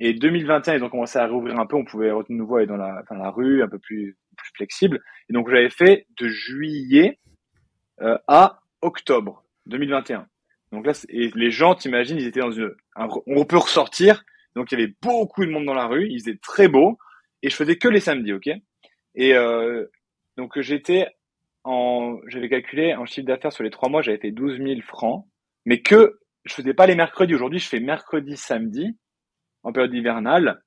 et 0.00 0.14
2021, 0.14 0.76
ils 0.76 0.84
ont 0.84 0.88
commencé 0.88 1.18
à 1.18 1.26
rouvrir 1.26 1.58
un 1.58 1.66
peu. 1.66 1.76
On 1.76 1.84
pouvait 1.84 2.08
de 2.08 2.32
nouveau 2.32 2.56
aller 2.56 2.66
dans 2.66 2.76
la, 2.76 3.02
dans 3.10 3.16
la 3.16 3.30
rue, 3.30 3.62
un 3.62 3.68
peu 3.68 3.78
plus, 3.78 4.16
plus 4.36 4.50
flexible. 4.56 5.02
Et 5.28 5.32
donc, 5.32 5.50
j'avais 5.50 5.70
fait 5.70 6.06
de 6.18 6.28
juillet 6.28 7.18
euh, 8.00 8.16
à 8.26 8.60
octobre 8.82 9.44
2021. 9.66 10.26
Donc 10.72 10.86
là, 10.86 10.92
et 11.08 11.30
les 11.34 11.50
gens, 11.50 11.74
t'imagines, 11.74 12.16
ils 12.16 12.26
étaient 12.26 12.40
dans 12.40 12.52
une, 12.52 12.72
on 13.26 13.44
peut 13.44 13.58
ressortir. 13.58 14.24
Donc 14.56 14.72
il 14.72 14.78
y 14.78 14.82
avait 14.82 14.94
beaucoup 15.02 15.44
de 15.44 15.50
monde 15.50 15.64
dans 15.64 15.74
la 15.74 15.86
rue. 15.86 16.08
Il 16.08 16.20
faisait 16.20 16.38
très 16.42 16.68
beau 16.68 16.98
et 17.42 17.50
je 17.50 17.56
faisais 17.56 17.76
que 17.76 17.88
les 17.88 18.00
samedis, 18.00 18.32
ok? 18.32 18.48
Et 19.14 19.34
euh, 19.34 19.86
donc 20.36 20.60
j'étais 20.60 21.08
en, 21.64 22.18
j'avais 22.26 22.48
calculé 22.48 22.94
en 22.94 23.06
chiffre 23.06 23.26
d'affaires 23.26 23.52
sur 23.52 23.64
les 23.64 23.70
trois 23.70 23.88
mois, 23.88 24.02
j'avais 24.02 24.18
fait 24.18 24.30
12 24.30 24.58
000 24.58 24.80
francs, 24.82 25.26
mais 25.64 25.82
que 25.82 26.18
je 26.44 26.54
faisais 26.54 26.74
pas 26.74 26.86
les 26.86 26.94
mercredis. 26.94 27.34
Aujourd'hui, 27.34 27.58
je 27.58 27.68
fais 27.68 27.80
mercredi, 27.80 28.36
samedi 28.36 28.96
en 29.62 29.72
période 29.72 29.92
hivernale 29.94 30.62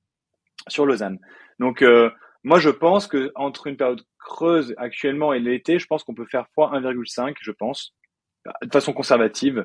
sur 0.68 0.86
Lausanne. 0.86 1.18
Donc 1.58 1.82
euh, 1.82 2.10
moi 2.42 2.58
je 2.58 2.70
pense 2.70 3.06
que 3.06 3.32
entre 3.34 3.66
une 3.66 3.76
période 3.76 4.02
creuse 4.18 4.74
actuellement 4.76 5.32
et 5.32 5.40
l'été, 5.40 5.78
je 5.78 5.86
pense 5.86 6.04
qu'on 6.04 6.14
peut 6.14 6.26
faire 6.26 6.46
fois 6.54 6.72
1,5, 6.78 7.34
je 7.40 7.52
pense, 7.52 7.94
de 8.62 8.70
façon 8.70 8.92
conservative, 8.92 9.64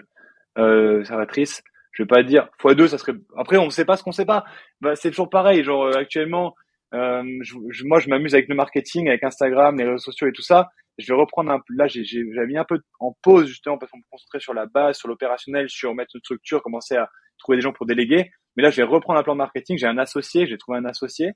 euh, 0.57 0.99
conservatrice. 0.99 1.63
Je 1.99 2.03
vais 2.05 2.07
pas 2.07 2.23
dire 2.23 2.47
fois 2.57 2.75
2, 2.75 2.87
ça 2.87 2.97
serait. 2.97 3.11
Après 3.35 3.57
on 3.57 3.69
sait 3.69 3.83
pas 3.83 3.97
ce 3.97 4.03
qu'on 4.03 4.13
sait 4.13 4.25
pas. 4.25 4.45
Bah, 4.79 4.95
c'est 4.95 5.09
toujours 5.09 5.29
pareil. 5.29 5.65
Genre 5.65 5.83
euh, 5.83 5.99
actuellement, 5.99 6.55
euh, 6.93 7.23
je, 7.41 7.83
moi 7.83 7.99
je 7.99 8.07
m'amuse 8.07 8.33
avec 8.33 8.47
le 8.47 8.55
marketing, 8.55 9.09
avec 9.09 9.21
Instagram, 9.21 9.77
les 9.77 9.83
réseaux 9.83 9.97
sociaux 9.97 10.27
et 10.27 10.31
tout 10.31 10.41
ça. 10.41 10.69
Je 10.97 11.11
vais 11.11 11.19
reprendre 11.19 11.51
un. 11.51 11.59
Là 11.75 11.87
j'ai 11.87 12.23
mis 12.23 12.57
un 12.57 12.63
peu 12.63 12.79
en 13.01 13.17
pause 13.21 13.47
justement 13.47 13.77
parce 13.77 13.91
qu'on 13.91 13.97
me 13.97 14.03
concentrer 14.09 14.39
sur 14.39 14.53
la 14.53 14.65
base, 14.65 14.97
sur 14.97 15.09
l'opérationnel, 15.09 15.67
sur 15.69 15.93
mettre 15.93 16.15
une 16.15 16.21
structure, 16.21 16.63
commencer 16.63 16.95
à 16.95 17.09
trouver 17.37 17.57
des 17.57 17.63
gens 17.63 17.73
pour 17.73 17.85
déléguer. 17.85 18.31
Mais 18.55 18.63
là, 18.63 18.69
je 18.69 18.77
vais 18.77 18.87
reprendre 18.87 19.19
un 19.19 19.23
plan 19.23 19.35
marketing. 19.35 19.77
J'ai 19.77 19.87
un 19.87 19.97
associé, 19.97 20.47
j'ai 20.47 20.57
trouvé 20.57 20.77
un 20.77 20.85
associé. 20.85 21.33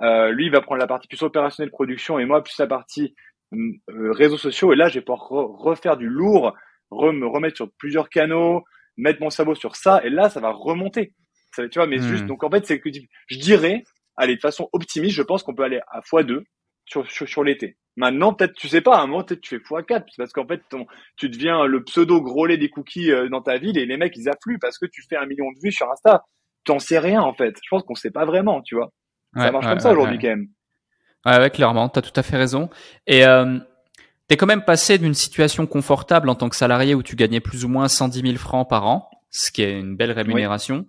Euh, 0.00 0.30
lui, 0.30 0.46
il 0.46 0.52
va 0.52 0.60
prendre 0.60 0.80
la 0.80 0.86
partie 0.86 1.08
plus 1.08 1.22
opérationnelle 1.22 1.70
production 1.70 2.20
et 2.20 2.24
moi 2.24 2.42
plus 2.42 2.56
la 2.58 2.68
partie 2.68 3.14
euh, 3.52 4.12
réseaux 4.12 4.38
sociaux. 4.38 4.72
Et 4.72 4.76
là, 4.76 4.88
je 4.88 4.98
vais 4.98 5.04
pouvoir 5.04 5.26
refaire 5.28 5.96
du 5.96 6.08
lourd, 6.08 6.54
me 6.92 7.26
remettre 7.26 7.56
sur 7.56 7.70
plusieurs 7.78 8.08
canaux, 8.08 8.62
mettre 8.96 9.20
mon 9.20 9.30
sabot 9.30 9.54
sur 9.54 9.76
ça. 9.76 10.00
Et 10.04 10.10
là, 10.10 10.30
ça 10.30 10.40
va 10.40 10.50
remonter. 10.50 11.14
Ça, 11.54 11.68
tu 11.68 11.78
vois, 11.78 11.86
mais 11.86 11.98
hmm. 11.98 12.08
juste. 12.08 12.26
Donc 12.26 12.44
en 12.44 12.50
fait, 12.50 12.66
c'est 12.66 12.80
que 12.80 12.90
je 13.28 13.38
dirais, 13.38 13.84
allez, 14.16 14.36
de 14.36 14.40
façon 14.40 14.68
optimiste, 14.72 15.14
je 15.14 15.22
pense 15.22 15.42
qu'on 15.42 15.54
peut 15.54 15.64
aller 15.64 15.80
à 15.88 16.00
x2 16.00 16.42
sur, 16.86 17.10
sur, 17.10 17.28
sur 17.28 17.44
l'été. 17.44 17.76
Maintenant, 17.96 18.34
peut-être, 18.34 18.54
tu 18.54 18.68
sais 18.68 18.80
pas, 18.80 18.96
à 18.96 19.02
un 19.02 19.06
moment, 19.06 19.22
peut-être 19.22 19.40
tu 19.40 19.58
fais 19.58 19.62
x4, 19.62 20.04
parce 20.16 20.32
qu'en 20.32 20.46
fait, 20.46 20.62
ton, 20.68 20.86
tu 21.16 21.28
deviens 21.28 21.64
le 21.66 21.82
pseudo 21.84 22.20
gros 22.20 22.46
lait 22.46 22.58
des 22.58 22.68
cookies 22.68 23.12
euh, 23.12 23.28
dans 23.28 23.40
ta 23.40 23.58
ville 23.58 23.78
et 23.78 23.86
les 23.86 23.96
mecs, 23.96 24.16
ils 24.16 24.28
affluent 24.28 24.58
parce 24.58 24.78
que 24.78 24.86
tu 24.86 25.02
fais 25.08 25.16
un 25.16 25.26
million 25.26 25.50
de 25.52 25.58
vues 25.62 25.72
sur 25.72 25.90
Insta 25.90 26.24
t'en 26.64 26.78
sais 26.78 26.98
rien 26.98 27.22
en 27.22 27.34
fait. 27.34 27.56
Je 27.62 27.68
pense 27.70 27.82
qu'on 27.82 27.94
sait 27.94 28.10
pas 28.10 28.24
vraiment, 28.24 28.62
tu 28.62 28.74
vois. 28.74 28.90
ça 29.36 29.50
marche 29.52 29.66
comme 29.66 29.80
ça 29.80 29.92
aujourd'hui 29.92 30.18
quand 30.18 30.28
même. 30.28 30.48
Ouais, 31.26 31.38
ouais, 31.38 31.50
clairement, 31.50 31.88
t'as 31.88 32.02
tout 32.02 32.12
à 32.16 32.22
fait 32.22 32.36
raison. 32.36 32.68
Et 33.06 33.26
euh, 33.26 33.58
t'es 34.28 34.36
quand 34.36 34.46
même 34.46 34.64
passé 34.64 34.98
d'une 34.98 35.14
situation 35.14 35.66
confortable 35.66 36.28
en 36.28 36.34
tant 36.34 36.48
que 36.48 36.56
salarié 36.56 36.94
où 36.94 37.02
tu 37.02 37.16
gagnais 37.16 37.40
plus 37.40 37.64
ou 37.64 37.68
moins 37.68 37.88
110 37.88 38.22
000 38.22 38.36
francs 38.36 38.68
par 38.68 38.86
an, 38.86 39.10
ce 39.30 39.50
qui 39.50 39.62
est 39.62 39.78
une 39.78 39.96
belle 39.96 40.12
rémunération, 40.12 40.86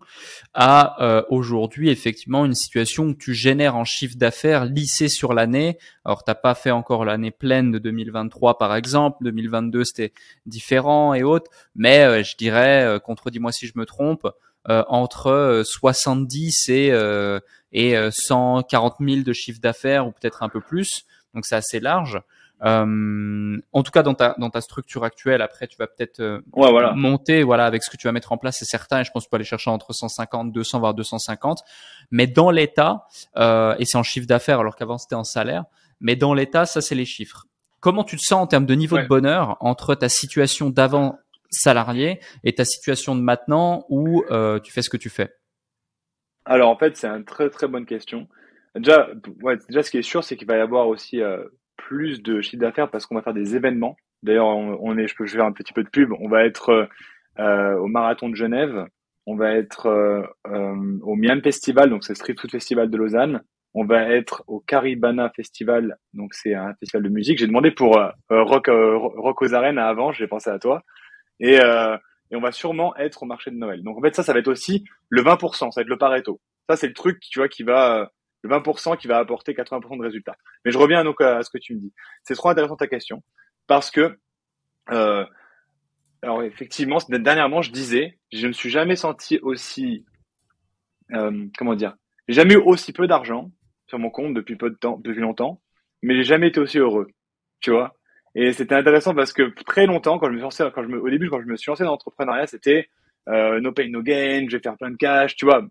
à 0.54 1.04
euh, 1.04 1.24
aujourd'hui 1.30 1.90
effectivement 1.90 2.46
une 2.46 2.54
situation 2.54 3.06
où 3.06 3.14
tu 3.16 3.34
génères 3.34 3.76
en 3.76 3.86
chiffre 3.86 4.18
d'affaires 4.18 4.66
lissé 4.66 5.08
sur 5.10 5.34
l'année. 5.34 5.80
Alors 6.06 6.24
t'as 6.24 6.36
pas 6.36 6.54
fait 6.54 6.72
encore 6.72 7.06
l'année 7.06 7.32
pleine 7.32 7.72
de 7.72 7.80
2023 7.80 8.58
par 8.58 8.76
exemple, 8.76 9.24
2022 9.24 9.84
c'était 9.84 10.14
différent 10.46 11.16
et 11.16 11.24
autres, 11.24 11.50
mais 11.76 12.04
euh, 12.04 12.24
je 12.24 12.38
dirais, 12.38 12.86
euh, 12.86 13.00
contredis-moi 13.00 13.52
si 13.52 13.66
je 13.66 13.74
me 13.76 13.86
trompe, 13.86 14.28
euh, 14.68 14.84
entre 14.88 15.62
70 15.64 16.70
euh, 16.70 17.40
et 17.72 17.92
et 17.92 18.10
140 18.10 18.96
000 19.02 19.22
de 19.22 19.34
chiffre 19.34 19.60
d'affaires 19.60 20.08
ou 20.08 20.12
peut-être 20.12 20.44
un 20.44 20.50
peu 20.50 20.62
plus. 20.62 21.06
Donc 21.34 21.46
c'est 21.46 21.56
assez 21.56 21.80
large. 21.80 22.22
Euh, 22.64 23.58
en 23.74 23.84
tout 23.84 23.92
cas, 23.92 24.02
dans 24.02 24.14
ta 24.14 24.36
dans 24.38 24.50
ta 24.50 24.62
structure 24.62 25.04
actuelle, 25.04 25.42
après, 25.42 25.68
tu 25.68 25.76
vas 25.78 25.88
peut-être 25.88 26.20
euh, 26.22 26.40
voilà. 26.54 26.94
monter, 26.94 27.44
voilà, 27.44 27.66
avec 27.66 27.84
ce 27.84 27.90
que 27.90 27.98
tu 27.98 28.08
vas 28.08 28.12
mettre 28.12 28.32
en 28.32 28.38
place, 28.38 28.58
c'est 28.60 28.66
certain. 28.66 29.02
Et 29.02 29.04
je 29.04 29.12
pense 29.12 29.24
que 29.24 29.28
tu 29.28 29.30
peux 29.32 29.36
aller 29.36 29.44
chercher 29.44 29.70
entre 29.70 29.94
150, 29.94 30.52
200 30.52 30.80
voire 30.80 30.94
250. 30.94 31.60
Mais 32.12 32.28
dans 32.28 32.52
l'état, 32.52 33.08
euh, 33.38 33.76
et 33.78 33.86
c'est 33.86 33.98
en 33.98 34.04
chiffre 34.04 34.28
d'affaires 34.28 34.60
alors 34.60 34.76
qu'avant 34.76 34.98
c'était 34.98 35.16
en 35.16 35.24
salaire. 35.24 35.66
Mais 36.00 36.16
dans 36.16 36.34
l'état, 36.34 36.66
ça 36.66 36.82
c'est 36.82 36.96
les 36.96 37.06
chiffres. 37.06 37.46
Comment 37.80 38.04
tu 38.04 38.16
te 38.18 38.22
sens 38.22 38.42
en 38.42 38.48
termes 38.48 38.66
de 38.66 38.74
niveau 38.74 38.98
de 38.98 39.06
bonheur 39.06 39.58
entre 39.60 39.94
ta 39.96 40.10
situation 40.10 40.70
d'avant 40.70 41.20
salarié 41.52 42.20
et 42.44 42.56
ta 42.56 42.66
situation 42.66 43.16
de 43.16 43.22
maintenant 43.22 43.86
où 43.90 44.24
euh, 44.32 44.60
tu 44.60 44.72
fais 44.72 44.82
ce 44.82 44.90
que 44.90 44.98
tu 44.98 45.10
fais? 45.10 45.36
Alors 46.46 46.70
en 46.70 46.78
fait, 46.78 46.96
c'est 46.98 47.08
une 47.08 47.26
très 47.26 47.50
très 47.50 47.68
bonne 47.68 47.86
question. 47.86 48.28
Déjà, 48.76 49.08
ouais, 49.42 49.58
déjà 49.70 49.84
ce 49.84 49.92
qui 49.92 49.98
est 49.98 50.04
sûr, 50.04 50.24
c'est 50.24 50.36
qu'il 50.36 50.48
va 50.48 50.58
y 50.58 50.62
avoir 50.62 50.88
aussi 50.88 51.22
euh, 51.22 51.44
plus 51.88 52.22
de 52.22 52.42
chiffre 52.42 52.62
d'affaires 52.62 52.90
parce 52.90 53.06
qu'on 53.06 53.16
va 53.16 53.22
faire 53.22 53.34
des 53.34 53.56
événements. 53.56 53.96
D'ailleurs, 54.24 54.48
on, 54.48 54.98
est, 54.98 55.08
je 55.08 55.16
peux 55.16 55.28
faire 55.28 55.46
un 55.46 55.52
petit 55.52 55.74
peu 55.74 55.84
de 55.84 55.90
pub. 55.90 56.12
On 56.20 56.28
va 56.28 56.46
être 56.46 56.90
euh, 57.40 57.76
au 57.78 57.88
marathon 57.88 58.30
de 58.30 58.36
Genève. 58.36 58.88
On 59.28 59.36
va 59.36 59.54
être 59.54 59.88
au 60.46 61.16
Miam 61.16 61.42
Festival, 61.42 61.90
donc 61.90 62.04
c'est 62.04 62.16
Street 62.16 62.36
Food 62.40 62.52
Festival 62.52 62.90
de 62.90 62.98
Lausanne. 62.98 63.42
On 63.74 63.84
va 63.84 64.04
être 64.10 64.44
au 64.48 64.60
Caribana 64.60 65.32
Festival, 65.36 65.98
donc 66.14 66.34
c'est 66.34 66.54
un 66.54 66.74
festival 66.80 67.04
de 67.04 67.10
musique. 67.10 67.40
J'ai 67.40 67.48
demandé 67.48 67.72
pour 67.72 68.00
Rock, 68.30 68.70
Rock 68.70 69.42
aux 69.42 69.54
arènes 69.54 69.80
avant, 69.80 70.12
j'ai 70.12 70.28
pensé 70.28 70.50
à 70.50 70.60
toi. 70.60 70.84
Et, 71.40 71.60
euh, 71.60 71.98
et 72.32 72.36
on 72.36 72.42
va 72.42 72.52
sûrement 72.52 72.96
être 72.98 73.24
au 73.24 73.26
marché 73.26 73.52
de 73.52 73.58
Noël. 73.58 73.84
Donc 73.84 73.98
en 73.98 74.02
fait 74.02 74.16
ça, 74.16 74.24
ça 74.24 74.34
va 74.34 74.40
être 74.40 74.48
aussi 74.48 74.84
le 75.10 75.22
20%, 75.22 75.72
ça 75.72 75.76
va 75.76 75.82
être 75.82 75.88
le 75.88 75.98
Pareto. 75.98 76.40
Ça 76.70 76.76
c'est 76.76 76.88
le 76.88 76.94
truc, 76.94 77.20
tu 77.20 77.40
vois, 77.40 77.48
qui 77.48 77.64
va 77.64 78.12
le 78.46 78.56
20% 78.56 78.98
qui 78.98 79.08
va 79.08 79.18
apporter 79.18 79.54
80% 79.54 79.98
de 79.98 80.04
résultats. 80.04 80.36
Mais 80.64 80.72
je 80.72 80.78
reviens 80.78 81.04
donc 81.04 81.22
à 81.22 81.42
ce 81.44 81.50
que 81.50 81.58
tu 81.58 81.76
me 81.76 81.80
dis. 81.80 81.94
C'est 82.24 82.36
trop 82.36 82.50
intéressant 82.50 82.76
ta 82.76 82.88
question 82.88 83.24
parce 83.68 83.92
que 83.92 84.18
euh, 84.92 85.26
alors 86.22 86.44
effectivement, 86.44 86.98
dernièrement 87.10 87.62
je 87.62 87.72
disais, 87.72 88.20
je 88.32 88.44
ne 88.44 88.48
me 88.50 88.54
suis 88.54 88.70
jamais 88.70 88.96
senti 88.96 89.40
aussi 89.40 90.06
euh, 91.14 91.46
comment 91.58 91.76
dire, 91.76 91.96
j'ai 92.28 92.36
jamais 92.36 92.56
eu 92.56 92.58
aussi 92.58 92.94
peu 92.94 93.08
d'argent 93.08 93.52
sur 93.88 94.00
mon 94.00 94.10
compte 94.10 94.34
depuis 94.34 94.56
peu 94.56 94.70
de 94.70 94.76
temps, 94.76 95.00
depuis 95.04 95.22
longtemps, 95.22 95.62
mais 96.02 96.16
j'ai 96.16 96.24
jamais 96.24 96.48
été 96.48 96.60
aussi 96.60 96.80
heureux. 96.80 97.08
Tu 97.62 97.72
vois 97.72 97.96
et 98.36 98.52
c'était 98.52 98.76
intéressant 98.76 99.16
parce 99.16 99.32
que 99.32 99.54
très 99.64 99.86
longtemps, 99.86 100.20
quand 100.20 100.28
je 100.28 100.34
me 100.34 100.50
suis 100.50 100.64
quand 100.74 100.84
je 100.84 100.90
me, 100.90 101.02
au 101.02 101.10
début, 101.10 101.30
quand 101.30 101.42
je 101.42 101.48
me 101.48 101.56
suis 101.56 101.72
lancé 101.72 101.86
dans 101.86 101.92
l'entrepreneuriat, 101.92 102.48
c'était 102.48 102.90
euh, 103.30 103.62
no 103.62 103.72
pain 103.72 103.90
no 103.90 104.02
gain, 104.02 104.46
je 104.50 104.58
vais 104.58 104.62
faire 104.62 104.76
plein 104.76 104.92
de 104.92 104.98
cash, 104.98 105.38
tu 105.38 105.46
vois. 105.46 105.66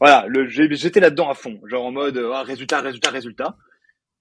Voilà, 0.00 0.26
le, 0.28 0.48
j'étais 0.48 1.00
là-dedans 1.00 1.30
à 1.30 1.34
fond, 1.34 1.60
genre 1.66 1.86
en 1.86 1.92
mode 1.92 2.18
ah, 2.32 2.42
résultat, 2.42 2.80
résultat, 2.80 3.10
résultat. 3.10 3.56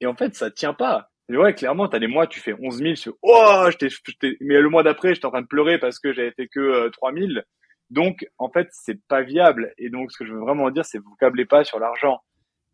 Et 0.01 0.07
en 0.07 0.15
fait, 0.15 0.35
ça 0.35 0.51
tient 0.51 0.73
pas. 0.73 1.09
Et 1.29 1.37
ouais, 1.37 1.53
clairement, 1.53 1.87
t'as 1.87 1.99
des 1.99 2.07
mois, 2.07 2.27
tu 2.27 2.39
fais 2.39 2.53
11 2.53 2.77
000, 2.77 2.93
tu 2.93 3.09
fais, 3.09 3.15
oh, 3.21 3.67
j'étais, 3.71 4.37
mais 4.41 4.61
le 4.61 4.69
mois 4.69 4.83
d'après, 4.83 5.15
j'étais 5.15 5.25
en 5.25 5.31
train 5.31 5.41
de 5.41 5.47
pleurer 5.47 5.79
parce 5.79 5.99
que 5.99 6.13
j'avais 6.13 6.31
fait 6.31 6.47
que 6.47 6.59
euh, 6.59 6.89
3 6.91 7.13
000. 7.13 7.27
Donc, 7.89 8.27
en 8.37 8.49
fait, 8.49 8.67
c'est 8.71 8.99
pas 9.07 9.21
viable. 9.21 9.73
Et 9.77 9.89
donc, 9.89 10.11
ce 10.11 10.17
que 10.17 10.25
je 10.25 10.33
veux 10.33 10.39
vraiment 10.39 10.69
dire, 10.69 10.85
c'est 10.85 10.99
vous 10.99 11.15
câblez 11.19 11.45
pas 11.45 11.63
sur 11.63 11.79
l'argent. 11.79 12.19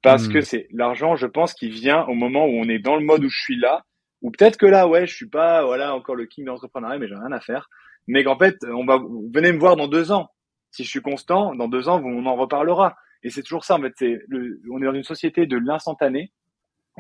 Parce 0.02 0.28
hmm. 0.28 0.34
que 0.34 0.42
c'est 0.42 0.68
l'argent, 0.72 1.16
je 1.16 1.28
pense, 1.28 1.54
qui 1.54 1.70
vient 1.70 2.04
au 2.06 2.14
moment 2.14 2.46
où 2.46 2.52
on 2.52 2.68
est 2.68 2.80
dans 2.80 2.96
le 2.96 3.06
mode 3.06 3.24
où 3.24 3.30
je 3.30 3.40
suis 3.42 3.58
là 3.58 3.86
ou 4.22 4.30
peut-être 4.32 4.58
que 4.58 4.66
là, 4.66 4.88
ouais, 4.88 5.08
je 5.08 5.16
suis 5.16 5.28
pas, 5.28 5.66
voilà, 5.66 5.96
encore 5.96 6.16
le 6.16 6.26
king 6.26 6.46
de 6.46 6.50
l'entrepreneuriat, 6.50 7.00
mais 7.00 7.08
j'ai 7.08 7.16
rien 7.16 7.32
à 7.32 7.40
faire. 7.40 7.70
Mais 8.08 8.24
qu'en 8.24 8.38
fait, 8.38 8.58
on 8.64 8.86
va, 8.86 9.00
venez 9.34 9.52
me 9.52 9.60
voir 9.60 9.76
dans 9.76 9.88
deux 9.88 10.12
ans. 10.12 10.30
Si 10.72 10.84
je 10.84 10.90
suis 10.90 11.02
constant, 11.02 11.54
dans 11.56 11.68
deux 11.68 11.90
ans, 11.90 12.02
on 12.04 12.26
en 12.26 12.36
reparlera. 12.36 12.96
Et 13.24 13.30
c'est 13.30 13.44
toujours 13.44 13.66
ça, 13.66 13.76
en 13.76 13.82
fait. 13.82 13.94
Le, 14.28 14.62
on 14.72 14.82
est 14.82 14.86
dans 14.86 14.94
une 14.94 15.04
société 15.04 15.46
de 15.46 15.58
l'instantané. 15.58 16.32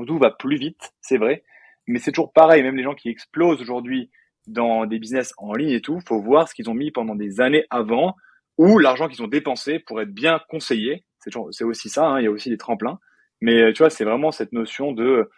tout 0.05 0.19
va 0.19 0.31
plus 0.31 0.57
vite, 0.57 0.93
c'est 1.01 1.17
vrai, 1.17 1.43
mais 1.87 1.99
c'est 1.99 2.11
toujours 2.11 2.33
pareil. 2.33 2.63
Même 2.63 2.75
les 2.75 2.83
gens 2.83 2.95
qui 2.95 3.09
explosent 3.09 3.61
aujourd'hui 3.61 4.11
dans 4.47 4.85
des 4.85 4.99
business 4.99 5.33
en 5.37 5.53
ligne 5.53 5.71
et 5.71 5.81
tout, 5.81 5.99
faut 6.07 6.21
voir 6.21 6.47
ce 6.47 6.53
qu'ils 6.53 6.69
ont 6.69 6.73
mis 6.73 6.91
pendant 6.91 7.15
des 7.15 7.41
années 7.41 7.65
avant 7.69 8.15
ou 8.57 8.77
l'argent 8.77 9.07
qu'ils 9.07 9.23
ont 9.23 9.27
dépensé 9.27 9.79
pour 9.79 10.01
être 10.01 10.13
bien 10.13 10.39
conseillés. 10.49 11.05
C'est 11.19 11.63
aussi 11.63 11.89
ça. 11.89 12.05
Hein, 12.05 12.19
il 12.19 12.23
y 12.25 12.27
a 12.27 12.31
aussi 12.31 12.49
des 12.49 12.57
tremplins. 12.57 12.99
Mais 13.39 13.73
tu 13.73 13.79
vois, 13.79 13.89
c'est 13.89 14.03
vraiment 14.03 14.31
cette 14.31 14.51
notion 14.53 14.91
de 14.91 15.29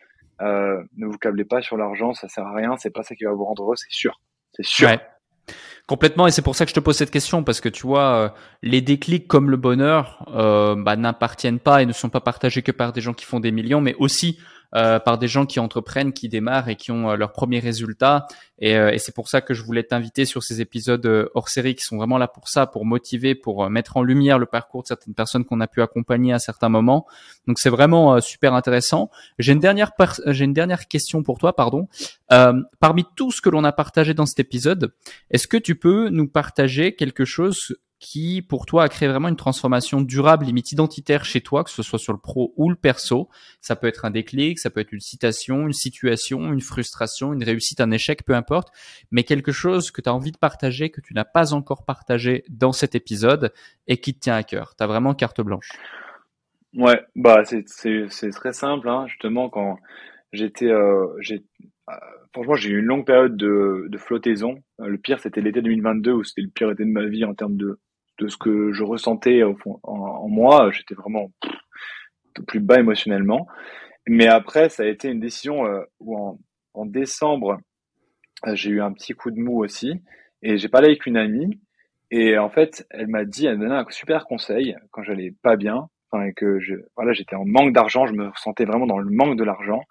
euh, 0.41 0.84
ne 0.98 1.06
vous 1.06 1.17
câblez 1.17 1.46
pas 1.46 1.62
sur 1.62 1.78
l'argent, 1.78 2.13
ça 2.13 2.28
sert 2.28 2.46
à 2.46 2.54
rien. 2.54 2.76
C'est 2.78 2.91
pas 2.91 3.04
ça 3.04 3.15
qui 3.15 3.24
va 3.24 3.32
vous 3.32 3.46
rendre 3.46 3.63
heureux, 3.63 3.76
c'est 3.76 3.91
sûr. 3.91 4.19
C'est 4.54 4.65
sûr. 4.65 4.89
Complètement, 5.86 6.28
et 6.28 6.32
c'est 6.32 6.41
pour 6.41 6.56
ça 6.56 6.63
que 6.63 6.69
je 6.69 6.76
te 6.76 6.80
pose 6.80 6.96
cette 6.96 7.12
question, 7.12 7.43
parce 7.43 7.60
que 7.60 7.67
tu 7.67 7.86
vois, 7.86 8.15
euh, 8.15 8.30
les 8.62 8.80
déclics 8.80 9.28
comme 9.28 9.50
le 9.50 9.58
bonheur 9.58 10.26
euh, 10.34 10.76
bah, 10.78 10.96
n'appartiennent 10.96 11.60
pas 11.60 11.82
et 11.82 11.86
ne 11.86 11.91
sont 11.91 12.10
pas 12.10 12.22
partagés 12.22 12.62
que 12.62 12.72
par 12.72 12.93
des 12.93 13.02
gens 13.02 13.13
qui 13.13 13.26
font 13.26 13.41
des 13.41 13.52
millions, 13.52 13.82
mais 13.82 13.93
aussi 14.00 14.39
euh, 14.75 14.97
par 14.99 15.19
des 15.19 15.27
gens 15.27 15.45
qui 15.45 15.59
entreprennent, 15.59 16.13
qui 16.13 16.29
démarrent 16.29 16.67
et 16.67 16.75
qui 16.75 16.91
ont 16.91 17.12
euh, 17.12 17.15
leurs 17.15 17.31
premiers 17.31 17.59
résultats. 17.59 18.25
Et, 18.57 18.75
euh, 18.75 18.91
et 18.91 18.97
c'est 18.97 19.13
pour 19.13 19.29
ça 19.29 19.39
que 19.41 19.53
je 19.53 19.62
voulais 19.62 19.83
t'inviter 19.83 20.25
sur 20.25 20.41
ces 20.41 20.62
épisodes 20.62 21.29
hors 21.36 21.49
série 21.49 21.75
qui 21.75 21.83
sont 21.83 21.97
vraiment 21.97 22.17
là 22.17 22.27
pour 22.27 22.49
ça, 22.49 22.65
pour 22.65 22.83
motiver, 22.83 23.36
pour 23.36 23.69
mettre 23.69 23.97
en 23.97 24.03
lumière 24.03 24.39
le 24.39 24.47
parcours 24.47 24.81
de 24.81 24.88
certaines 24.88 25.13
personnes 25.13 25.45
qu'on 25.45 25.62
a 25.62 25.67
pu 25.67 25.81
accompagner 25.81 26.33
à 26.33 26.39
certains 26.39 26.69
moments. 26.69 27.05
Donc 27.47 27.59
c'est 27.59 27.69
vraiment 27.69 28.19
super 28.19 28.53
intéressant. 28.53 29.12
J'ai 29.38 29.53
une 29.53 29.59
dernière 29.59 29.91
j'ai 30.27 30.45
une 30.45 30.53
dernière 30.53 30.88
question 30.88 31.23
pour 31.23 31.38
toi, 31.38 31.55
pardon. 31.55 31.88
parmi 32.79 33.05
tout 33.15 33.31
ce 33.31 33.41
que 33.41 33.49
l'on 33.49 33.63
a 33.63 33.71
partagé 33.71 34.13
dans 34.13 34.25
cet 34.25 34.39
épisode, 34.39 34.93
est-ce 35.29 35.47
que 35.47 35.57
tu 35.57 35.75
peux 35.75 36.09
nous 36.09 36.27
partager 36.27 36.95
quelque 36.95 37.25
chose 37.25 37.75
qui, 38.04 38.42
pour 38.42 38.66
toi, 38.66 38.84
a 38.84 38.89
créé 38.89 39.08
vraiment 39.08 39.30
une 39.30 39.38
transformation 39.38 40.02
durable, 40.02 40.46
limite 40.46 40.74
identitaire 40.74 41.24
chez 41.24 41.39
toi, 41.39 41.63
que 41.63 41.70
ce 41.70 41.82
soit 41.82 41.98
sur 41.98 42.12
le 42.12 42.20
pro 42.20 42.54
ou 42.58 42.70
le 42.70 42.76
perso. 42.76 43.30
Ça 43.62 43.78
peut 43.78 43.88
être 43.88 44.04
un 44.04 44.12
déclic, 44.12 44.60
ça 44.60 44.70
peut 44.70 44.82
être 44.82 44.92
une 44.92 45.00
citation, 45.00 45.68
une 45.68 45.74
situation, 45.74 46.52
une 46.52 46.60
frustration, 46.60 47.32
une 47.32 47.44
réussite, 47.44 47.80
un 47.80 47.92
échec, 47.92 48.26
peu 48.26 48.36
importe, 48.36 48.74
mais 49.12 49.24
quelque 49.24 49.54
chose 49.54 49.89
que 49.89 50.02
tu 50.02 50.10
as 50.10 50.13
envie 50.13 50.34
de 50.34 50.38
partager, 50.38 50.89
que 50.89 51.00
tu 51.00 51.13
n'as 51.13 51.24
pas 51.24 51.54
encore 51.54 51.86
partagé 51.86 52.44
dans 52.50 52.74
cet 52.74 52.94
épisode 52.94 53.54
et 53.88 53.96
qui 53.96 54.13
te 54.13 54.20
tient 54.20 54.36
à 54.36 54.44
cœur. 54.44 54.76
Tu 54.78 54.84
as 54.84 54.88
vraiment 54.88 55.13
carte 55.13 55.39
blanche. 55.39 55.72
Ouais, 56.76 57.00
bah 57.16 57.44
c'est 57.46 57.63
très 58.32 58.52
simple, 58.52 58.89
hein. 58.89 59.08
justement, 59.08 59.50
quand 59.50 59.78
j'étais... 60.34 60.68
Euh, 60.68 61.08
euh, 61.89 61.94
franchement, 62.34 62.56
j'ai 62.56 62.70
eu 62.70 62.80
une 62.80 62.86
longue 62.86 63.06
période 63.06 63.38
de, 63.38 63.88
de 63.88 63.98
flottaison. 63.98 64.62
Euh, 64.82 64.88
le 64.88 64.98
pire, 64.98 65.20
c'était 65.20 65.39
l'été 65.39 65.62
2022 65.62 66.12
où 66.12 66.24
c'était 66.26 66.42
le 66.42 66.50
pire 66.50 66.70
été 66.70 66.84
de 66.84 66.92
ma 66.92 67.06
vie 67.06 67.24
en 67.24 67.34
termes 67.34 67.56
de, 67.56 67.80
de 68.23 68.29
ce 68.29 68.38
que 68.38 68.71
je 68.71 68.83
ressentais 68.83 69.43
en, 69.43 70.27
moi. 70.27 70.71
J'étais 70.71 70.95
vraiment 70.95 71.31
plus 72.47 72.62
bas 72.62 72.79
émotionnellement. 72.79 73.47
Mais 74.07 74.27
après, 74.27 74.69
ça 74.69 74.83
a 74.83 74.88
été 74.88 75.09
une 75.09 75.19
décision 75.19 75.65
euh, 75.65 75.81
où 75.99 76.17
en, 76.73 76.86
décembre, 76.86 77.59
euh, 78.47 78.55
j'ai 78.55 78.71
eu 78.71 78.81
un 78.81 78.91
petit 78.93 79.13
coup 79.13 79.31
de 79.31 79.39
mou 79.39 79.63
aussi. 79.63 79.93
Et 80.41 80.57
j'ai 80.57 80.69
parlé 80.69 80.88
avec 80.88 81.05
une 81.05 81.17
amie. 81.17 81.59
Et 82.12 82.38
en 82.38 82.49
fait, 82.49 82.86
elle 82.91 83.07
m'a 83.07 83.25
dit, 83.25 83.45
elle 83.45 83.57
m'a 83.57 83.65
donné 83.65 83.75
un 83.75 83.86
super 83.89 84.25
conseil 84.25 84.75
quand 84.91 85.03
j'allais 85.03 85.33
pas 85.41 85.55
bien. 85.55 85.89
Enfin, 86.12 86.31
que 86.31 86.59
voilà, 86.95 87.12
j'étais 87.13 87.36
en 87.36 87.45
manque 87.45 87.73
d'argent. 87.73 88.05
Je 88.05 88.13
me 88.13 88.29
sentais 88.36 88.65
vraiment 88.65 88.88
dans 88.88 88.99
le 88.99 89.09
manque 89.09 89.38
de 89.38 89.43
l'argent. 89.43 89.81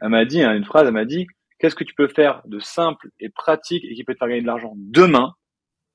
Elle 0.00 0.10
m'a 0.10 0.24
dit 0.24 0.42
hein, 0.42 0.54
une 0.54 0.64
phrase, 0.64 0.86
elle 0.86 0.94
m'a 0.94 1.04
dit, 1.04 1.26
qu'est-ce 1.58 1.76
que 1.76 1.84
tu 1.84 1.94
peux 1.94 2.08
faire 2.08 2.42
de 2.46 2.58
simple 2.58 3.08
et 3.20 3.28
pratique 3.28 3.84
et 3.84 3.94
qui 3.94 4.04
peut 4.04 4.14
te 4.14 4.18
faire 4.18 4.28
gagner 4.28 4.42
de 4.42 4.46
l'argent 4.46 4.72
demain? 4.76 5.34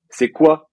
C'est 0.10 0.32
quoi? 0.32 0.70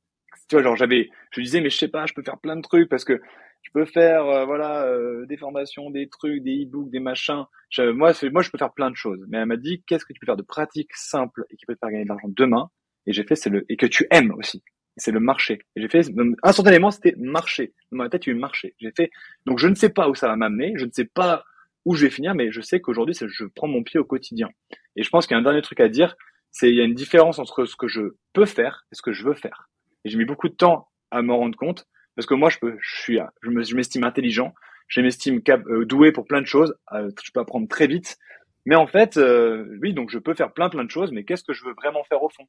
Tu 0.49 0.57
vois, 0.57 0.63
genre 0.63 0.77
j'avais, 0.77 1.11
je 1.31 1.41
disais, 1.41 1.61
mais 1.61 1.71
je 1.71 1.77
sais 1.77 1.89
pas, 1.89 2.07
je 2.07 2.15
peux 2.15 2.23
faire 2.23 2.39
plein 2.39 2.57
de 2.57 2.63
trucs 2.63 2.89
parce 2.89 3.05
que 3.05 3.21
je 3.63 3.71
peux 3.73 3.87
faire, 3.87 4.27
euh, 4.27 4.45
voilà, 4.45 4.85
euh, 4.85 5.25
des 5.27 5.37
formations, 5.37 5.91
des 5.91 6.09
trucs, 6.09 6.43
des 6.43 6.65
e-books, 6.65 6.91
des 6.91 7.01
machins. 7.01 7.45
moi, 7.79 8.13
moi, 8.31 8.43
je 8.43 8.51
peux 8.51 8.59
faire 8.59 8.73
plein 8.75 8.91
de 8.91 8.97
choses. 8.97 9.25
Mais 9.29 9.39
elle 9.39 9.47
m'a 9.47 9.57
dit, 9.57 9.83
qu'est-ce 9.87 10.05
que 10.05 10.13
tu 10.13 10.21
peux 10.21 10.27
faire 10.27 10.37
de 10.37 10.43
pratique, 10.43 10.93
simple 10.95 11.45
et 11.51 11.57
qui 11.57 11.65
peut 11.65 11.75
te 11.75 11.79
faire 11.79 11.91
gagner 11.91 12.05
de 12.05 12.09
l'argent 12.09 12.29
demain? 12.29 12.71
Et 13.07 13.13
j'ai 13.13 13.25
fait, 13.25 13.37
c'est 13.37 13.51
le, 13.51 13.65
et 13.69 13.77
que 13.77 13.87
tu 13.87 14.07
aimes 14.11 14.33
aussi. 14.33 14.63
C'est 14.97 15.13
le 15.13 15.21
marché. 15.21 15.61
Et 15.77 15.81
j'ai 15.81 15.89
fait, 15.89 16.03
instantanément, 16.43 16.91
c'était 16.91 17.15
marché. 17.19 17.75
Dans 17.91 17.99
ma 17.99 18.09
tête, 18.09 18.27
il 18.27 18.37
y 18.37 18.39
marché. 18.39 18.75
J'ai 18.79 18.93
fait, 18.93 19.11
donc 19.47 19.59
je 19.59 19.67
ne 19.67 19.75
sais 19.75 19.89
pas 19.89 20.09
où 20.09 20.15
ça 20.15 20.29
va 20.29 20.37
m'amener, 20.37 20.75
je 20.77 20.85
ne 20.85 20.91
sais 20.93 21.07
pas 21.07 21.45
où 21.85 21.95
je 21.95 22.05
vais 22.05 22.11
finir, 22.11 22.35
mais 22.35 22.51
je 22.51 22.61
sais 22.61 22.81
qu'aujourd'hui, 22.81 23.15
je 23.15 23.45
prends 23.45 23.67
mon 23.67 23.83
pied 23.83 23.99
au 23.99 24.05
quotidien. 24.05 24.49
Et 24.97 25.03
je 25.03 25.11
pense 25.11 25.27
qu'il 25.27 25.35
y 25.35 25.37
a 25.37 25.41
un 25.41 25.43
dernier 25.43 25.63
truc 25.63 25.81
à 25.81 25.89
dire, 25.89 26.17
c'est 26.51 26.69
il 26.71 26.77
y 26.77 26.81
a 26.81 26.85
une 26.85 26.95
différence 26.95 27.39
entre 27.39 27.65
ce 27.65 27.77
que 27.77 27.89
je 27.89 28.17
peux 28.33 28.47
faire 28.47 28.87
et 28.93 28.95
ce 28.95 29.03
que 29.03 29.13
je 29.13 29.25
veux 29.25 29.35
faire. 29.35 29.69
Et 30.05 30.11
j'ai 30.11 30.19
mis 30.19 30.25
beaucoup 30.25 30.49
de 30.49 30.55
temps 30.55 30.89
à 31.11 31.23
m'en 31.23 31.39
rendre 31.39 31.57
compte 31.57 31.87
parce 32.17 32.27
que 32.27 32.35
moi, 32.35 32.51
je 32.51 32.59
peux, 32.59 32.77
je 32.81 33.01
suis, 33.01 33.19
je 33.43 33.75
m'estime 33.75 34.05
intelligent, 34.05 34.55
je 34.89 35.01
m'estime 35.01 35.41
euh, 35.49 35.85
doué 35.85 36.13
pour 36.13 36.27
plein 36.27 36.41
de 36.41 36.47
choses, 36.47 36.75
euh, 36.93 37.11
je 37.23 37.31
peux 37.33 37.41
apprendre 37.41 37.69
très 37.69 37.87
vite. 37.87 38.17
Mais 38.67 38.77
en 38.77 38.87
fait, 38.87 39.17
euh, 39.17 39.79
oui, 39.83 39.93
donc 39.93 40.11
je 40.11 40.19
peux 40.19 40.35
faire 40.35 40.53
plein 40.53 40.69
plein 40.69 40.85
de 40.85 40.91
choses, 40.91 41.13
mais 41.13 41.25
qu'est-ce 41.25 41.45
que 41.45 41.53
je 41.53 41.65
veux 41.65 41.75
vraiment 41.75 42.05
faire 42.05 42.23
au 42.23 42.29
fond? 42.29 42.47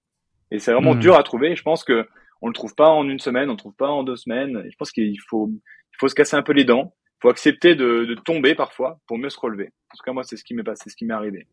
Et 0.52 0.60
c'est 0.60 0.72
vraiment 0.72 0.96
hmm. 0.96 1.00
dur 1.00 1.16
à 1.16 1.24
trouver. 1.24 1.56
Je 1.56 1.64
pense 1.64 1.84
que 1.84 2.08
on 2.42 2.48
le 2.48 2.54
trouve 2.54 2.76
pas 2.76 2.90
en 2.90 3.08
une 3.10 3.20
semaine, 3.20 3.50
on 3.50 3.54
le 3.54 3.58
trouve 3.58 3.76
pas 3.76 3.90
en 3.90 4.04
deux 4.04 4.16
semaines. 4.16 4.64
Et 4.66 4.72
je 4.72 4.78
pense 4.78 4.92
qu'il 4.92 5.20
faut, 5.28 5.50
il 5.50 5.98
faut 6.00 6.08
se 6.08 6.16
casser 6.16 6.36
un 6.36 6.44
peu 6.44 6.54
les 6.54 6.64
dents. 6.64 6.94
Il 7.18 7.22
faut 7.24 7.30
accepter 7.30 7.76
de, 7.76 8.06
de 8.06 8.14
tomber 8.14 8.56
parfois 8.56 9.00
pour 9.08 9.18
mieux 9.18 9.30
se 9.30 9.40
relever. 9.40 9.72
En 9.92 9.98
tout 9.98 10.04
cas, 10.06 10.14
moi, 10.14 10.24
c'est 10.24 10.38
ce 10.38 10.44
qui 10.44 10.54
m'est 10.54 10.64
passé, 10.64 10.84
c'est 10.84 10.90
ce 10.92 10.96
qui 10.96 11.06
m'est 11.06 11.14
arrivé. 11.14 11.48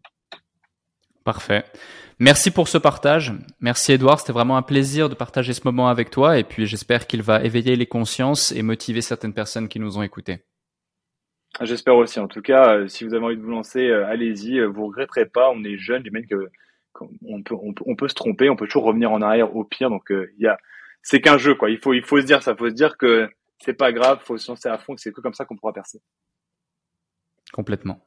Parfait. 1.25 1.65
Merci 2.19 2.51
pour 2.51 2.69
ce 2.69 2.79
partage. 2.79 3.33
Merci 3.61 3.93
Edouard, 3.93 4.21
c'était 4.21 4.33
vraiment 4.33 4.57
un 4.57 4.63
plaisir 4.63 5.09
de 5.09 5.15
partager 5.15 5.53
ce 5.53 5.63
moment 5.65 5.89
avec 5.89 6.11
toi 6.11 6.39
et 6.39 6.45
puis 6.45 6.67
j'espère 6.67 7.07
qu'il 7.07 7.23
va 7.23 7.43
éveiller 7.43 7.75
les 7.77 7.87
consciences 7.87 8.53
et 8.53 8.63
motiver 8.63 9.01
certaines 9.01 9.35
personnes 9.35 9.69
qui 9.69 9.81
nous 9.81 9.99
ont 9.99 10.03
écoutés. 10.03 10.41
J'espère 11.61 11.97
aussi. 11.97 12.19
En 12.19 12.29
tout 12.29 12.41
cas, 12.41 12.77
euh, 12.77 12.89
si 12.89 13.05
vous 13.05 13.15
avez 13.15 13.25
envie 13.25 13.37
de 13.37 13.43
vous 13.43 13.51
lancer, 13.51 13.87
euh, 13.89 14.07
allez-y. 14.07 14.59
Euh, 14.59 14.67
vous 14.67 14.87
regretterez 14.87 15.27
pas. 15.27 15.51
On 15.51 15.63
est 15.65 15.77
jeunes, 15.77 16.03
du 16.03 16.11
même 16.11 16.27
que 16.27 16.49
on 17.27 17.43
peut, 17.43 17.57
on 17.87 17.97
peut, 17.97 18.09
se 18.09 18.15
tromper, 18.15 18.49
on 18.49 18.57
peut 18.57 18.67
toujours 18.67 18.85
revenir 18.85 19.11
en 19.11 19.21
arrière 19.21 19.57
au 19.57 19.65
pire. 19.65 19.91
Donc 19.91 20.11
il 20.11 20.43
y 20.43 20.47
a, 20.47 20.57
c'est 21.03 21.21
qu'un 21.21 21.39
jeu 21.39 21.55
quoi. 21.55 21.71
Il 21.71 21.79
faut, 21.79 21.93
il 21.93 22.03
faut 22.03 22.21
se 22.21 22.27
dire 22.27 22.43
ça. 22.43 22.53
Il 22.53 22.59
faut 22.59 22.69
se 22.69 22.75
dire 22.75 22.97
que 22.97 23.29
c'est 23.59 23.75
pas 23.75 23.93
grave. 23.93 24.19
Il 24.23 24.27
faut 24.27 24.39
se 24.39 24.51
lancer 24.51 24.69
à 24.69 24.79
fond. 24.79 24.95
C'est 24.97 25.13
que 25.13 25.21
comme 25.21 25.35
ça 25.35 25.45
qu'on 25.45 25.57
pourra 25.57 25.73
percer. 25.73 26.01
Complètement. 27.53 28.01